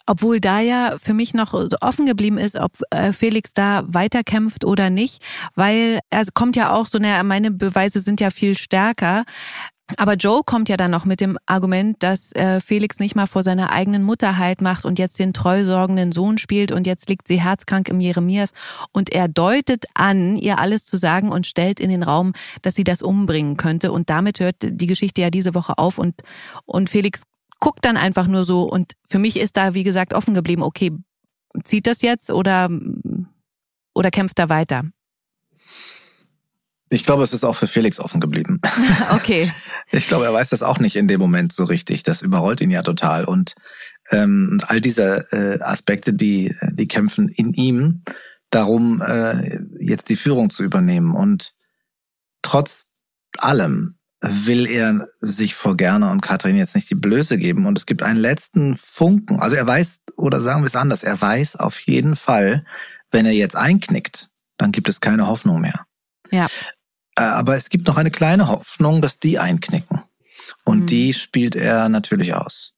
Obwohl 0.09 0.39
da 0.39 0.59
ja 0.59 0.97
für 0.99 1.13
mich 1.13 1.35
noch 1.35 1.51
so 1.51 1.77
offen 1.81 2.07
geblieben 2.07 2.39
ist, 2.39 2.55
ob 2.55 2.71
äh, 2.89 3.13
Felix 3.13 3.53
da 3.53 3.83
weiterkämpft 3.85 4.65
oder 4.65 4.89
nicht, 4.89 5.21
weil 5.53 5.99
er 6.09 6.23
kommt 6.33 6.55
ja 6.55 6.73
auch 6.73 6.87
so, 6.87 6.97
naja, 6.97 7.21
meine 7.21 7.51
Beweise 7.51 7.99
sind 7.99 8.19
ja 8.19 8.31
viel 8.31 8.57
stärker. 8.57 9.23
Aber 9.97 10.15
Joe 10.15 10.41
kommt 10.43 10.67
ja 10.67 10.77
dann 10.77 10.89
noch 10.89 11.05
mit 11.05 11.21
dem 11.21 11.37
Argument, 11.45 11.97
dass 11.99 12.31
äh, 12.31 12.59
Felix 12.59 12.97
nicht 12.97 13.15
mal 13.15 13.27
vor 13.27 13.43
seiner 13.43 13.71
eigenen 13.71 14.01
Mutter 14.01 14.39
Halt 14.39 14.61
macht 14.61 14.83
und 14.83 14.97
jetzt 14.97 15.19
den 15.19 15.31
treu 15.31 15.63
sorgenden 15.63 16.11
Sohn 16.11 16.39
spielt 16.39 16.71
und 16.71 16.87
jetzt 16.87 17.07
liegt 17.07 17.27
sie 17.27 17.39
herzkrank 17.39 17.87
im 17.87 17.99
Jeremias 17.99 18.53
und 18.91 19.13
er 19.13 19.27
deutet 19.27 19.85
an, 19.93 20.37
ihr 20.37 20.57
alles 20.57 20.85
zu 20.85 20.97
sagen 20.97 21.31
und 21.31 21.45
stellt 21.45 21.79
in 21.79 21.91
den 21.91 22.01
Raum, 22.01 22.33
dass 22.63 22.73
sie 22.73 22.83
das 22.83 23.03
umbringen 23.03 23.57
könnte 23.57 23.91
und 23.91 24.09
damit 24.09 24.39
hört 24.39 24.55
die 24.61 24.87
Geschichte 24.87 25.21
ja 25.21 25.29
diese 25.29 25.53
Woche 25.53 25.77
auf 25.77 25.99
und, 25.99 26.15
und 26.65 26.89
Felix 26.89 27.23
guckt 27.59 27.85
dann 27.85 27.97
einfach 27.97 28.27
nur 28.27 28.45
so 28.45 28.63
und 28.63 28.93
für 29.07 29.19
mich 29.19 29.37
ist 29.37 29.57
da, 29.57 29.73
wie 29.73 29.83
gesagt, 29.83 30.13
offen 30.13 30.33
geblieben, 30.33 30.63
okay, 30.63 30.91
zieht 31.63 31.87
das 31.87 32.01
jetzt 32.01 32.29
oder, 32.29 32.69
oder 33.93 34.11
kämpft 34.11 34.39
er 34.39 34.49
weiter? 34.49 34.85
Ich 36.91 37.03
glaube, 37.03 37.23
es 37.23 37.33
ist 37.33 37.43
auch 37.43 37.55
für 37.55 37.67
Felix 37.67 37.99
offen 37.99 38.19
geblieben. 38.19 38.61
Okay. 39.11 39.53
Ich 39.91 40.07
glaube, 40.07 40.25
er 40.25 40.33
weiß 40.33 40.49
das 40.49 40.61
auch 40.61 40.79
nicht 40.79 40.95
in 40.95 41.07
dem 41.07 41.19
Moment 41.19 41.51
so 41.51 41.63
richtig. 41.63 42.03
Das 42.03 42.21
überrollt 42.21 42.61
ihn 42.61 42.69
ja 42.69 42.83
total. 42.83 43.25
Und, 43.25 43.55
ähm, 44.11 44.61
all 44.67 44.81
diese 44.81 45.27
äh, 45.31 45.61
Aspekte, 45.61 46.13
die, 46.13 46.55
die 46.71 46.87
kämpfen 46.87 47.29
in 47.29 47.53
ihm 47.53 48.03
darum, 48.51 49.01
äh, 49.01 49.59
jetzt 49.79 50.09
die 50.09 50.15
Führung 50.15 50.51
zu 50.51 50.63
übernehmen. 50.63 51.15
Und 51.15 51.55
trotz 52.41 52.87
allem 53.37 53.98
will 54.21 54.67
er 54.67 55.07
sich 55.21 55.55
vor 55.55 55.77
Gerner 55.77 56.11
und 56.11 56.21
Katrin 56.21 56.57
jetzt 56.57 56.75
nicht 56.75 56.89
die 56.89 56.95
Blöße 56.95 57.37
geben. 57.37 57.65
Und 57.65 57.77
es 57.77 57.85
gibt 57.85 58.03
einen 58.03 58.19
letzten 58.19 58.75
Funken. 58.75 59.39
Also 59.39 59.55
er 59.55 59.65
weiß, 59.65 60.01
oder 60.17 60.41
sagen 60.41 60.61
wir 60.61 60.67
es 60.67 60.75
anders, 60.75 61.03
er 61.03 61.19
weiß 61.19 61.55
auf 61.55 61.79
jeden 61.81 62.15
Fall, 62.15 62.65
wenn 63.11 63.25
er 63.25 63.31
jetzt 63.31 63.55
einknickt, 63.55 64.29
dann 64.57 64.71
gibt 64.71 64.89
es 64.89 64.99
keine 64.99 65.27
Hoffnung 65.27 65.61
mehr. 65.61 65.85
Ja. 66.31 66.47
Äh, 67.15 67.21
aber 67.21 67.55
es 67.55 67.69
gibt 67.69 67.87
noch 67.87 67.97
eine 67.97 68.11
kleine 68.11 68.47
Hoffnung, 68.47 69.01
dass 69.01 69.19
die 69.19 69.39
einknicken. 69.39 70.03
Und 70.65 70.81
mhm. 70.81 70.87
die 70.87 71.13
spielt 71.13 71.55
er 71.55 71.89
natürlich 71.89 72.33
aus. 72.33 72.73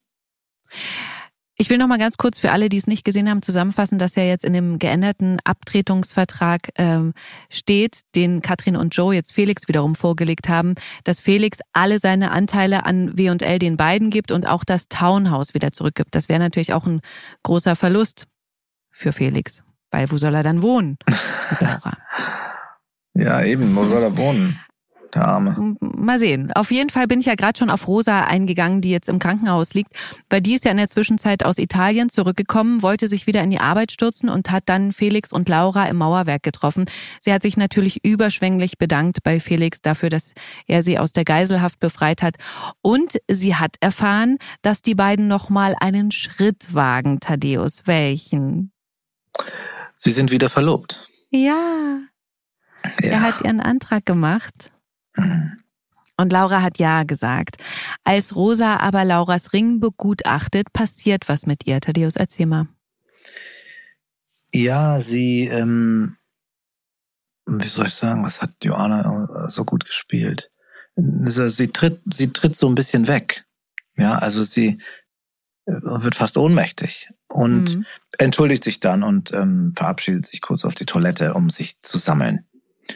Ich 1.62 1.69
will 1.69 1.78
noch 1.78 1.86
mal 1.86 2.00
ganz 2.00 2.17
kurz 2.17 2.39
für 2.39 2.52
alle, 2.52 2.69
die 2.69 2.78
es 2.78 2.88
nicht 2.88 3.06
gesehen 3.06 3.30
haben, 3.30 3.43
zusammenfassen, 3.43 4.00
dass 4.00 4.15
ja 4.15 4.24
jetzt 4.24 4.43
in 4.43 4.52
dem 4.52 4.80
geänderten 4.80 5.38
Abtretungsvertrag 5.43 6.69
ähm, 6.76 7.13
steht, 7.52 8.00
den 8.15 8.41
Katrin 8.41 8.76
und 8.76 8.95
Joe 8.95 9.13
jetzt 9.13 9.32
Felix 9.32 9.67
wiederum 9.67 9.93
vorgelegt 9.93 10.50
haben, 10.50 10.74
dass 11.04 11.19
Felix 11.19 11.60
alle 11.71 12.00
seine 12.00 12.32
Anteile 12.32 12.88
an 12.88 13.15
W&L 13.15 13.60
den 13.60 13.78
beiden 13.78 14.10
gibt 14.10 14.32
und 14.32 14.47
auch 14.47 14.63
das 14.63 14.88
Townhouse 14.88 15.54
wieder 15.54 15.71
zurückgibt. 15.71 16.15
Das 16.15 16.30
wäre 16.30 16.39
natürlich 16.39 16.74
auch 16.74 16.88
ein 16.88 17.00
großer 17.43 17.76
Verlust 17.76 18.26
für 18.89 19.13
Felix, 19.13 19.62
weil 19.91 20.10
wo 20.10 20.17
soll 20.17 20.34
er 20.34 20.41
dann 20.41 20.63
wohnen 20.63 20.97
mit 21.52 21.62
Laura? 21.62 21.95
Ja, 23.13 23.43
eben, 23.43 23.76
wo 23.76 23.86
soll 23.86 24.02
er 24.02 24.17
wohnen? 24.17 24.60
Der 25.13 25.28
Arme. 25.28 25.76
Mal 25.82 26.19
sehen. 26.19 26.52
Auf 26.54 26.71
jeden 26.71 26.89
Fall 26.89 27.06
bin 27.08 27.19
ich 27.19 27.26
ja 27.26 27.36
gerade 27.36 27.58
schon 27.58 27.69
auf 27.69 27.88
Rosa 27.88 28.21
eingegangen, 28.21 28.80
die 28.80 28.91
jetzt 28.91 29.10
im 29.10 29.19
Krankenhaus 29.19 29.74
liegt, 29.74 29.93
weil 30.30 30.41
die 30.41 30.54
ist 30.56 30.63
ja 30.63 30.71
in 30.71 30.78
der 30.78 30.88
Zwischenzeit 30.88 31.43
aus 31.43 31.58
Italien 31.58 32.10
zurückgekommen, 32.10 32.82
wollte 32.82 33.08
sich 33.10 33.28
wieder 33.28 33.43
in 33.43 33.50
die 33.50 33.60
Arbeit 33.60 33.91
stürzen 33.91 34.30
und 34.30 34.52
hat 34.52 34.63
dann 34.67 34.93
Felix 34.93 35.34
und 35.34 35.50
Laura 35.50 35.86
im 35.88 35.97
Mauerwerk 35.97 36.43
getroffen. 36.43 36.86
Sie 37.19 37.34
hat 37.34 37.41
sich 37.41 37.58
natürlich 37.58 38.06
überschwänglich 38.06 38.78
bedankt 38.78 39.24
bei 39.24 39.39
Felix 39.39 39.82
dafür, 39.82 40.10
dass 40.10 40.34
er 40.65 40.82
sie 40.82 40.97
aus 40.97 41.12
der 41.12 41.26
Geiselhaft 41.26 41.80
befreit 41.80 42.21
hat. 42.21 42.36
Und 42.82 43.17
sie 43.30 43.56
hat 43.56 43.76
erfahren, 43.82 44.38
dass 44.62 44.82
die 44.82 44.95
beiden 44.95 45.28
nochmal 45.28 45.76
einen 45.82 46.12
Schritt 46.12 46.74
wagen, 46.74 47.19
Thaddeus. 47.19 47.82
Welchen? 47.86 48.71
Sie 49.97 50.12
sind 50.12 50.32
wieder 50.32 50.50
verlobt. 50.50 51.08
Ja, 51.30 52.00
ja. 53.02 53.10
Er 53.10 53.21
hat 53.21 53.41
ihren 53.41 53.60
Antrag 53.60 54.06
gemacht. 54.06 54.71
Und 56.17 56.31
Laura 56.31 56.62
hat 56.62 56.77
Ja 56.77 57.03
gesagt. 57.03 57.57
Als 58.03 58.36
Rosa 58.36 58.77
aber 58.77 59.05
Lauras 59.05 59.53
Ring 59.53 59.79
begutachtet, 59.79 60.71
passiert 60.71 61.27
was 61.27 61.47
mit 61.47 61.65
ihr. 61.65 61.81
Thaddeus, 61.81 62.15
erzähl 62.15 62.45
mal. 62.45 62.67
Ja, 64.53 64.99
sie, 65.01 65.47
ähm, 65.47 66.17
wie 67.45 67.67
soll 67.67 67.88
ich 67.88 67.93
sagen, 67.93 68.23
was 68.23 68.41
hat 68.41 68.51
Joanna 68.63 69.49
so 69.49 69.65
gut 69.65 69.86
gespielt? 69.86 70.51
Sie 70.95 71.71
tritt, 71.71 72.01
sie 72.13 72.34
tritt 72.34 72.55
so 72.55 72.67
ein 72.67 72.75
bisschen 72.75 73.07
weg. 73.07 73.45
Ja, 73.97 74.17
also 74.17 74.43
sie 74.43 74.79
äh, 75.65 75.73
wird 75.81 76.15
fast 76.15 76.38
ohnmächtig 76.38 77.10
und 77.27 77.77
mhm. 77.77 77.86
entschuldigt 78.17 78.63
sich 78.63 78.79
dann 78.79 79.03
und 79.03 79.34
ähm, 79.34 79.73
verabschiedet 79.75 80.27
sich 80.27 80.41
kurz 80.41 80.65
auf 80.65 80.75
die 80.75 80.86
Toilette, 80.86 81.34
um 81.34 81.49
sich 81.49 81.81
zu 81.81 81.97
sammeln. 81.97 82.45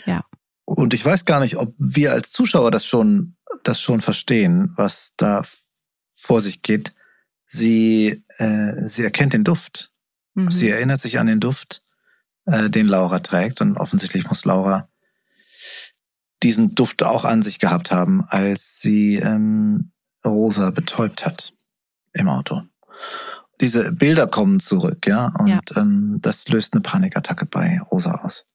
Ja. 0.06 0.26
Und 0.66 0.94
ich 0.94 1.06
weiß 1.06 1.26
gar 1.26 1.40
nicht, 1.40 1.58
ob 1.58 1.74
wir 1.78 2.12
als 2.12 2.32
Zuschauer 2.32 2.72
das 2.72 2.86
schon, 2.86 3.36
das 3.64 3.80
schon 3.80 4.02
verstehen, 4.02 4.74
was 4.76 5.14
da 5.16 5.44
vor 6.16 6.42
sich 6.42 6.64
geht. 6.64 6.94
Sie, 7.46 8.24
äh, 8.38 8.88
sie 8.88 9.04
erkennt 9.04 9.34
den 9.34 9.44
Duft. 9.44 9.92
Mhm. 10.34 10.52
Sie 10.52 10.70
erinnert 10.70 11.00
sich 11.00 11.20
an 11.20 11.28
den 11.28 11.40
Duft, 11.40 11.84
äh, 12.46 12.70
den 12.70 12.88
Laura 12.88 13.20
trägt. 13.20 13.62
Und 13.62 13.78
offensichtlich 13.78 14.28
muss 14.28 14.44
Laura 14.46 14.90
diesen 16.42 16.76
Duft 16.76 17.04
auch 17.04 17.26
an 17.26 17.44
sich 17.44 17.60
gehabt 17.60 17.92
haben, 17.92 18.26
als 18.28 18.80
sie 18.82 19.16
ähm, 19.16 19.92
Rosa 20.26 20.72
betäubt 20.72 21.26
hat 21.26 21.54
im 22.14 22.28
Auto. 22.28 22.64
Diese 23.62 23.92
Bilder 23.94 24.28
kommen 24.28 24.60
zurück, 24.60 25.08
ja, 25.08 25.34
und 25.40 25.48
ja. 25.48 25.62
Ähm, 25.76 26.18
das 26.22 26.48
löst 26.50 26.74
eine 26.74 26.82
Panikattacke 26.82 27.46
bei 27.46 27.80
Rosa 27.80 28.16
aus. 28.16 28.46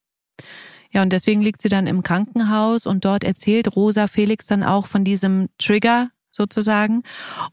Ja, 0.92 1.02
und 1.02 1.12
deswegen 1.12 1.40
liegt 1.40 1.62
sie 1.62 1.68
dann 1.68 1.86
im 1.86 2.02
Krankenhaus 2.02 2.86
und 2.86 3.04
dort 3.04 3.22
erzählt 3.24 3.74
Rosa 3.76 4.08
Felix 4.08 4.46
dann 4.46 4.64
auch 4.64 4.86
von 4.86 5.04
diesem 5.04 5.48
Trigger 5.58 6.10
sozusagen. 6.32 7.02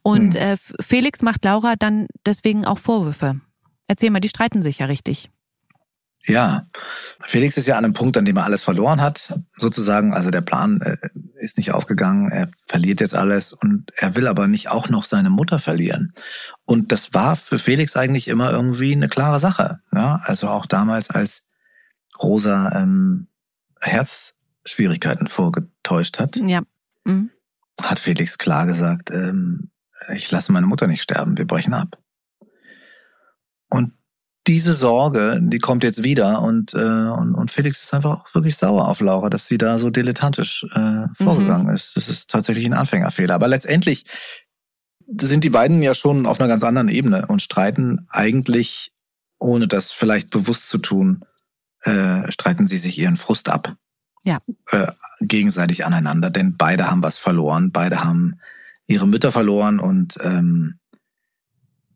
Und 0.02 0.34
mhm. 0.34 0.40
äh, 0.40 0.58
Felix 0.80 1.22
macht 1.22 1.44
Laura 1.44 1.76
dann 1.78 2.08
deswegen 2.26 2.66
auch 2.66 2.80
Vorwürfe. 2.80 3.40
Erzähl 3.88 4.10
mal, 4.10 4.20
die 4.20 4.30
streiten 4.30 4.64
sich 4.64 4.80
ja 4.80 4.88
richtig. 4.88 5.30
Ja, 6.26 6.68
Felix 7.24 7.58
ist 7.58 7.68
ja 7.68 7.78
an 7.78 7.86
einem 7.86 7.94
Punkt, 7.94 8.18
an 8.18 8.26
dem 8.26 8.36
er 8.36 8.44
alles 8.44 8.62
verloren 8.62 9.00
hat, 9.00 9.34
sozusagen. 9.58 10.14
Also 10.14 10.30
der 10.30 10.42
Plan 10.42 10.82
äh, 10.82 10.98
ist 11.40 11.56
nicht 11.56 11.72
aufgegangen, 11.72 12.30
er 12.30 12.50
verliert 12.66 13.00
jetzt 13.00 13.16
alles 13.16 13.54
und 13.54 13.94
er 13.96 14.16
will 14.16 14.28
aber 14.28 14.48
nicht 14.48 14.70
auch 14.70 14.90
noch 14.90 15.06
seine 15.06 15.30
Mutter 15.30 15.60
verlieren. 15.60 16.14
Und 16.66 16.92
das 16.92 17.14
war 17.14 17.38
für 17.38 17.58
Felix 17.58 17.96
eigentlich 17.96 18.28
immer 18.28 18.52
irgendwie 18.52 18.92
eine 18.92 19.08
klare 19.08 19.40
Sache. 19.40 19.80
Ja, 19.94 20.20
also 20.26 20.50
auch 20.50 20.66
damals, 20.66 21.10
als 21.10 21.47
Rosa 22.22 22.72
ähm, 22.74 23.28
Herzschwierigkeiten 23.80 25.28
vorgetäuscht 25.28 26.20
hat, 26.20 26.36
ja. 26.38 26.62
Mhm. 27.04 27.30
hat 27.82 28.00
Felix 28.00 28.38
klar 28.38 28.66
gesagt, 28.66 29.12
ähm, 29.12 29.70
ich 30.14 30.30
lasse 30.32 30.52
meine 30.52 30.68
Mutter 30.68 30.88
nicht 30.88 31.02
sterben, 31.02 31.38
wir 31.38 31.46
brechen 31.46 31.74
ab. 31.74 31.98
Und 33.70 33.94
diese 34.48 34.74
Sorge, 34.74 35.40
die 35.42 35.60
kommt 35.60 35.84
jetzt 35.84 36.04
wieder 36.04 36.42
und, 36.42 36.74
äh, 36.74 36.78
und, 36.78 37.36
und 37.36 37.52
Felix 37.52 37.84
ist 37.84 37.94
einfach 37.94 38.22
auch 38.22 38.34
wirklich 38.34 38.56
sauer 38.56 38.88
auf 38.88 39.02
Laura, 39.02 39.30
dass 39.30 39.46
sie 39.46 39.58
da 39.58 39.78
so 39.78 39.90
dilettantisch 39.90 40.66
äh, 40.74 41.08
vorgegangen 41.22 41.68
mhm. 41.68 41.76
ist. 41.76 41.98
Das 41.98 42.08
ist 42.08 42.30
tatsächlich 42.30 42.66
ein 42.66 42.74
Anfängerfehler. 42.74 43.36
Aber 43.36 43.50
letztendlich 43.50 44.06
sind 45.10 45.44
die 45.44 45.50
beiden 45.50 45.82
ja 45.82 45.94
schon 45.94 46.26
auf 46.26 46.40
einer 46.40 46.48
ganz 46.48 46.64
anderen 46.64 46.88
Ebene 46.88 47.28
und 47.28 47.42
streiten 47.42 48.08
eigentlich, 48.10 48.94
ohne 49.38 49.68
das 49.68 49.92
vielleicht 49.92 50.30
bewusst 50.30 50.70
zu 50.70 50.78
tun, 50.78 51.26
äh, 51.88 52.32
streiten 52.32 52.68
sie 52.68 52.78
sich 52.78 52.98
ihren 52.98 53.18
Frust 53.18 53.50
ab. 53.50 53.76
Ja. 54.24 54.40
Äh, 54.72 54.92
gegenseitig 55.22 55.86
aneinander, 55.86 56.30
denn 56.30 56.58
beide 56.58 56.90
haben 56.90 57.02
was 57.02 57.18
verloren, 57.18 57.72
beide 57.72 58.04
haben 58.04 58.40
ihre 58.86 59.08
Mütter 59.08 59.32
verloren 59.32 59.80
und 59.80 60.18
ähm, 60.22 60.80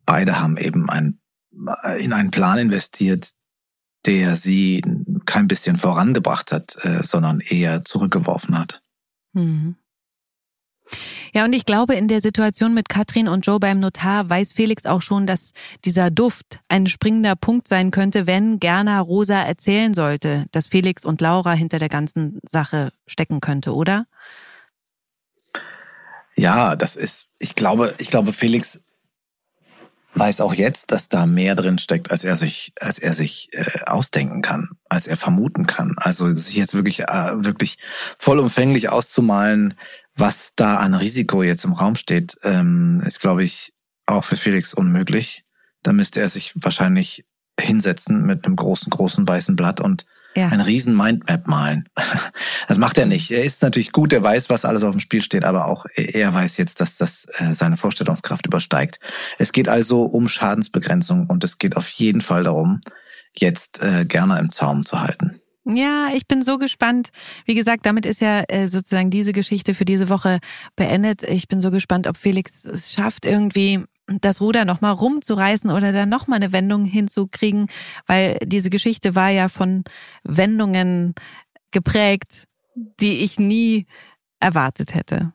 beide 0.06 0.40
haben 0.40 0.58
eben 0.58 0.90
ein, 0.90 1.20
in 2.00 2.14
einen 2.14 2.32
Plan 2.32 2.58
investiert, 2.58 3.32
der 4.06 4.36
sie 4.36 4.84
kein 5.26 5.48
bisschen 5.48 5.78
vorangebracht 5.78 6.52
hat, 6.52 6.78
äh, 6.84 7.04
sondern 7.04 7.40
eher 7.40 7.86
zurückgeworfen 7.86 8.58
hat. 8.58 8.82
Mhm. 9.34 9.76
Ja, 11.34 11.46
und 11.46 11.54
ich 11.54 11.66
glaube, 11.66 11.96
in 11.96 12.08
der 12.08 12.20
Situation 12.20 12.74
mit 12.74 12.90
Katrin 12.90 13.28
und 13.28 13.46
Joe 13.46 13.60
beim 13.60 13.80
Notar 13.80 14.30
weiß 14.30 14.52
Felix 14.52 14.86
auch 14.86 15.02
schon, 15.02 15.26
dass 15.26 15.52
dieser 15.86 16.12
Duft 16.12 16.60
ein 16.68 16.88
springender 16.88 17.36
Punkt 17.36 17.68
sein 17.68 17.92
könnte, 17.92 18.28
wenn 18.28 18.60
Gerner 18.60 19.00
Rosa 19.00 19.42
erzählen 19.42 19.94
sollte, 19.94 20.46
dass 20.52 20.68
Felix 20.68 21.06
und 21.06 21.22
Laura 21.22 21.54
hinter 21.54 21.80
der 21.80 21.90
ganzen 21.90 22.40
Sache 22.44 22.92
stecken 23.08 23.40
könnte, 23.40 23.74
oder? 23.74 24.06
Ja, 26.36 26.76
das 26.76 26.96
ist, 26.96 27.28
ich 27.40 27.56
glaube, 27.56 27.94
ich 27.98 28.10
glaube, 28.10 28.34
Felix 28.34 28.82
weiß 30.16 30.42
auch 30.42 30.54
jetzt, 30.54 30.92
dass 30.92 31.10
da 31.10 31.26
mehr 31.26 31.56
drin 31.56 31.80
steckt, 31.80 32.12
als 32.12 32.24
er 32.24 32.36
sich, 32.36 32.74
als 32.80 33.00
er 33.00 33.14
sich 33.14 33.50
äh, 33.54 33.82
ausdenken 33.86 34.42
kann, 34.42 34.70
als 34.90 35.08
er 35.08 35.18
vermuten 35.18 35.68
kann. 35.68 35.96
Also 35.98 36.34
sich 36.34 36.56
jetzt 36.56 36.74
wirklich, 36.74 37.02
äh, 37.02 37.46
wirklich 37.46 37.78
vollumfänglich 38.18 38.90
auszumalen, 38.90 39.76
was 40.16 40.54
da 40.56 40.78
an 40.78 40.94
Risiko 40.94 41.44
jetzt 41.44 41.66
im 41.66 41.74
Raum 41.74 41.96
steht, 41.96 42.38
ähm, 42.44 43.02
ist, 43.06 43.20
glaube 43.20 43.44
ich, 43.44 43.74
auch 44.06 44.26
für 44.26 44.38
Felix 44.38 44.74
unmöglich. 44.74 45.44
dann 45.84 45.96
müsste 45.96 46.22
er 46.22 46.30
sich 46.30 46.54
wahrscheinlich 46.56 47.26
hinsetzen 47.60 48.24
mit 48.26 48.46
einem 48.46 48.56
großen, 48.56 48.90
großen 48.90 49.28
weißen 49.28 49.56
Blatt 49.56 49.80
und 49.80 50.06
ja. 50.36 50.50
ein 50.50 50.62
riesen 50.62 50.96
Mindmap 50.96 51.48
malen. 51.48 51.90
Das 52.68 52.78
macht 52.78 52.98
er 52.98 53.06
nicht. 53.06 53.32
Er 53.32 53.44
ist 53.44 53.64
natürlich 53.64 53.92
gut, 53.92 54.14
er 54.14 54.24
weiß, 54.24 54.50
was 54.50 54.64
alles 54.64 54.84
auf 54.84 54.92
dem 54.92 55.02
Spiel 55.02 55.22
steht, 55.22 55.44
aber 55.44 55.66
auch 55.66 55.86
er 55.96 56.34
weiß 56.34 56.56
jetzt, 56.56 56.80
dass 56.80 56.96
das 56.96 57.26
äh, 57.38 57.54
seine 57.54 57.76
Vorstellungskraft 57.76 58.46
übersteigt. 58.46 59.00
Es 59.40 59.52
geht 59.52 59.68
also 59.68 60.04
um 60.04 60.30
Schadensbegrenzung 60.30 61.28
und 61.28 61.44
es 61.44 61.58
geht 61.58 61.76
auf 61.76 61.90
jeden 61.90 62.22
Fall 62.22 62.44
darum, 62.44 62.80
jetzt 63.34 63.84
äh, 63.84 64.06
gerne 64.06 64.40
im 64.40 64.54
Zaum 64.54 64.86
zu 64.86 65.02
halten. 65.02 65.41
Ja, 65.64 66.10
ich 66.14 66.28
bin 66.28 66.42
so 66.42 66.58
gespannt. 66.58 67.10
Wie 67.46 67.54
gesagt, 67.54 67.86
damit 67.86 68.06
ist 68.06 68.20
ja 68.20 68.44
äh, 68.48 68.68
sozusagen 68.68 69.12
diese 69.12 69.32
Geschichte 69.32 69.74
für 69.74 69.86
diese 69.86 70.10
Woche 70.10 70.40
beendet. 70.76 71.24
Ich 71.24 71.48
bin 71.48 71.62
so 71.62 71.70
gespannt, 71.70 72.08
ob 72.08 72.18
Felix 72.18 72.66
es 72.66 72.92
schafft, 72.92 73.26
irgendwie 73.26 73.84
das 74.08 74.42
Ruder 74.42 74.66
nochmal 74.66 74.94
rumzureißen 74.94 75.70
oder 75.70 75.94
dann 75.94 76.10
nochmal 76.10 76.38
eine 76.38 76.52
Wendung 76.52 76.86
hinzukriegen, 76.86 77.68
weil 78.08 78.38
diese 78.44 78.70
Geschichte 78.70 79.16
war 79.16 79.30
ja 79.30 79.48
von 79.48 79.84
Wendungen 80.24 81.14
geprägt, 81.70 82.48
die 83.00 83.24
ich 83.24 83.40
nie 83.40 83.86
erwartet 84.40 84.96
hätte. 84.96 85.34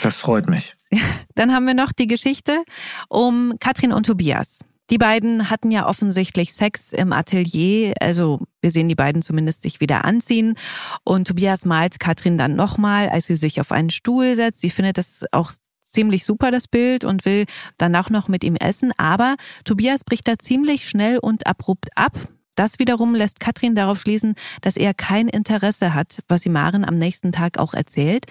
Das 0.00 0.16
freut 0.16 0.48
mich. 0.48 0.74
Dann 1.34 1.52
haben 1.52 1.66
wir 1.66 1.74
noch 1.74 1.92
die 1.92 2.06
Geschichte 2.06 2.62
um 3.08 3.54
Katrin 3.60 3.92
und 3.92 4.06
Tobias. 4.06 4.60
Die 4.90 4.98
beiden 4.98 5.50
hatten 5.50 5.70
ja 5.70 5.88
offensichtlich 5.88 6.52
Sex 6.52 6.92
im 6.92 7.12
Atelier, 7.12 7.94
also 8.00 8.40
wir 8.60 8.70
sehen 8.70 8.88
die 8.88 8.94
beiden 8.94 9.22
zumindest 9.22 9.62
sich 9.62 9.80
wieder 9.80 10.04
anziehen. 10.04 10.54
Und 11.02 11.26
Tobias 11.26 11.64
malt 11.64 11.98
Katrin 11.98 12.38
dann 12.38 12.54
nochmal, 12.54 13.08
als 13.08 13.26
sie 13.26 13.36
sich 13.36 13.60
auf 13.60 13.72
einen 13.72 13.90
Stuhl 13.90 14.36
setzt. 14.36 14.60
Sie 14.60 14.70
findet 14.70 14.98
das 14.98 15.24
auch 15.32 15.52
ziemlich 15.82 16.24
super, 16.24 16.50
das 16.50 16.68
Bild, 16.68 17.04
und 17.04 17.24
will 17.24 17.46
danach 17.78 18.10
noch 18.10 18.28
mit 18.28 18.44
ihm 18.44 18.56
essen. 18.56 18.92
Aber 18.96 19.36
Tobias 19.64 20.04
bricht 20.04 20.28
da 20.28 20.38
ziemlich 20.38 20.88
schnell 20.88 21.18
und 21.18 21.46
abrupt 21.46 21.88
ab. 21.96 22.12
Das 22.56 22.80
wiederum 22.80 23.14
lässt 23.14 23.38
Katrin 23.38 23.76
darauf 23.76 24.00
schließen, 24.00 24.34
dass 24.62 24.76
er 24.76 24.94
kein 24.94 25.28
Interesse 25.28 25.94
hat, 25.94 26.22
was 26.26 26.42
sie 26.42 26.48
Maren 26.48 26.84
am 26.84 26.98
nächsten 26.98 27.30
Tag 27.30 27.58
auch 27.58 27.74
erzählt. 27.74 28.26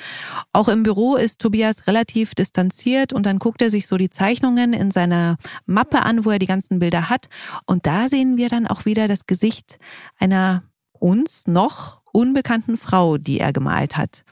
Auch 0.52 0.68
im 0.68 0.84
Büro 0.84 1.16
ist 1.16 1.40
Tobias 1.40 1.88
relativ 1.88 2.36
distanziert 2.36 3.14
und 3.14 3.26
dann 3.26 3.40
guckt 3.40 3.62
er 3.62 3.70
sich 3.70 3.88
so 3.88 3.98
die 3.98 4.10
Zeichnungen 4.10 4.74
in 4.74 4.92
seiner 4.92 5.38
Mappe 5.66 6.02
an, 6.02 6.26
wo 6.26 6.32
er 6.32 6.40
die 6.40 6.48
ganzen 6.48 6.80
Bilder 6.80 7.10
hat. 7.10 7.28
Und 7.66 7.86
da 7.86 8.10
sehen 8.10 8.36
wir 8.36 8.50
dann 8.50 8.68
auch 8.68 8.86
wieder 8.86 9.08
das 9.08 9.28
Gesicht 9.28 9.78
einer 10.20 10.64
uns 10.92 11.46
noch 11.48 12.02
unbekannten 12.12 12.78
Frau, 12.78 13.18
die 13.18 13.40
er 13.40 13.54
gemalt 13.54 13.96
hat. 13.96 14.24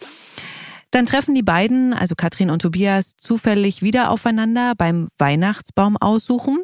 Dann 0.89 1.05
treffen 1.05 1.33
die 1.33 1.43
beiden, 1.43 1.93
also 1.93 2.15
Katrin 2.15 2.49
und 2.49 2.61
Tobias, 2.61 3.15
zufällig 3.17 3.81
wieder 3.81 4.11
aufeinander 4.11 4.73
beim 4.77 5.07
Weihnachtsbaum 5.17 5.97
aussuchen. 5.97 6.63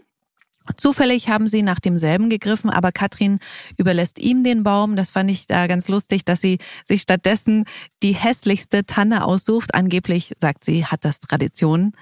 Zufällig 0.77 1.29
haben 1.29 1.47
sie 1.47 1.61
nach 1.63 1.79
demselben 1.79 2.29
gegriffen, 2.29 2.69
aber 2.69 2.91
Katrin 2.91 3.39
überlässt 3.77 4.19
ihm 4.19 4.43
den 4.43 4.63
Baum. 4.63 4.95
Das 4.95 5.11
fand 5.11 5.31
ich 5.31 5.47
da 5.47 5.67
ganz 5.67 5.87
lustig, 5.87 6.25
dass 6.25 6.41
sie 6.41 6.59
sich 6.85 7.01
stattdessen 7.01 7.65
die 8.03 8.13
hässlichste 8.13 8.85
Tanne 8.85 9.25
aussucht. 9.25 9.73
Angeblich, 9.73 10.33
sagt 10.39 10.65
sie, 10.65 10.85
hat 10.85 11.05
das 11.05 11.19
Tradition. 11.19 11.93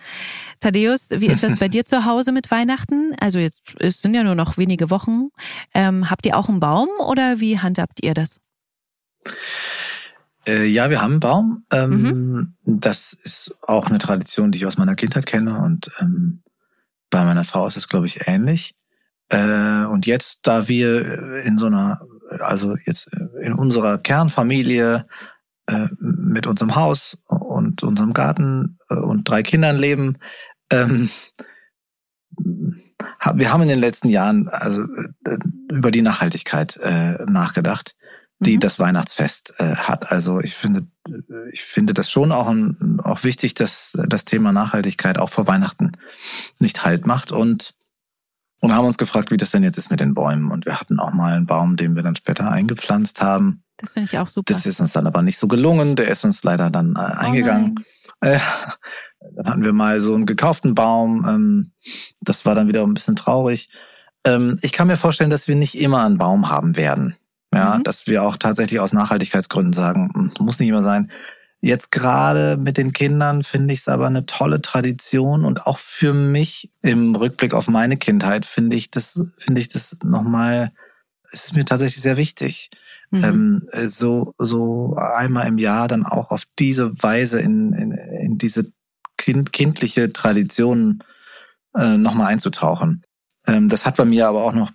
Thaddeus, 0.59 1.09
wie 1.11 1.27
ist 1.27 1.43
das 1.43 1.57
bei 1.57 1.67
dir 1.67 1.85
zu 1.85 2.05
Hause 2.05 2.31
mit 2.31 2.51
Weihnachten? 2.51 3.13
Also 3.19 3.39
jetzt 3.39 3.61
es 3.79 4.01
sind 4.01 4.13
ja 4.13 4.23
nur 4.23 4.35
noch 4.35 4.57
wenige 4.57 4.89
Wochen. 4.89 5.29
Ähm, 5.73 6.09
habt 6.09 6.25
ihr 6.25 6.37
auch 6.37 6.49
einen 6.49 6.59
Baum 6.59 6.89
oder 7.07 7.39
wie 7.39 7.59
handhabt 7.59 8.03
ihr 8.03 8.13
das? 8.13 8.39
Äh, 10.47 10.65
ja, 10.65 10.89
wir 10.89 11.01
haben 11.01 11.13
einen 11.13 11.19
Baum. 11.19 11.65
Ähm, 11.71 12.01
mhm. 12.01 12.55
Das 12.79 13.13
ist 13.13 13.55
auch 13.61 13.87
eine 13.87 13.99
Tradition, 13.99 14.51
die 14.51 14.59
ich 14.59 14.65
aus 14.65 14.77
meiner 14.77 14.95
Kindheit 14.95 15.25
kenne 15.25 15.59
und 15.59 15.91
ähm, 15.99 16.41
bei 17.09 17.23
meiner 17.23 17.43
Frau 17.43 17.67
ist 17.67 17.77
es, 17.77 17.87
glaube 17.87 18.05
ich, 18.05 18.27
ähnlich. 18.27 18.75
Äh, 19.29 19.85
und 19.85 20.05
jetzt, 20.05 20.39
da 20.43 20.67
wir 20.67 21.43
in 21.43 21.57
so 21.57 21.67
einer, 21.67 22.01
also 22.39 22.75
jetzt 22.85 23.09
in 23.41 23.53
unserer 23.53 23.97
Kernfamilie 23.97 25.05
äh, 25.67 25.87
mit 25.99 26.47
unserem 26.47 26.75
Haus 26.75 27.17
und 27.25 27.83
unserem 27.83 28.13
Garten 28.13 28.79
äh, 28.89 28.95
und 28.95 29.29
drei 29.29 29.43
Kindern 29.43 29.77
leben, 29.77 30.17
ähm, 30.71 31.09
wir 33.33 33.51
haben 33.51 33.63
in 33.63 33.69
den 33.69 33.79
letzten 33.79 34.09
Jahren 34.09 34.47
also 34.47 34.83
äh, 34.83 35.37
über 35.71 35.91
die 35.91 36.01
Nachhaltigkeit 36.01 36.77
äh, 36.77 37.23
nachgedacht, 37.25 37.95
die 38.39 38.55
mhm. 38.55 38.61
das 38.61 38.79
Weihnachtsfest 38.79 39.55
äh, 39.57 39.75
hat. 39.75 40.11
Also 40.11 40.39
ich 40.39 40.55
finde, 40.55 40.87
ich 41.51 41.63
finde 41.63 41.93
das 41.93 42.11
schon 42.11 42.31
auch, 42.31 42.47
ein, 42.47 42.99
auch 43.03 43.23
wichtig, 43.23 43.55
dass 43.55 43.97
das 44.07 44.25
Thema 44.25 44.51
Nachhaltigkeit 44.51 45.17
auch 45.17 45.29
vor 45.29 45.47
Weihnachten 45.47 45.93
nicht 46.59 46.83
Halt 46.83 47.05
macht 47.05 47.31
und 47.31 47.73
und 48.59 48.73
haben 48.73 48.87
uns 48.87 48.97
gefragt, 48.97 49.29
wie 49.31 49.37
das 49.37 49.51
denn 49.51 49.63
jetzt 49.63 49.77
ist 49.77 49.91
mit 49.91 49.99
den 49.99 50.15
Bäumen. 50.15 50.51
Und 50.51 50.65
wir 50.65 50.79
hatten 50.79 50.99
auch 50.99 51.13
mal 51.13 51.33
einen 51.33 51.45
Baum, 51.45 51.75
den 51.75 51.95
wir 51.95 52.01
dann 52.01 52.15
später 52.15 52.49
eingepflanzt 52.49 53.21
haben. 53.21 53.63
Das 53.77 53.93
finde 53.93 54.09
ich 54.11 54.17
auch 54.17 54.29
super. 54.29 54.51
Das 54.51 54.65
ist 54.65 54.79
uns 54.79 54.93
dann 54.93 55.05
aber 55.05 55.21
nicht 55.21 55.37
so 55.37 55.47
gelungen. 55.47 55.95
Der 55.95 56.07
ist 56.07 56.25
uns 56.25 56.43
leider 56.43 56.71
dann 56.71 56.95
äh, 56.95 56.99
oh 56.99 57.01
eingegangen. 57.01 57.75
Oh 58.21 58.25
äh, 58.25 58.39
dann 59.35 59.47
hatten 59.47 59.63
wir 59.63 59.73
mal 59.73 60.01
so 60.01 60.15
einen 60.15 60.25
gekauften 60.25 60.73
Baum. 60.73 61.25
Ähm, 61.27 61.71
das 62.19 62.45
war 62.45 62.55
dann 62.55 62.67
wieder 62.67 62.81
ein 62.83 62.95
bisschen 62.95 63.15
traurig. 63.15 63.69
Ähm, 64.23 64.57
ich 64.63 64.71
kann 64.71 64.87
mir 64.87 64.97
vorstellen, 64.97 65.29
dass 65.29 65.47
wir 65.47 65.55
nicht 65.55 65.79
immer 65.79 66.03
einen 66.03 66.17
Baum 66.17 66.49
haben 66.49 66.75
werden. 66.75 67.15
Ja, 67.53 67.77
mhm. 67.77 67.83
dass 67.83 68.07
wir 68.07 68.23
auch 68.23 68.37
tatsächlich 68.37 68.79
aus 68.79 68.91
Nachhaltigkeitsgründen 68.91 69.73
sagen, 69.73 70.11
hm, 70.13 70.31
muss 70.39 70.59
nicht 70.59 70.69
immer 70.69 70.81
sein. 70.81 71.11
Jetzt 71.59 71.91
gerade 71.91 72.55
mit 72.55 72.77
den 72.77 72.93
Kindern 72.93 73.43
finde 73.43 73.73
ich 73.73 73.81
es 73.81 73.87
aber 73.87 74.05
eine 74.05 74.25
tolle 74.27 74.61
Tradition 74.61 75.43
und 75.43 75.65
auch 75.65 75.79
für 75.79 76.13
mich 76.13 76.69
im 76.83 77.15
Rückblick 77.15 77.53
auf 77.53 77.67
meine 77.67 77.97
Kindheit 77.97 78.45
finde 78.45 78.75
ich 78.75 78.91
das, 78.91 79.19
finde 79.37 79.61
ich 79.61 79.67
das 79.67 79.97
nochmal, 80.03 80.71
es 81.31 81.45
ist 81.45 81.55
mir 81.55 81.65
tatsächlich 81.65 82.01
sehr 82.01 82.17
wichtig. 82.17 82.69
Mhm. 83.09 83.23
Ähm, 83.23 83.87
so, 83.87 84.35
so 84.37 84.95
einmal 84.97 85.47
im 85.47 85.57
Jahr 85.57 85.87
dann 85.87 86.05
auch 86.05 86.31
auf 86.31 86.43
diese 86.59 87.01
Weise 87.01 87.39
in, 87.39 87.73
in, 87.73 87.91
in 87.91 88.37
diese 88.37 88.71
kind, 89.17 89.51
kindliche 89.51 90.13
Tradition 90.13 91.03
äh, 91.75 91.97
nochmal 91.97 92.27
einzutauchen. 92.27 93.03
Ähm, 93.47 93.69
das 93.69 93.85
hat 93.85 93.95
bei 93.95 94.05
mir 94.05 94.27
aber 94.27 94.43
auch 94.43 94.53
noch 94.53 94.71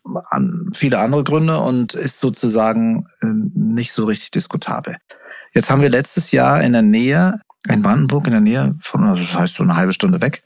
viele 0.72 0.98
andere 0.98 1.22
Gründe 1.24 1.60
und 1.60 1.94
ist 1.94 2.18
sozusagen 2.18 3.06
äh, 3.20 3.26
nicht 3.26 3.92
so 3.92 4.06
richtig 4.06 4.30
diskutabel. 4.32 4.96
Jetzt 5.54 5.70
haben 5.70 5.82
wir 5.82 5.90
letztes 5.90 6.32
Jahr 6.32 6.62
in 6.62 6.72
der 6.72 6.82
Nähe, 6.82 7.40
in 7.68 7.82
Brandenburg, 7.82 8.26
in 8.26 8.32
der 8.32 8.40
Nähe 8.40 8.74
von, 8.82 9.04
also 9.04 9.22
das 9.22 9.34
heißt 9.34 9.54
so 9.54 9.62
eine 9.62 9.76
halbe 9.76 9.92
Stunde 9.92 10.20
weg, 10.20 10.42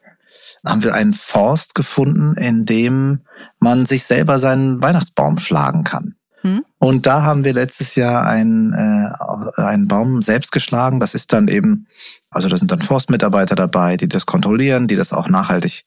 haben 0.64 0.82
wir 0.82 0.94
einen 0.94 1.14
Forst 1.14 1.74
gefunden, 1.74 2.34
in 2.36 2.64
dem 2.64 3.20
man 3.58 3.86
sich 3.86 4.04
selber 4.04 4.38
seinen 4.38 4.82
Weihnachtsbaum 4.82 5.38
schlagen 5.38 5.84
kann. 5.84 6.16
Hm? 6.42 6.64
Und 6.78 7.06
da 7.06 7.22
haben 7.22 7.44
wir 7.44 7.52
letztes 7.52 7.94
Jahr 7.94 8.26
einen, 8.26 8.72
äh, 8.72 9.60
einen 9.60 9.88
Baum 9.88 10.22
selbst 10.22 10.52
geschlagen. 10.52 11.00
Das 11.00 11.14
ist 11.14 11.32
dann 11.32 11.48
eben, 11.48 11.86
also 12.30 12.48
da 12.48 12.58
sind 12.58 12.70
dann 12.70 12.82
Forstmitarbeiter 12.82 13.54
dabei, 13.54 13.96
die 13.96 14.08
das 14.08 14.26
kontrollieren, 14.26 14.86
die 14.86 14.96
das 14.96 15.12
auch 15.12 15.28
nachhaltig 15.28 15.84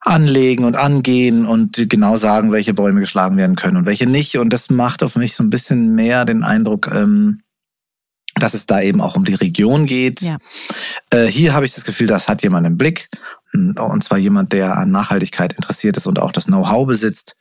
anlegen 0.00 0.64
und 0.64 0.76
angehen 0.76 1.46
und 1.46 1.88
genau 1.88 2.16
sagen, 2.18 2.52
welche 2.52 2.74
Bäume 2.74 3.00
geschlagen 3.00 3.38
werden 3.38 3.56
können 3.56 3.78
und 3.78 3.86
welche 3.86 4.06
nicht. 4.06 4.36
Und 4.36 4.52
das 4.52 4.68
macht 4.68 5.02
auf 5.02 5.16
mich 5.16 5.34
so 5.34 5.42
ein 5.42 5.50
bisschen 5.50 5.94
mehr 5.94 6.26
den 6.26 6.44
Eindruck, 6.44 6.90
ähm, 6.92 7.40
dass 8.34 8.54
es 8.54 8.66
da 8.66 8.80
eben 8.80 9.00
auch 9.00 9.16
um 9.16 9.24
die 9.24 9.34
Region 9.34 9.86
geht. 9.86 10.20
Ja. 10.22 10.38
Äh, 11.10 11.26
hier 11.26 11.54
habe 11.54 11.64
ich 11.64 11.74
das 11.74 11.84
Gefühl, 11.84 12.06
das 12.06 12.28
hat 12.28 12.42
jemand 12.42 12.66
im 12.66 12.76
Blick. 12.76 13.08
Und 13.52 14.02
zwar 14.02 14.18
jemand, 14.18 14.52
der 14.52 14.76
an 14.76 14.90
Nachhaltigkeit 14.90 15.52
interessiert 15.52 15.96
ist 15.96 16.08
und 16.08 16.18
auch 16.18 16.32
das 16.32 16.46
Know-how 16.46 16.88
besitzt. 16.88 17.36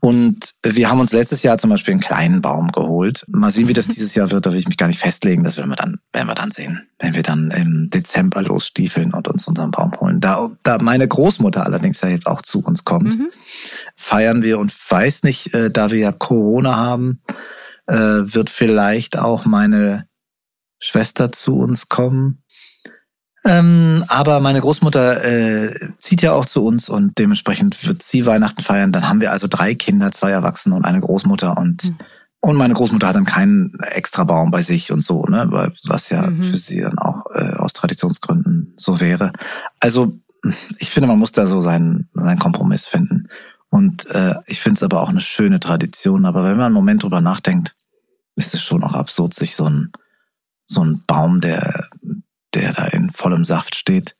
Und 0.00 0.54
wir 0.62 0.88
haben 0.88 1.00
uns 1.00 1.12
letztes 1.12 1.42
Jahr 1.42 1.58
zum 1.58 1.70
Beispiel 1.70 1.92
einen 1.92 2.00
kleinen 2.00 2.40
Baum 2.40 2.70
geholt. 2.70 3.24
Mal 3.28 3.50
sehen, 3.50 3.66
wie 3.66 3.72
das 3.72 3.88
dieses 3.88 4.14
Jahr 4.14 4.30
wird, 4.30 4.46
da 4.46 4.52
will 4.52 4.58
ich 4.58 4.68
mich 4.68 4.76
gar 4.76 4.86
nicht 4.86 5.00
festlegen. 5.00 5.42
Das 5.42 5.56
werden 5.56 5.70
wir 5.70 5.76
dann, 5.76 5.98
werden 6.12 6.28
wir 6.28 6.36
dann 6.36 6.52
sehen, 6.52 6.88
wenn 7.00 7.14
wir 7.14 7.24
dann 7.24 7.50
im 7.50 7.90
Dezember 7.90 8.40
losstiefeln 8.42 9.12
und 9.12 9.26
uns 9.26 9.48
unseren 9.48 9.72
Baum 9.72 9.92
holen. 10.00 10.20
Da, 10.20 10.50
da 10.62 10.78
meine 10.78 11.08
Großmutter 11.08 11.66
allerdings 11.66 12.00
ja 12.00 12.08
jetzt 12.08 12.28
auch 12.28 12.42
zu 12.42 12.62
uns 12.64 12.84
kommt, 12.84 13.18
mhm. 13.18 13.28
feiern 13.96 14.42
wir 14.42 14.60
und 14.60 14.72
weiß 14.72 15.24
nicht, 15.24 15.52
äh, 15.52 15.68
da 15.68 15.90
wir 15.90 15.98
ja 15.98 16.12
Corona 16.12 16.76
haben, 16.76 17.20
äh, 17.88 17.94
wird 17.94 18.50
vielleicht 18.50 19.18
auch 19.18 19.46
meine 19.46 20.06
Schwester 20.78 21.32
zu 21.32 21.58
uns 21.58 21.88
kommen. 21.88 22.44
Ähm, 23.44 24.04
aber 24.08 24.40
meine 24.40 24.60
Großmutter 24.60 25.24
äh, 25.24 25.90
zieht 25.98 26.22
ja 26.22 26.32
auch 26.32 26.44
zu 26.44 26.64
uns 26.64 26.88
und 26.88 27.18
dementsprechend 27.18 27.86
wird 27.86 28.02
sie 28.02 28.26
Weihnachten 28.26 28.62
feiern. 28.62 28.92
Dann 28.92 29.08
haben 29.08 29.20
wir 29.20 29.32
also 29.32 29.46
drei 29.48 29.74
Kinder, 29.74 30.12
zwei 30.12 30.30
Erwachsene 30.30 30.74
und 30.74 30.84
eine 30.84 31.00
Großmutter 31.00 31.56
und 31.56 31.84
mhm. 31.84 31.96
und 32.40 32.56
meine 32.56 32.74
Großmutter 32.74 33.08
hat 33.08 33.16
dann 33.16 33.24
keinen 33.24 33.78
extra 33.80 34.24
Baum 34.24 34.50
bei 34.50 34.60
sich 34.60 34.92
und 34.92 35.02
so, 35.02 35.24
ne, 35.24 35.72
was 35.84 36.10
ja 36.10 36.28
mhm. 36.28 36.42
für 36.42 36.58
sie 36.58 36.80
dann 36.80 36.98
auch 36.98 37.26
äh, 37.34 37.54
aus 37.54 37.72
Traditionsgründen 37.72 38.74
so 38.76 39.00
wäre. 39.00 39.32
Also 39.80 40.12
ich 40.78 40.90
finde, 40.90 41.06
man 41.06 41.18
muss 41.18 41.32
da 41.32 41.46
so 41.46 41.60
seinen 41.60 42.10
seinen 42.14 42.38
Kompromiss 42.38 42.86
finden. 42.86 43.28
Und 43.70 44.06
äh, 44.06 44.34
ich 44.46 44.60
finde 44.60 44.76
es 44.78 44.82
aber 44.82 45.02
auch 45.02 45.08
eine 45.08 45.20
schöne 45.20 45.60
Tradition. 45.60 46.24
Aber 46.24 46.44
wenn 46.44 46.56
man 46.56 46.66
einen 46.66 46.74
Moment 46.74 47.02
drüber 47.02 47.20
nachdenkt, 47.20 47.76
ist 48.36 48.54
es 48.54 48.62
schon 48.62 48.82
auch 48.82 48.94
absurd, 48.94 49.34
sich 49.34 49.56
so 49.56 49.68
ein 49.68 49.92
so 50.64 50.84
ein 50.84 51.02
Baum, 51.06 51.40
der 51.40 51.88
der 52.54 52.72
da 52.72 52.84
in 52.86 53.10
vollem 53.10 53.44
Saft 53.44 53.74
steht 53.76 54.16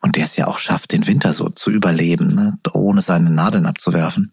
und 0.00 0.16
der 0.16 0.24
es 0.24 0.36
ja 0.36 0.46
auch 0.46 0.58
schafft, 0.58 0.92
den 0.92 1.06
Winter 1.06 1.32
so 1.32 1.48
zu 1.48 1.70
überleben, 1.70 2.28
ne? 2.28 2.58
ohne 2.72 3.02
seine 3.02 3.30
Nadeln 3.30 3.66
abzuwerfen. 3.66 4.32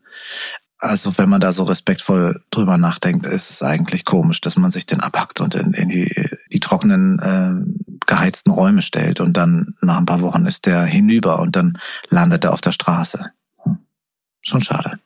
Also 0.78 1.18
wenn 1.18 1.30
man 1.30 1.42
da 1.42 1.52
so 1.52 1.64
respektvoll 1.64 2.42
drüber 2.52 2.78
nachdenkt, 2.78 3.26
ist 3.26 3.50
es 3.50 3.62
eigentlich 3.62 4.06
komisch, 4.06 4.40
dass 4.40 4.56
man 4.56 4.72
sich 4.72 4.86
den 4.86 5.02
abhackt 5.02 5.42
und 5.42 5.56
in, 5.56 5.74
in 5.74 5.90
die, 5.90 6.30
die 6.54 6.60
trockenen, 6.60 7.20
äh, 7.20 7.98
geheizten 8.06 8.52
Räume 8.52 8.82
stellt 8.82 9.20
und 9.20 9.36
dann 9.36 9.76
nach 9.82 9.98
ein 9.98 10.06
paar 10.06 10.22
Wochen 10.22 10.46
ist 10.46 10.66
der 10.66 10.84
hinüber 10.84 11.40
und 11.40 11.56
dann 11.56 11.78
landet 12.10 12.46
er 12.46 12.54
auf 12.54 12.62
der 12.62 12.72
Straße. 12.72 13.32
Schon 14.42 14.62
schade. 14.62 15.00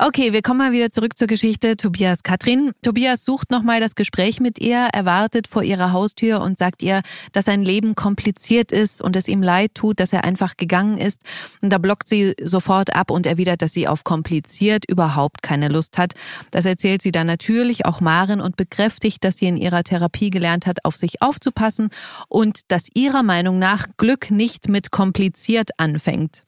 Okay, 0.00 0.32
wir 0.32 0.42
kommen 0.42 0.58
mal 0.58 0.70
wieder 0.70 0.90
zurück 0.90 1.18
zur 1.18 1.26
Geschichte 1.26 1.76
Tobias 1.76 2.22
Katrin. 2.22 2.70
Tobias 2.82 3.24
sucht 3.24 3.50
nochmal 3.50 3.80
das 3.80 3.96
Gespräch 3.96 4.38
mit 4.38 4.60
ihr, 4.60 4.88
erwartet 4.92 5.48
vor 5.48 5.64
ihrer 5.64 5.92
Haustür 5.92 6.40
und 6.40 6.56
sagt 6.56 6.84
ihr, 6.84 7.02
dass 7.32 7.46
sein 7.46 7.64
Leben 7.64 7.96
kompliziert 7.96 8.70
ist 8.70 9.02
und 9.02 9.16
es 9.16 9.26
ihm 9.26 9.42
leid 9.42 9.74
tut, 9.74 9.98
dass 9.98 10.12
er 10.12 10.22
einfach 10.22 10.56
gegangen 10.56 10.98
ist. 10.98 11.22
Und 11.62 11.72
da 11.72 11.78
blockt 11.78 12.06
sie 12.06 12.34
sofort 12.40 12.94
ab 12.94 13.10
und 13.10 13.26
erwidert, 13.26 13.60
dass 13.60 13.72
sie 13.72 13.88
auf 13.88 14.04
kompliziert 14.04 14.84
überhaupt 14.88 15.42
keine 15.42 15.66
Lust 15.66 15.98
hat. 15.98 16.12
Das 16.52 16.64
erzählt 16.64 17.02
sie 17.02 17.10
dann 17.10 17.26
natürlich 17.26 17.84
auch 17.84 18.00
Maren 18.00 18.40
und 18.40 18.54
bekräftigt, 18.54 19.24
dass 19.24 19.38
sie 19.38 19.46
in 19.46 19.56
ihrer 19.56 19.82
Therapie 19.82 20.30
gelernt 20.30 20.68
hat, 20.68 20.84
auf 20.84 20.96
sich 20.96 21.22
aufzupassen 21.22 21.90
und 22.28 22.70
dass 22.70 22.86
ihrer 22.94 23.24
Meinung 23.24 23.58
nach 23.58 23.88
Glück 23.96 24.30
nicht 24.30 24.68
mit 24.68 24.92
kompliziert 24.92 25.70
anfängt. 25.76 26.44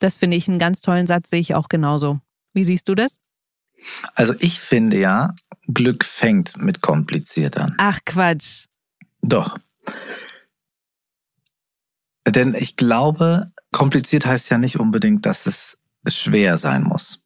Das 0.00 0.16
finde 0.16 0.36
ich 0.36 0.48
einen 0.48 0.58
ganz 0.58 0.80
tollen 0.80 1.06
Satz, 1.06 1.30
sehe 1.30 1.40
ich 1.40 1.54
auch 1.54 1.68
genauso. 1.68 2.20
Wie 2.52 2.64
siehst 2.64 2.88
du 2.88 2.94
das? 2.94 3.20
Also 4.14 4.34
ich 4.40 4.60
finde 4.60 4.98
ja, 4.98 5.34
Glück 5.66 6.04
fängt 6.04 6.56
mit 6.56 6.80
kompliziert 6.80 7.56
an. 7.58 7.74
Ach 7.78 8.00
Quatsch. 8.04 8.66
Doch. 9.22 9.58
Denn 12.26 12.54
ich 12.54 12.76
glaube, 12.76 13.52
kompliziert 13.70 14.24
heißt 14.24 14.50
ja 14.50 14.58
nicht 14.58 14.78
unbedingt, 14.78 15.26
dass 15.26 15.46
es 15.46 15.78
schwer 16.06 16.58
sein 16.58 16.82
muss. 16.82 17.20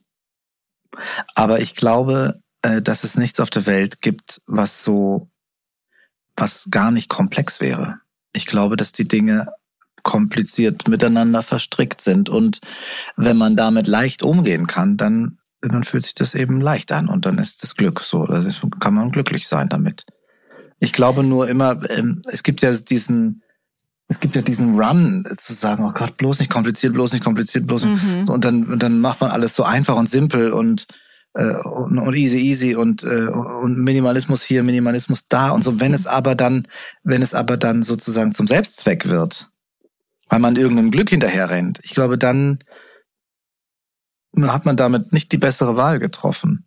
Aber 1.35 1.61
ich 1.61 1.77
glaube, 1.77 2.41
äh, 2.63 2.83
dass 2.83 3.05
es 3.05 3.17
nichts 3.17 3.41
auf 3.41 3.51
der 3.51 3.67
Welt 3.67 4.01
gibt, 4.01 4.43
was 4.47 4.83
so, 4.83 5.29
was 6.37 6.69
gar 6.71 6.91
nicht 6.91 7.09
komplex 7.09 7.61
wäre. 7.61 8.01
Ich 8.33 8.47
glaube, 8.47 8.77
dass 8.77 8.93
die 8.93 9.07
Dinge 9.07 9.53
kompliziert 10.03 10.89
miteinander 10.89 11.43
verstrickt 11.43 12.01
sind. 12.01 12.29
Und 12.29 12.61
wenn 13.17 13.37
man 13.37 13.57
damit 13.57 13.87
leicht 13.87 14.23
umgehen 14.23 14.67
kann, 14.67 14.97
dann, 14.97 15.39
dann 15.61 15.85
fühlt 15.85 16.05
sich 16.05 16.15
das 16.15 16.35
eben 16.35 16.61
leicht 16.61 16.93
an 16.93 17.09
und 17.09 17.27
dann 17.27 17.39
ist 17.39 17.63
das 17.63 17.75
Glück 17.75 18.01
so. 18.03 18.25
Also 18.25 18.69
kann 18.81 18.95
man 18.95 19.11
glücklich 19.11 19.49
sein 19.49 19.69
damit. 19.69 20.07
Ich 20.81 20.93
glaube 20.93 21.25
nur 21.25 21.49
immer, 21.49 21.89
ähm, 21.91 22.23
es 22.31 22.43
gibt 22.43 22.63
ja 22.63 22.73
diesen, 22.73 23.43
es 24.09 24.21
gibt 24.21 24.37
ja 24.37 24.43
diesen 24.43 24.81
Run 24.81 25.27
zu 25.37 25.53
sagen, 25.53 25.85
oh 25.85 25.93
Gott, 25.93 26.17
bloß 26.17 26.41
nicht 26.41 26.51
kompliziert, 26.51 26.95
bloß 26.95 27.13
nicht 27.13 27.25
kompliziert, 27.25 27.67
bloß 27.67 27.85
nicht. 27.85 28.03
Mhm. 28.03 28.29
Und 28.29 28.45
dann, 28.45 28.65
und 28.65 28.83
dann 28.83 29.01
macht 29.01 29.21
man 29.21 29.31
alles 29.31 29.55
so 29.55 29.65
einfach 29.65 29.97
und 29.97 30.09
simpel 30.09 30.53
und, 30.53 30.87
äh, 31.35 31.45
und, 31.45 31.99
und 31.99 32.15
easy, 32.15 32.39
easy 32.39 32.75
und, 32.75 33.03
äh, 33.03 33.27
und 33.27 33.79
Minimalismus 33.79 34.43
hier, 34.43 34.63
Minimalismus 34.63 35.29
da 35.29 35.51
und 35.51 35.63
so. 35.63 35.79
Wenn 35.79 35.93
es 35.93 36.07
aber 36.07 36.35
dann, 36.35 36.69
wenn 37.03 37.21
es 37.21 37.35
aber 37.35 37.59
dann 37.59 37.83
sozusagen 37.83 38.33
zum 38.33 38.47
Selbstzweck 38.47 39.11
wird, 39.11 39.51
weil 40.29 40.39
man 40.39 40.57
irgendeinem 40.57 40.91
Glück 40.91 41.11
hinterher 41.11 41.51
rennt. 41.51 41.81
Ich 41.83 41.95
glaube, 41.95 42.19
dann 42.19 42.59
hat 44.41 44.65
man 44.65 44.77
damit 44.77 45.13
nicht 45.13 45.33
die 45.33 45.39
bessere 45.39 45.77
Wahl 45.77 45.99
getroffen. 45.99 46.67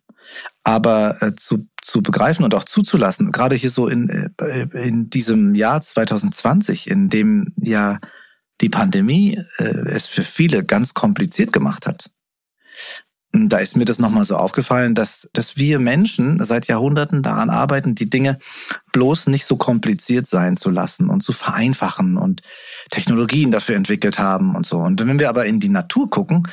Aber 0.64 1.20
äh, 1.20 1.34
zu, 1.34 1.68
zu 1.82 2.02
begreifen 2.02 2.44
und 2.44 2.54
auch 2.54 2.64
zuzulassen, 2.64 3.32
gerade 3.32 3.54
hier 3.54 3.70
so 3.70 3.88
in, 3.88 4.32
äh, 4.38 4.66
in 4.72 5.10
diesem 5.10 5.54
Jahr 5.54 5.82
2020, 5.82 6.88
in 6.88 7.08
dem 7.08 7.52
ja 7.60 7.98
die 8.60 8.68
Pandemie 8.68 9.40
äh, 9.58 9.90
es 9.90 10.06
für 10.06 10.22
viele 10.22 10.64
ganz 10.64 10.94
kompliziert 10.94 11.52
gemacht 11.52 11.86
hat. 11.86 12.10
Da 13.34 13.58
ist 13.58 13.76
mir 13.78 13.86
das 13.86 13.98
nochmal 13.98 14.26
so 14.26 14.36
aufgefallen, 14.36 14.94
dass, 14.94 15.28
dass 15.32 15.56
wir 15.56 15.78
Menschen 15.78 16.44
seit 16.44 16.66
Jahrhunderten 16.66 17.22
daran 17.22 17.48
arbeiten, 17.48 17.94
die 17.94 18.10
Dinge 18.10 18.38
bloß 18.92 19.28
nicht 19.28 19.46
so 19.46 19.56
kompliziert 19.56 20.26
sein 20.26 20.58
zu 20.58 20.68
lassen 20.68 21.08
und 21.08 21.22
zu 21.22 21.32
vereinfachen 21.32 22.18
und 22.18 22.42
Technologien 22.90 23.50
dafür 23.50 23.76
entwickelt 23.76 24.18
haben 24.18 24.54
und 24.54 24.66
so. 24.66 24.80
Und 24.80 25.00
wenn 25.06 25.18
wir 25.18 25.30
aber 25.30 25.46
in 25.46 25.60
die 25.60 25.70
Natur 25.70 26.10
gucken, 26.10 26.46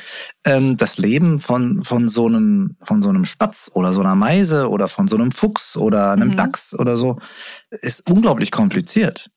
ähm, 0.44 0.78
das 0.78 0.96
Leben 0.96 1.40
von, 1.40 1.84
von 1.84 2.08
so 2.08 2.26
einem, 2.26 2.76
von 2.82 3.02
so 3.02 3.10
einem 3.10 3.26
Spatz 3.26 3.70
oder 3.74 3.92
so 3.92 4.00
einer 4.00 4.14
Meise 4.14 4.70
oder 4.70 4.88
von 4.88 5.06
so 5.06 5.16
einem 5.16 5.32
Fuchs 5.32 5.76
oder 5.76 6.12
einem 6.12 6.30
mhm. 6.30 6.36
Dachs 6.38 6.72
oder 6.72 6.96
so 6.96 7.18
ist 7.68 8.10
unglaublich 8.10 8.50
kompliziert. 8.50 9.30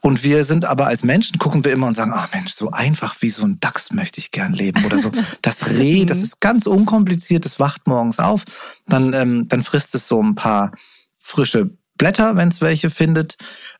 Und 0.00 0.22
wir 0.22 0.44
sind 0.44 0.64
aber 0.64 0.86
als 0.86 1.04
Menschen, 1.04 1.38
gucken 1.38 1.64
wir 1.64 1.72
immer 1.72 1.86
und 1.86 1.94
sagen, 1.94 2.12
ach 2.14 2.32
Mensch, 2.32 2.52
so 2.52 2.70
einfach 2.70 3.16
wie 3.20 3.30
so 3.30 3.42
ein 3.44 3.60
Dachs 3.60 3.92
möchte 3.92 4.20
ich 4.20 4.30
gern 4.30 4.52
leben 4.52 4.84
oder 4.84 5.00
so. 5.00 5.12
Das 5.42 5.66
Reh, 5.68 6.04
das 6.04 6.18
ist 6.18 6.40
ganz 6.40 6.66
unkompliziert, 6.66 7.44
das 7.44 7.60
wacht 7.60 7.86
morgens 7.86 8.18
auf, 8.18 8.44
dann, 8.86 9.12
ähm, 9.12 9.48
dann 9.48 9.62
frisst 9.62 9.94
es 9.94 10.08
so 10.08 10.22
ein 10.22 10.34
paar 10.34 10.72
frische 11.18 11.70
Blätter, 11.98 12.36
wenn 12.36 12.48
es 12.48 12.60
welche 12.60 12.90
findet. 12.90 13.36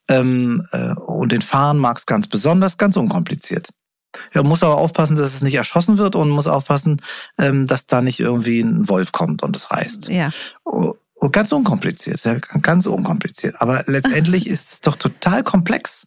Ähm, 0.08 0.66
äh, 0.72 0.92
und 0.92 1.32
den 1.32 1.42
Fahren 1.42 1.78
mag 1.78 1.98
es 1.98 2.06
ganz 2.06 2.26
besonders, 2.28 2.78
ganz 2.78 2.96
unkompliziert. 2.96 3.70
Ja, 4.32 4.42
muss 4.42 4.62
aber 4.62 4.76
aufpassen, 4.76 5.16
dass 5.16 5.34
es 5.34 5.42
nicht 5.42 5.54
erschossen 5.54 5.98
wird 5.98 6.16
und 6.16 6.30
muss 6.30 6.46
aufpassen, 6.46 7.02
ähm, 7.38 7.66
dass 7.66 7.86
da 7.86 8.00
nicht 8.00 8.20
irgendwie 8.20 8.60
ein 8.60 8.88
Wolf 8.88 9.12
kommt 9.12 9.42
und 9.42 9.56
es 9.56 9.70
reißt. 9.70 10.08
Ja. 10.08 10.30
Und 11.18 11.32
ganz 11.32 11.50
unkompliziert, 11.50 12.22
ja, 12.24 12.34
ganz 12.34 12.86
unkompliziert. 12.86 13.60
Aber 13.60 13.84
letztendlich 13.86 14.46
ist 14.50 14.72
es 14.72 14.80
doch 14.82 14.96
total 14.96 15.42
komplex. 15.42 16.06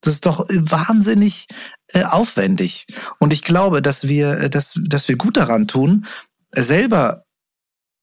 Das 0.00 0.14
ist 0.14 0.26
doch 0.26 0.46
wahnsinnig 0.48 1.46
äh, 1.88 2.02
aufwendig. 2.04 2.86
Und 3.18 3.32
ich 3.32 3.42
glaube, 3.42 3.80
dass 3.80 4.06
wir, 4.06 4.38
äh, 4.38 4.50
dass, 4.50 4.74
dass 4.84 5.08
wir 5.08 5.16
gut 5.16 5.36
daran 5.36 5.68
tun, 5.68 6.06
selber 6.52 7.24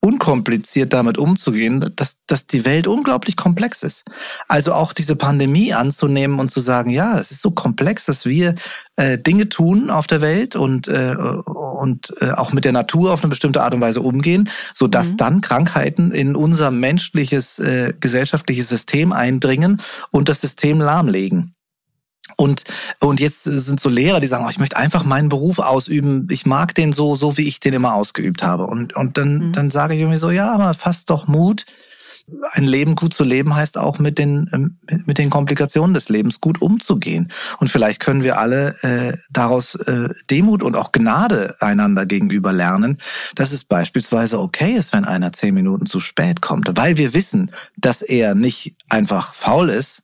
unkompliziert 0.01 0.93
damit 0.93 1.19
umzugehen, 1.19 1.93
dass, 1.95 2.17
dass 2.25 2.47
die 2.47 2.65
Welt 2.65 2.87
unglaublich 2.87 3.35
komplex 3.35 3.83
ist. 3.83 4.03
Also 4.47 4.73
auch 4.73 4.93
diese 4.93 5.15
Pandemie 5.15 5.73
anzunehmen 5.73 6.39
und 6.39 6.49
zu 6.49 6.59
sagen, 6.59 6.89
ja, 6.89 7.19
es 7.19 7.29
ist 7.29 7.41
so 7.41 7.51
komplex, 7.51 8.05
dass 8.05 8.25
wir 8.25 8.55
äh, 8.95 9.19
Dinge 9.19 9.47
tun 9.47 9.91
auf 9.91 10.07
der 10.07 10.21
Welt 10.21 10.55
und, 10.55 10.87
äh, 10.87 11.15
und 11.15 12.15
äh, 12.19 12.31
auch 12.31 12.51
mit 12.51 12.65
der 12.65 12.71
Natur 12.71 13.13
auf 13.13 13.23
eine 13.23 13.29
bestimmte 13.29 13.61
Art 13.61 13.75
und 13.75 13.81
Weise 13.81 14.01
umgehen, 14.01 14.49
so 14.73 14.87
dass 14.87 15.13
mhm. 15.13 15.17
dann 15.17 15.41
Krankheiten 15.41 16.11
in 16.11 16.35
unser 16.35 16.71
menschliches, 16.71 17.59
äh, 17.59 17.93
gesellschaftliches 17.99 18.69
System 18.69 19.13
eindringen 19.13 19.81
und 20.09 20.29
das 20.29 20.41
System 20.41 20.81
lahmlegen. 20.81 21.53
Und, 22.38 22.63
und 22.99 23.19
jetzt 23.19 23.43
sind 23.43 23.79
so 23.79 23.89
Lehrer, 23.89 24.19
die 24.19 24.27
sagen, 24.27 24.45
oh, 24.45 24.49
ich 24.49 24.59
möchte 24.59 24.77
einfach 24.77 25.03
meinen 25.03 25.29
Beruf 25.29 25.59
ausüben. 25.59 26.27
Ich 26.32 26.45
mag 26.45 26.75
den 26.75 26.93
so, 26.93 27.15
so 27.15 27.38
wie 27.38 27.47
ich 27.47 27.59
den 27.59 27.73
immer 27.73 27.93
ausgeübt 27.93 28.43
habe. 28.43 28.67
Und, 28.67 28.95
und 28.95 29.17
dann, 29.17 29.49
mhm. 29.49 29.53
dann 29.53 29.71
sage 29.71 29.95
ich 29.95 30.01
irgendwie 30.01 30.17
so, 30.17 30.32
ja, 30.32 30.51
aber 30.53 30.73
fass 30.73 31.05
doch 31.05 31.27
Mut. 31.27 31.65
Ein 32.51 32.63
Leben 32.63 32.95
gut 32.95 33.13
zu 33.13 33.23
leben 33.23 33.55
heißt 33.55 33.77
auch 33.77 33.99
mit 33.99 34.17
den, 34.17 34.49
ähm, 34.53 34.77
mit 35.05 35.17
den 35.17 35.29
Komplikationen 35.29 35.93
des 35.93 36.07
Lebens 36.07 36.39
gut 36.39 36.61
umzugehen. 36.61 37.32
Und 37.57 37.69
vielleicht 37.69 37.99
können 37.99 38.23
wir 38.23 38.38
alle 38.38 38.82
äh, 38.84 39.17
daraus 39.32 39.75
äh, 39.75 40.09
Demut 40.29 40.63
und 40.63 40.75
auch 40.75 40.91
Gnade 40.91 41.55
einander 41.59 42.05
gegenüber 42.05 42.53
lernen, 42.53 42.99
dass 43.36 43.51
es 43.51 43.63
beispielsweise 43.63 44.39
okay 44.39 44.73
ist, 44.73 44.93
wenn 44.93 45.03
einer 45.03 45.34
zehn 45.34 45.53
Minuten 45.53 45.86
zu 45.86 45.99
spät 45.99 46.41
kommt, 46.41 46.71
weil 46.77 46.97
wir 46.97 47.13
wissen, 47.13 47.51
dass 47.75 48.01
er 48.01 48.36
nicht 48.36 48.75
einfach 48.88 49.34
faul 49.34 49.69
ist, 49.69 50.03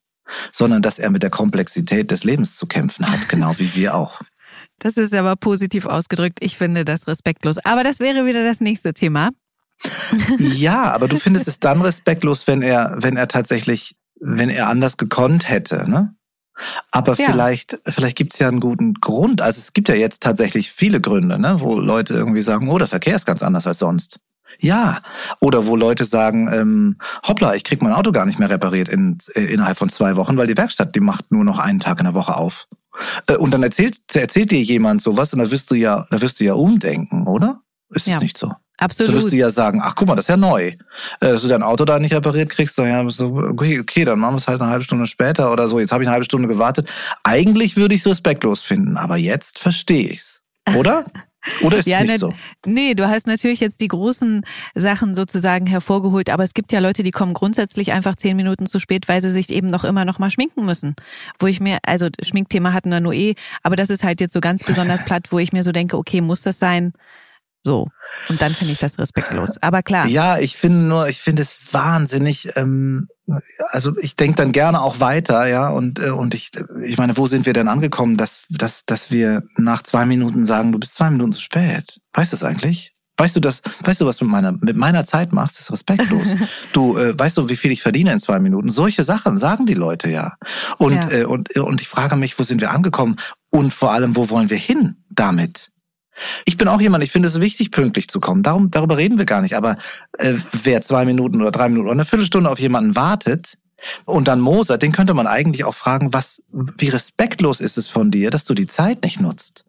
sondern 0.51 0.81
dass 0.81 0.99
er 0.99 1.09
mit 1.09 1.23
der 1.23 1.29
Komplexität 1.29 2.11
des 2.11 2.23
Lebens 2.23 2.55
zu 2.55 2.67
kämpfen 2.67 3.09
hat, 3.09 3.29
genau 3.29 3.57
wie 3.57 3.75
wir 3.75 3.95
auch. 3.95 4.19
Das 4.79 4.93
ist 4.93 5.15
aber 5.15 5.35
positiv 5.35 5.87
ausgedrückt. 5.87 6.37
Ich 6.39 6.55
finde 6.55 6.85
das 6.85 7.07
respektlos. 7.07 7.57
Aber 7.57 7.83
das 7.83 7.99
wäre 7.99 8.27
wieder 8.27 8.43
das 8.43 8.61
nächste 8.61 8.93
Thema. 8.93 9.31
Ja, 10.37 10.91
aber 10.91 11.07
du 11.07 11.17
findest 11.17 11.47
es 11.47 11.59
dann 11.59 11.81
respektlos, 11.81 12.45
wenn 12.47 12.61
er, 12.61 12.95
wenn 12.99 13.17
er 13.17 13.27
tatsächlich, 13.27 13.95
wenn 14.19 14.49
er 14.49 14.67
anders 14.67 14.97
gekonnt 14.97 15.49
hätte, 15.49 15.89
ne? 15.89 16.15
Aber 16.91 17.15
ja. 17.15 17.31
vielleicht, 17.31 17.77
vielleicht 17.85 18.17
gibt's 18.17 18.39
ja 18.39 18.47
einen 18.47 18.59
guten 18.59 18.95
Grund. 18.95 19.41
Also 19.41 19.59
es 19.59 19.73
gibt 19.73 19.89
ja 19.89 19.95
jetzt 19.95 20.23
tatsächlich 20.23 20.71
viele 20.71 20.99
Gründe, 20.99 21.37
ne, 21.37 21.59
wo 21.59 21.79
Leute 21.79 22.15
irgendwie 22.15 22.41
sagen, 22.41 22.69
oh, 22.69 22.77
der 22.77 22.87
Verkehr 22.87 23.15
ist 23.15 23.25
ganz 23.25 23.43
anders 23.43 23.67
als 23.67 23.77
sonst. 23.77 24.19
Ja, 24.59 24.99
oder 25.39 25.67
wo 25.67 25.75
Leute 25.75 26.05
sagen, 26.05 26.49
ähm, 26.51 26.97
hoppla, 27.27 27.55
ich 27.55 27.63
krieg 27.63 27.81
mein 27.81 27.93
Auto 27.93 28.11
gar 28.11 28.25
nicht 28.25 28.39
mehr 28.39 28.49
repariert 28.49 28.89
in, 28.89 29.17
äh, 29.35 29.41
innerhalb 29.41 29.77
von 29.77 29.89
zwei 29.89 30.15
Wochen, 30.15 30.37
weil 30.37 30.47
die 30.47 30.57
Werkstatt, 30.57 30.95
die 30.95 30.99
macht 30.99 31.31
nur 31.31 31.43
noch 31.43 31.59
einen 31.59 31.79
Tag 31.79 31.99
in 31.99 32.05
der 32.05 32.13
Woche 32.13 32.35
auf. 32.35 32.67
Äh, 33.27 33.37
und 33.37 33.53
dann 33.53 33.63
erzählt, 33.63 33.99
erzählt 34.13 34.51
dir 34.51 34.61
jemand 34.61 35.01
sowas 35.01 35.33
und 35.33 35.39
da 35.39 35.51
wirst 35.51 35.69
du 35.71 35.75
ja, 35.75 36.07
da 36.09 36.21
wirst 36.21 36.39
du 36.39 36.45
ja 36.45 36.53
umdenken, 36.53 37.27
oder? 37.27 37.61
Ist 37.89 38.07
ja. 38.07 38.15
es 38.15 38.21
nicht 38.21 38.37
so? 38.37 38.53
Absolut. 38.77 39.13
Da 39.13 39.17
wirst 39.17 39.31
du 39.31 39.35
ja 39.35 39.49
sagen, 39.49 39.81
ach 39.83 39.95
guck 39.95 40.07
mal, 40.07 40.15
das 40.15 40.25
ist 40.25 40.29
ja 40.29 40.37
neu. 40.37 40.67
Äh, 40.67 40.75
dass 41.19 41.41
du 41.41 41.47
dein 41.47 41.63
Auto 41.63 41.85
da 41.85 41.99
nicht 41.99 42.13
repariert 42.13 42.49
kriegst, 42.49 42.77
dann 42.77 42.87
ja, 42.87 43.09
so, 43.09 43.35
okay, 43.37 43.79
okay, 43.79 44.05
dann 44.05 44.19
machen 44.19 44.33
wir 44.33 44.37
es 44.37 44.47
halt 44.47 44.61
eine 44.61 44.69
halbe 44.69 44.83
Stunde 44.83 45.07
später 45.07 45.51
oder 45.51 45.67
so. 45.67 45.79
Jetzt 45.79 45.91
habe 45.91 46.03
ich 46.03 46.07
eine 46.07 46.13
halbe 46.13 46.25
Stunde 46.25 46.47
gewartet. 46.47 46.87
Eigentlich 47.23 47.75
würde 47.75 47.95
ich 47.95 48.01
es 48.01 48.07
respektlos 48.07 48.61
finden, 48.61 48.97
aber 48.97 49.17
jetzt 49.17 49.59
verstehe 49.59 50.09
ich's, 50.09 50.43
oder? 50.75 51.05
Oder 51.61 51.77
ist 51.77 51.87
ja, 51.87 51.99
es 51.99 52.03
nicht 52.03 52.11
ne, 52.13 52.17
so? 52.17 52.33
Nee, 52.65 52.93
du 52.93 53.07
hast 53.07 53.27
natürlich 53.27 53.59
jetzt 53.59 53.81
die 53.81 53.87
großen 53.87 54.45
Sachen 54.75 55.15
sozusagen 55.15 55.67
hervorgeholt, 55.67 56.29
aber 56.29 56.43
es 56.43 56.53
gibt 56.53 56.71
ja 56.71 56.79
Leute, 56.79 57.03
die 57.03 57.11
kommen 57.11 57.33
grundsätzlich 57.33 57.91
einfach 57.91 58.15
zehn 58.15 58.35
Minuten 58.35 58.67
zu 58.67 58.79
spät, 58.79 59.07
weil 59.07 59.21
sie 59.21 59.31
sich 59.31 59.49
eben 59.49 59.69
noch 59.69 59.83
immer 59.83 60.05
noch 60.05 60.19
mal 60.19 60.31
schminken 60.31 60.65
müssen. 60.65 60.95
Wo 61.39 61.47
ich 61.47 61.59
mir, 61.59 61.79
also 61.83 62.07
Schminkthema 62.21 62.73
hatten 62.73 62.89
wir 62.89 62.99
nur 62.99 63.13
eh, 63.13 63.35
aber 63.63 63.75
das 63.75 63.89
ist 63.89 64.03
halt 64.03 64.21
jetzt 64.21 64.33
so 64.33 64.39
ganz 64.39 64.63
besonders 64.63 65.03
platt, 65.05 65.27
wo 65.31 65.39
ich 65.39 65.53
mir 65.53 65.63
so 65.63 65.71
denke, 65.71 65.97
okay, 65.97 66.21
muss 66.21 66.41
das 66.41 66.59
sein? 66.59 66.93
So. 67.67 67.89
Und 68.29 68.41
dann 68.41 68.53
finde 68.53 68.71
ich 68.71 68.79
das 68.79 68.97
respektlos. 68.97 69.57
Aber 69.61 69.83
klar. 69.83 70.07
Ja, 70.07 70.37
ich 70.37 70.55
finde 70.55 70.85
nur, 70.85 71.09
ich 71.09 71.19
finde 71.19 71.41
es 71.41 71.73
wahnsinnig, 71.73 72.55
ähm, 72.55 73.09
also 73.71 73.97
ich 73.99 74.15
denke 74.15 74.37
dann 74.37 74.53
gerne 74.53 74.79
auch 74.79 75.01
weiter, 75.01 75.45
ja, 75.47 75.67
und, 75.67 75.99
äh, 75.99 76.11
und 76.11 76.33
ich, 76.33 76.51
ich 76.81 76.97
meine, 76.97 77.17
wo 77.17 77.27
sind 77.27 77.45
wir 77.45 77.51
denn 77.51 77.67
angekommen, 77.67 78.15
dass, 78.15 78.43
dass, 78.49 78.85
dass 78.85 79.11
wir 79.11 79.43
nach 79.57 79.83
zwei 79.83 80.05
Minuten 80.05 80.45
sagen, 80.45 80.71
du 80.71 80.79
bist 80.79 80.95
zwei 80.95 81.09
Minuten 81.09 81.33
zu 81.33 81.41
spät? 81.41 81.99
Weißt 82.13 82.31
du 82.31 82.37
das 82.37 82.45
eigentlich? 82.45 82.93
Weißt 83.17 83.35
du 83.35 83.41
das, 83.41 83.61
weißt 83.81 83.99
du, 83.99 84.05
was 84.05 84.15
du 84.15 84.23
mit 84.23 84.31
meiner, 84.31 84.53
mit 84.53 84.77
meiner 84.77 85.03
Zeit 85.03 85.33
machst, 85.33 85.59
ist 85.59 85.69
respektlos. 85.69 86.23
du, 86.71 86.97
äh, 86.97 87.19
weißt 87.19 87.35
du, 87.35 87.49
wie 87.49 87.57
viel 87.57 87.71
ich 87.71 87.81
verdiene 87.81 88.13
in 88.13 88.21
zwei 88.21 88.39
Minuten? 88.39 88.69
Solche 88.69 89.03
Sachen 89.03 89.37
sagen 89.37 89.65
die 89.65 89.73
Leute 89.73 90.09
ja. 90.09 90.37
Und, 90.77 90.93
Ja. 90.93 91.11
Äh, 91.11 91.25
und, 91.25 91.53
und 91.57 91.81
ich 91.81 91.89
frage 91.89 92.15
mich, 92.15 92.39
wo 92.39 92.43
sind 92.43 92.61
wir 92.61 92.71
angekommen? 92.71 93.17
Und 93.49 93.73
vor 93.73 93.91
allem, 93.91 94.15
wo 94.15 94.29
wollen 94.29 94.49
wir 94.49 94.57
hin 94.57 95.03
damit? 95.09 95.71
Ich 96.45 96.57
bin 96.57 96.67
auch 96.67 96.81
jemand, 96.81 97.03
ich 97.03 97.11
finde 97.11 97.27
es 97.27 97.39
wichtig, 97.39 97.71
pünktlich 97.71 98.07
zu 98.07 98.19
kommen. 98.19 98.43
Darum, 98.43 98.71
darüber 98.71 98.97
reden 98.97 99.17
wir 99.17 99.25
gar 99.25 99.41
nicht. 99.41 99.55
Aber 99.55 99.77
äh, 100.17 100.35
wer 100.51 100.81
zwei 100.81 101.05
Minuten 101.05 101.41
oder 101.41 101.51
drei 101.51 101.69
Minuten 101.69 101.87
oder 101.87 101.93
eine 101.93 102.05
Viertelstunde 102.05 102.49
auf 102.49 102.59
jemanden 102.59 102.95
wartet 102.95 103.57
und 104.05 104.27
dann 104.27 104.39
mosert, 104.39 104.81
den 104.81 104.91
könnte 104.91 105.13
man 105.13 105.27
eigentlich 105.27 105.63
auch 105.63 105.75
fragen, 105.75 106.13
was, 106.13 106.41
wie 106.51 106.89
respektlos 106.89 107.59
ist 107.59 107.77
es 107.77 107.87
von 107.87 108.11
dir, 108.11 108.31
dass 108.31 108.45
du 108.45 108.53
die 108.53 108.67
Zeit 108.67 109.03
nicht 109.03 109.19
nutzt? 109.19 109.63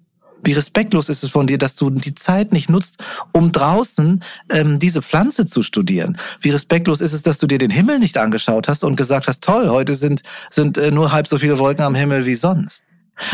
Wie 0.44 0.52
respektlos 0.52 1.08
ist 1.08 1.24
es 1.24 1.30
von 1.30 1.46
dir, 1.46 1.58
dass 1.58 1.74
du 1.74 1.90
die 1.90 2.14
Zeit 2.14 2.52
nicht 2.52 2.70
nutzt, 2.70 3.02
um 3.32 3.50
draußen 3.50 4.22
ähm, 4.50 4.78
diese 4.78 5.02
Pflanze 5.02 5.46
zu 5.46 5.62
studieren? 5.62 6.18
Wie 6.40 6.50
respektlos 6.50 7.00
ist 7.00 7.12
es, 7.12 7.22
dass 7.22 7.38
du 7.38 7.46
dir 7.46 7.58
den 7.58 7.70
Himmel 7.70 7.98
nicht 7.98 8.16
angeschaut 8.16 8.68
hast 8.68 8.84
und 8.84 8.96
gesagt 8.96 9.26
hast, 9.26 9.42
toll, 9.42 9.68
heute 9.68 9.96
sind, 9.96 10.22
sind 10.50 10.78
äh, 10.78 10.92
nur 10.92 11.10
halb 11.10 11.26
so 11.26 11.38
viele 11.38 11.58
Wolken 11.58 11.84
am 11.84 11.94
Himmel 11.94 12.24
wie 12.24 12.36
sonst? 12.36 12.84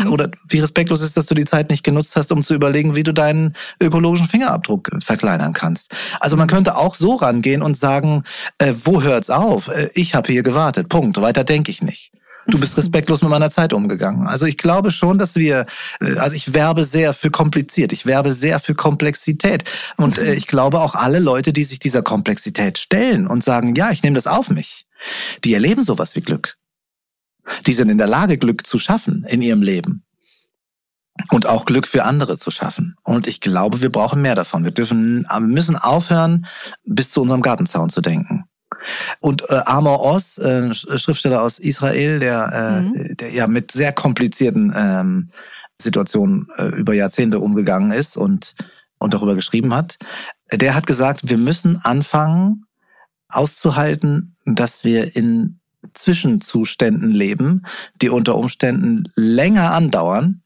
Oder 0.09 0.31
wie 0.47 0.59
respektlos 0.59 1.01
ist, 1.01 1.17
dass 1.17 1.27
du 1.27 1.35
die 1.35 1.45
Zeit 1.45 1.69
nicht 1.69 1.83
genutzt 1.83 2.15
hast, 2.15 2.31
um 2.31 2.43
zu 2.43 2.53
überlegen, 2.53 2.95
wie 2.95 3.03
du 3.03 3.13
deinen 3.13 3.55
ökologischen 3.79 4.27
Fingerabdruck 4.27 4.91
verkleinern 4.99 5.53
kannst. 5.53 5.93
Also 6.19 6.37
man 6.37 6.47
könnte 6.47 6.75
auch 6.75 6.95
so 6.95 7.15
rangehen 7.15 7.61
und 7.61 7.77
sagen, 7.77 8.23
äh, 8.57 8.73
wo 8.83 9.01
hört's 9.01 9.29
auf? 9.29 9.67
Äh, 9.67 9.89
ich 9.93 10.15
habe 10.15 10.31
hier 10.31 10.43
gewartet. 10.43 10.89
Punkt. 10.89 11.19
Weiter 11.21 11.43
denke 11.43 11.71
ich 11.71 11.81
nicht. 11.81 12.11
Du 12.47 12.59
bist 12.59 12.77
respektlos 12.77 13.21
mit 13.21 13.31
meiner 13.31 13.49
Zeit 13.49 13.73
umgegangen. 13.73 14.27
Also 14.27 14.45
ich 14.45 14.57
glaube 14.57 14.91
schon, 14.91 15.17
dass 15.17 15.35
wir, 15.35 15.65
äh, 16.01 16.17
also 16.17 16.35
ich 16.35 16.53
werbe 16.53 16.85
sehr 16.85 17.13
für 17.13 17.31
kompliziert, 17.31 17.91
ich 17.93 18.05
werbe 18.05 18.31
sehr 18.31 18.59
für 18.59 18.75
Komplexität. 18.75 19.63
Und 19.97 20.17
äh, 20.17 20.35
ich 20.35 20.47
glaube 20.47 20.79
auch 20.79 20.95
alle 20.95 21.19
Leute, 21.19 21.53
die 21.53 21.63
sich 21.63 21.79
dieser 21.79 22.01
Komplexität 22.01 22.77
stellen 22.77 23.27
und 23.27 23.43
sagen, 23.43 23.75
ja, 23.75 23.91
ich 23.91 24.03
nehme 24.03 24.15
das 24.15 24.27
auf 24.27 24.49
mich, 24.49 24.85
die 25.43 25.53
erleben 25.53 25.83
sowas 25.83 26.15
wie 26.15 26.21
Glück. 26.21 26.57
Die 27.67 27.73
sind 27.73 27.89
in 27.89 27.97
der 27.97 28.07
Lage, 28.07 28.37
Glück 28.37 28.65
zu 28.65 28.79
schaffen 28.79 29.25
in 29.27 29.41
ihrem 29.41 29.61
Leben. 29.61 30.03
Und 31.31 31.45
auch 31.45 31.65
Glück 31.65 31.87
für 31.87 32.03
andere 32.03 32.37
zu 32.37 32.51
schaffen. 32.51 32.95
Und 33.03 33.25
ich 33.27 33.39
glaube, 33.39 33.81
wir 33.81 33.91
brauchen 33.91 34.21
mehr 34.21 34.35
davon. 34.35 34.65
Wir 34.65 34.71
dürfen, 34.71 35.25
wir 35.29 35.39
müssen 35.39 35.77
aufhören, 35.77 36.45
bis 36.83 37.09
zu 37.09 37.21
unserem 37.21 37.41
Gartenzaun 37.41 37.89
zu 37.89 38.01
denken. 38.01 38.45
Und 39.19 39.49
äh, 39.49 39.61
Amor 39.65 40.01
Oz, 40.03 40.37
äh, 40.37 40.73
Schriftsteller 40.73 41.41
aus 41.41 41.57
Israel, 41.59 42.19
der, 42.19 42.51
äh, 42.51 42.81
Mhm. 42.81 43.17
der 43.17 43.31
ja 43.31 43.47
mit 43.47 43.71
sehr 43.71 43.93
komplizierten 43.93 44.73
ähm, 44.75 45.29
Situationen 45.81 46.47
äh, 46.57 46.67
über 46.67 46.93
Jahrzehnte 46.93 47.39
umgegangen 47.39 47.91
ist 47.91 48.17
und, 48.17 48.55
und 48.97 49.13
darüber 49.13 49.35
geschrieben 49.35 49.73
hat, 49.73 49.97
der 50.51 50.75
hat 50.75 50.85
gesagt, 50.85 51.29
wir 51.29 51.37
müssen 51.37 51.81
anfangen 51.83 52.65
auszuhalten, 53.29 54.35
dass 54.45 54.83
wir 54.83 55.15
in 55.15 55.59
Zwischenzuständen 55.93 57.11
leben, 57.11 57.65
die 58.01 58.09
unter 58.09 58.35
Umständen 58.35 59.03
länger 59.15 59.73
andauern, 59.73 60.41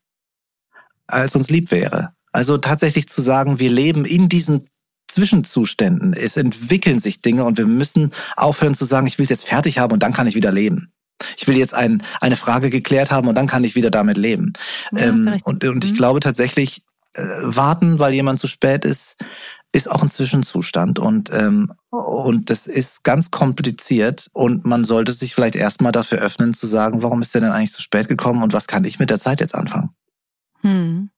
als 1.08 1.36
uns 1.36 1.50
lieb 1.50 1.72
wäre. 1.72 2.14
Also 2.32 2.58
tatsächlich 2.58 3.10
zu 3.10 3.22
sagen, 3.22 3.60
wir 3.60 3.72
leben 3.72 4.06
in 4.06 4.30
diesen 4.30 4.68
Zwischenzuständen. 5.08 6.14
Es 6.14 6.38
entwickeln 6.38 7.00
sich 7.00 7.22
Dinge 7.22 7.44
und 7.44 7.58
wir 7.58 7.66
müssen 7.66 8.12
aufhören 8.36 8.76
zu 8.76 8.86
sagen, 8.86 9.08
ich 9.08 9.18
will 9.18 9.24
es 9.24 9.32
jetzt 9.32 9.46
fertig 9.46 9.80
haben 9.80 9.94
und 9.94 10.04
dann 10.04 10.14
kann 10.14 10.28
ich 10.28 10.36
wieder 10.36 10.52
leben. 10.52 10.92
Ich 11.36 11.48
will 11.48 11.58
jetzt 11.58 11.74
ein, 11.74 12.04
eine 12.22 12.36
Frage 12.36 12.70
geklärt 12.70 13.12
haben 13.12 13.28
und 13.28 13.36
dann 13.36 13.48
kann 13.48 13.64
ich 13.64 13.76
wieder 13.76 13.90
damit 13.90 14.18
leben. 14.18 14.54
Ja, 14.92 15.00
ähm, 15.00 15.38
und, 15.44 15.66
und 15.66 15.84
ich 15.84 15.92
Mhm. 15.92 15.96
glaube 15.96 16.20
tatsächlich, 16.20 16.84
äh, 17.14 17.24
warten, 17.42 17.98
weil 17.98 18.14
jemand 18.14 18.40
zu 18.40 18.48
spät 18.48 18.86
ist, 18.86 19.18
ist 19.72 19.90
auch 19.90 20.02
ein 20.02 20.10
Zwischenzustand 20.10 21.00
und 21.00 21.32
ähm, 21.32 21.72
und 21.92 22.50
das 22.50 22.68
ist 22.68 23.04
ganz 23.04 23.30
kompliziert 23.30 24.30
und 24.34 24.66
man 24.66 24.84
sollte 24.84 25.12
sich 25.12 25.36
vielleicht 25.36 25.56
erstmal 25.56 25.92
dafür 25.92 26.20
öffnen 26.20 26.54
zu 26.54 26.66
sagen, 26.66 27.04
warum 27.04 27.22
ist 27.22 27.34
der 27.34 27.42
denn 27.42 27.52
eigentlich 27.52 27.74
zu 27.74 27.82
spät 27.82 28.08
gekommen 28.08 28.42
und 28.42 28.54
was 28.54 28.68
kann 28.68 28.84
ich 28.84 29.00
mit 29.00 29.10
der 29.10 29.20
Zeit 29.20 29.40
jetzt 29.42 29.56
anfangen? 29.56 29.92
Hm. 30.62 31.10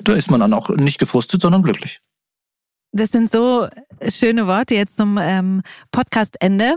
Da 0.00 0.12
ist 0.12 0.30
man 0.30 0.40
dann 0.40 0.52
auch 0.52 0.68
nicht 0.70 0.98
gefrustet, 0.98 1.42
sondern 1.42 1.62
glücklich. 1.62 2.00
Das 2.94 3.08
sind 3.08 3.30
so 3.30 3.68
schöne 4.06 4.46
Worte 4.46 4.74
jetzt 4.74 4.98
zum 4.98 5.16
ähm, 5.18 5.62
Podcast-Ende, 5.92 6.76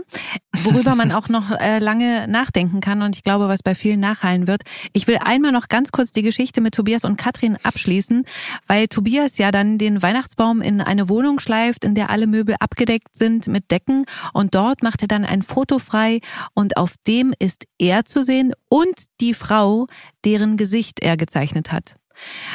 worüber 0.62 0.94
man 0.94 1.12
auch 1.12 1.28
noch 1.28 1.50
äh, 1.50 1.78
lange 1.78 2.26
nachdenken 2.26 2.80
kann 2.80 3.02
und 3.02 3.14
ich 3.16 3.22
glaube, 3.22 3.48
was 3.48 3.62
bei 3.62 3.74
vielen 3.74 4.00
nachhallen 4.00 4.46
wird. 4.46 4.62
Ich 4.94 5.06
will 5.06 5.18
einmal 5.20 5.52
noch 5.52 5.68
ganz 5.68 5.92
kurz 5.92 6.12
die 6.12 6.22
Geschichte 6.22 6.62
mit 6.62 6.74
Tobias 6.74 7.04
und 7.04 7.18
Katrin 7.18 7.58
abschließen, 7.62 8.24
weil 8.66 8.88
Tobias 8.88 9.36
ja 9.36 9.50
dann 9.50 9.76
den 9.76 10.00
Weihnachtsbaum 10.00 10.62
in 10.62 10.80
eine 10.80 11.10
Wohnung 11.10 11.38
schleift, 11.38 11.84
in 11.84 11.94
der 11.94 12.08
alle 12.08 12.26
Möbel 12.26 12.56
abgedeckt 12.60 13.14
sind 13.14 13.46
mit 13.46 13.70
Decken 13.70 14.06
und 14.32 14.54
dort 14.54 14.82
macht 14.82 15.02
er 15.02 15.08
dann 15.08 15.26
ein 15.26 15.42
Foto 15.42 15.78
frei 15.78 16.20
und 16.54 16.78
auf 16.78 16.94
dem 17.06 17.34
ist 17.38 17.64
er 17.78 18.06
zu 18.06 18.22
sehen 18.22 18.54
und 18.70 19.04
die 19.20 19.34
Frau, 19.34 19.86
deren 20.24 20.56
Gesicht 20.56 21.00
er 21.00 21.18
gezeichnet 21.18 21.72
hat. 21.72 21.96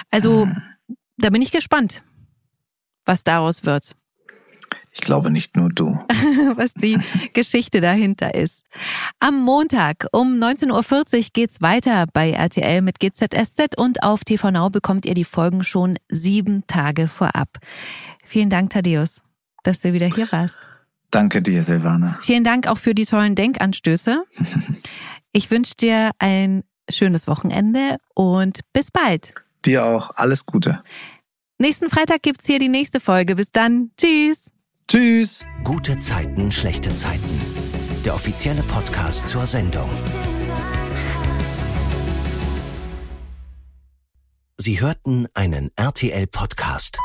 Also, 0.10 0.50
da 1.18 1.30
bin 1.30 1.44
ich 1.44 1.52
gespannt 1.52 2.02
was 3.12 3.26
daraus 3.26 3.66
wird, 3.66 3.92
Ich 4.94 5.02
glaube 5.02 5.32
nicht 5.32 5.58
nur 5.58 5.70
du. 5.70 6.00
was 6.56 6.74
die 6.74 6.98
Geschichte 7.34 7.82
dahinter 7.82 8.34
ist. 8.36 8.64
Am 9.20 9.42
Montag 9.44 10.08
um 10.14 10.36
19.40 10.40 11.18
Uhr 11.18 11.26
geht's 11.34 11.62
weiter 11.62 12.06
bei 12.14 12.32
RTL 12.32 12.82
mit 12.82 13.02
GZSZ 13.02 13.76
und 13.76 14.02
auf 14.04 14.24
TV 14.24 14.50
Now 14.52 14.70
bekommt 14.70 15.06
ihr 15.06 15.14
die 15.14 15.26
Folgen 15.26 15.64
schon 15.64 15.98
sieben 16.08 16.64
Tage 16.68 17.10
vorab. 17.10 17.50
Vielen 18.26 18.50
Dank, 18.50 18.70
Thaddeus, 18.70 19.22
dass 19.64 19.82
du 19.82 19.92
wieder 19.92 20.08
hier 20.08 20.32
warst. 20.32 20.60
Danke 21.10 21.42
dir, 21.42 21.64
Silvana. 21.64 22.18
Vielen 22.22 22.46
Dank 22.46 22.68
auch 22.68 22.78
für 22.78 22.96
die 22.96 23.06
tollen 23.06 23.36
Denkanstöße. 23.36 24.24
Ich 25.34 25.52
wünsche 25.52 25.76
dir 25.76 26.12
ein 26.20 26.64
schönes 26.90 27.28
Wochenende 27.28 27.98
und 28.14 28.62
bis 28.72 28.90
bald. 28.90 29.34
Dir 29.66 29.86
auch 29.86 30.12
alles 30.16 30.46
Gute. 30.46 30.82
Nächsten 31.62 31.92
Freitag 31.92 32.24
gibt's 32.24 32.48
hier 32.48 32.58
die 32.58 32.70
nächste 32.70 33.00
Folge. 33.00 33.36
Bis 33.36 33.52
dann. 33.52 33.92
Tschüss. 33.96 34.50
Tschüss. 34.88 35.46
Gute 35.64 35.96
Zeiten, 35.96 36.52
schlechte 36.52 36.92
Zeiten. 36.96 37.40
Der 38.04 38.16
offizielle 38.16 38.64
Podcast 38.64 39.28
zur 39.28 39.46
Sendung. 39.46 39.88
Sie 44.58 44.82
hörten 44.82 45.28
einen 45.36 45.70
RTL-Podcast. 45.76 46.98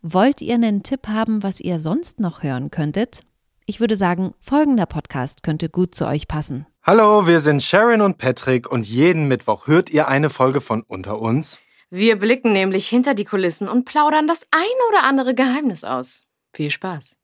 Wollt 0.00 0.40
ihr 0.40 0.54
einen 0.54 0.84
Tipp 0.84 1.08
haben, 1.08 1.42
was 1.42 1.58
ihr 1.58 1.80
sonst 1.80 2.20
noch 2.20 2.44
hören 2.44 2.70
könntet? 2.70 3.22
Ich 3.66 3.80
würde 3.80 3.96
sagen, 3.96 4.34
folgender 4.38 4.86
Podcast 4.86 5.42
könnte 5.42 5.68
gut 5.68 5.96
zu 5.96 6.06
euch 6.06 6.28
passen. 6.28 6.64
Hallo, 6.84 7.26
wir 7.26 7.40
sind 7.40 7.60
Sharon 7.60 8.02
und 8.02 8.18
Patrick 8.18 8.70
und 8.70 8.86
jeden 8.86 9.26
Mittwoch 9.26 9.66
hört 9.66 9.90
ihr 9.90 10.06
eine 10.06 10.30
Folge 10.30 10.60
von 10.60 10.82
Unter 10.82 11.20
uns. 11.20 11.58
Wir 11.96 12.16
blicken 12.16 12.50
nämlich 12.50 12.88
hinter 12.88 13.14
die 13.14 13.24
Kulissen 13.24 13.68
und 13.68 13.84
plaudern 13.84 14.26
das 14.26 14.48
ein 14.50 14.88
oder 14.88 15.04
andere 15.04 15.32
Geheimnis 15.32 15.84
aus. 15.84 16.24
Viel 16.52 16.72
Spaß. 16.72 17.14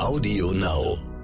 Audio 0.00 0.50
Now. 0.50 1.15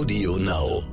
Audio 0.00 0.36
Now. 0.38 0.89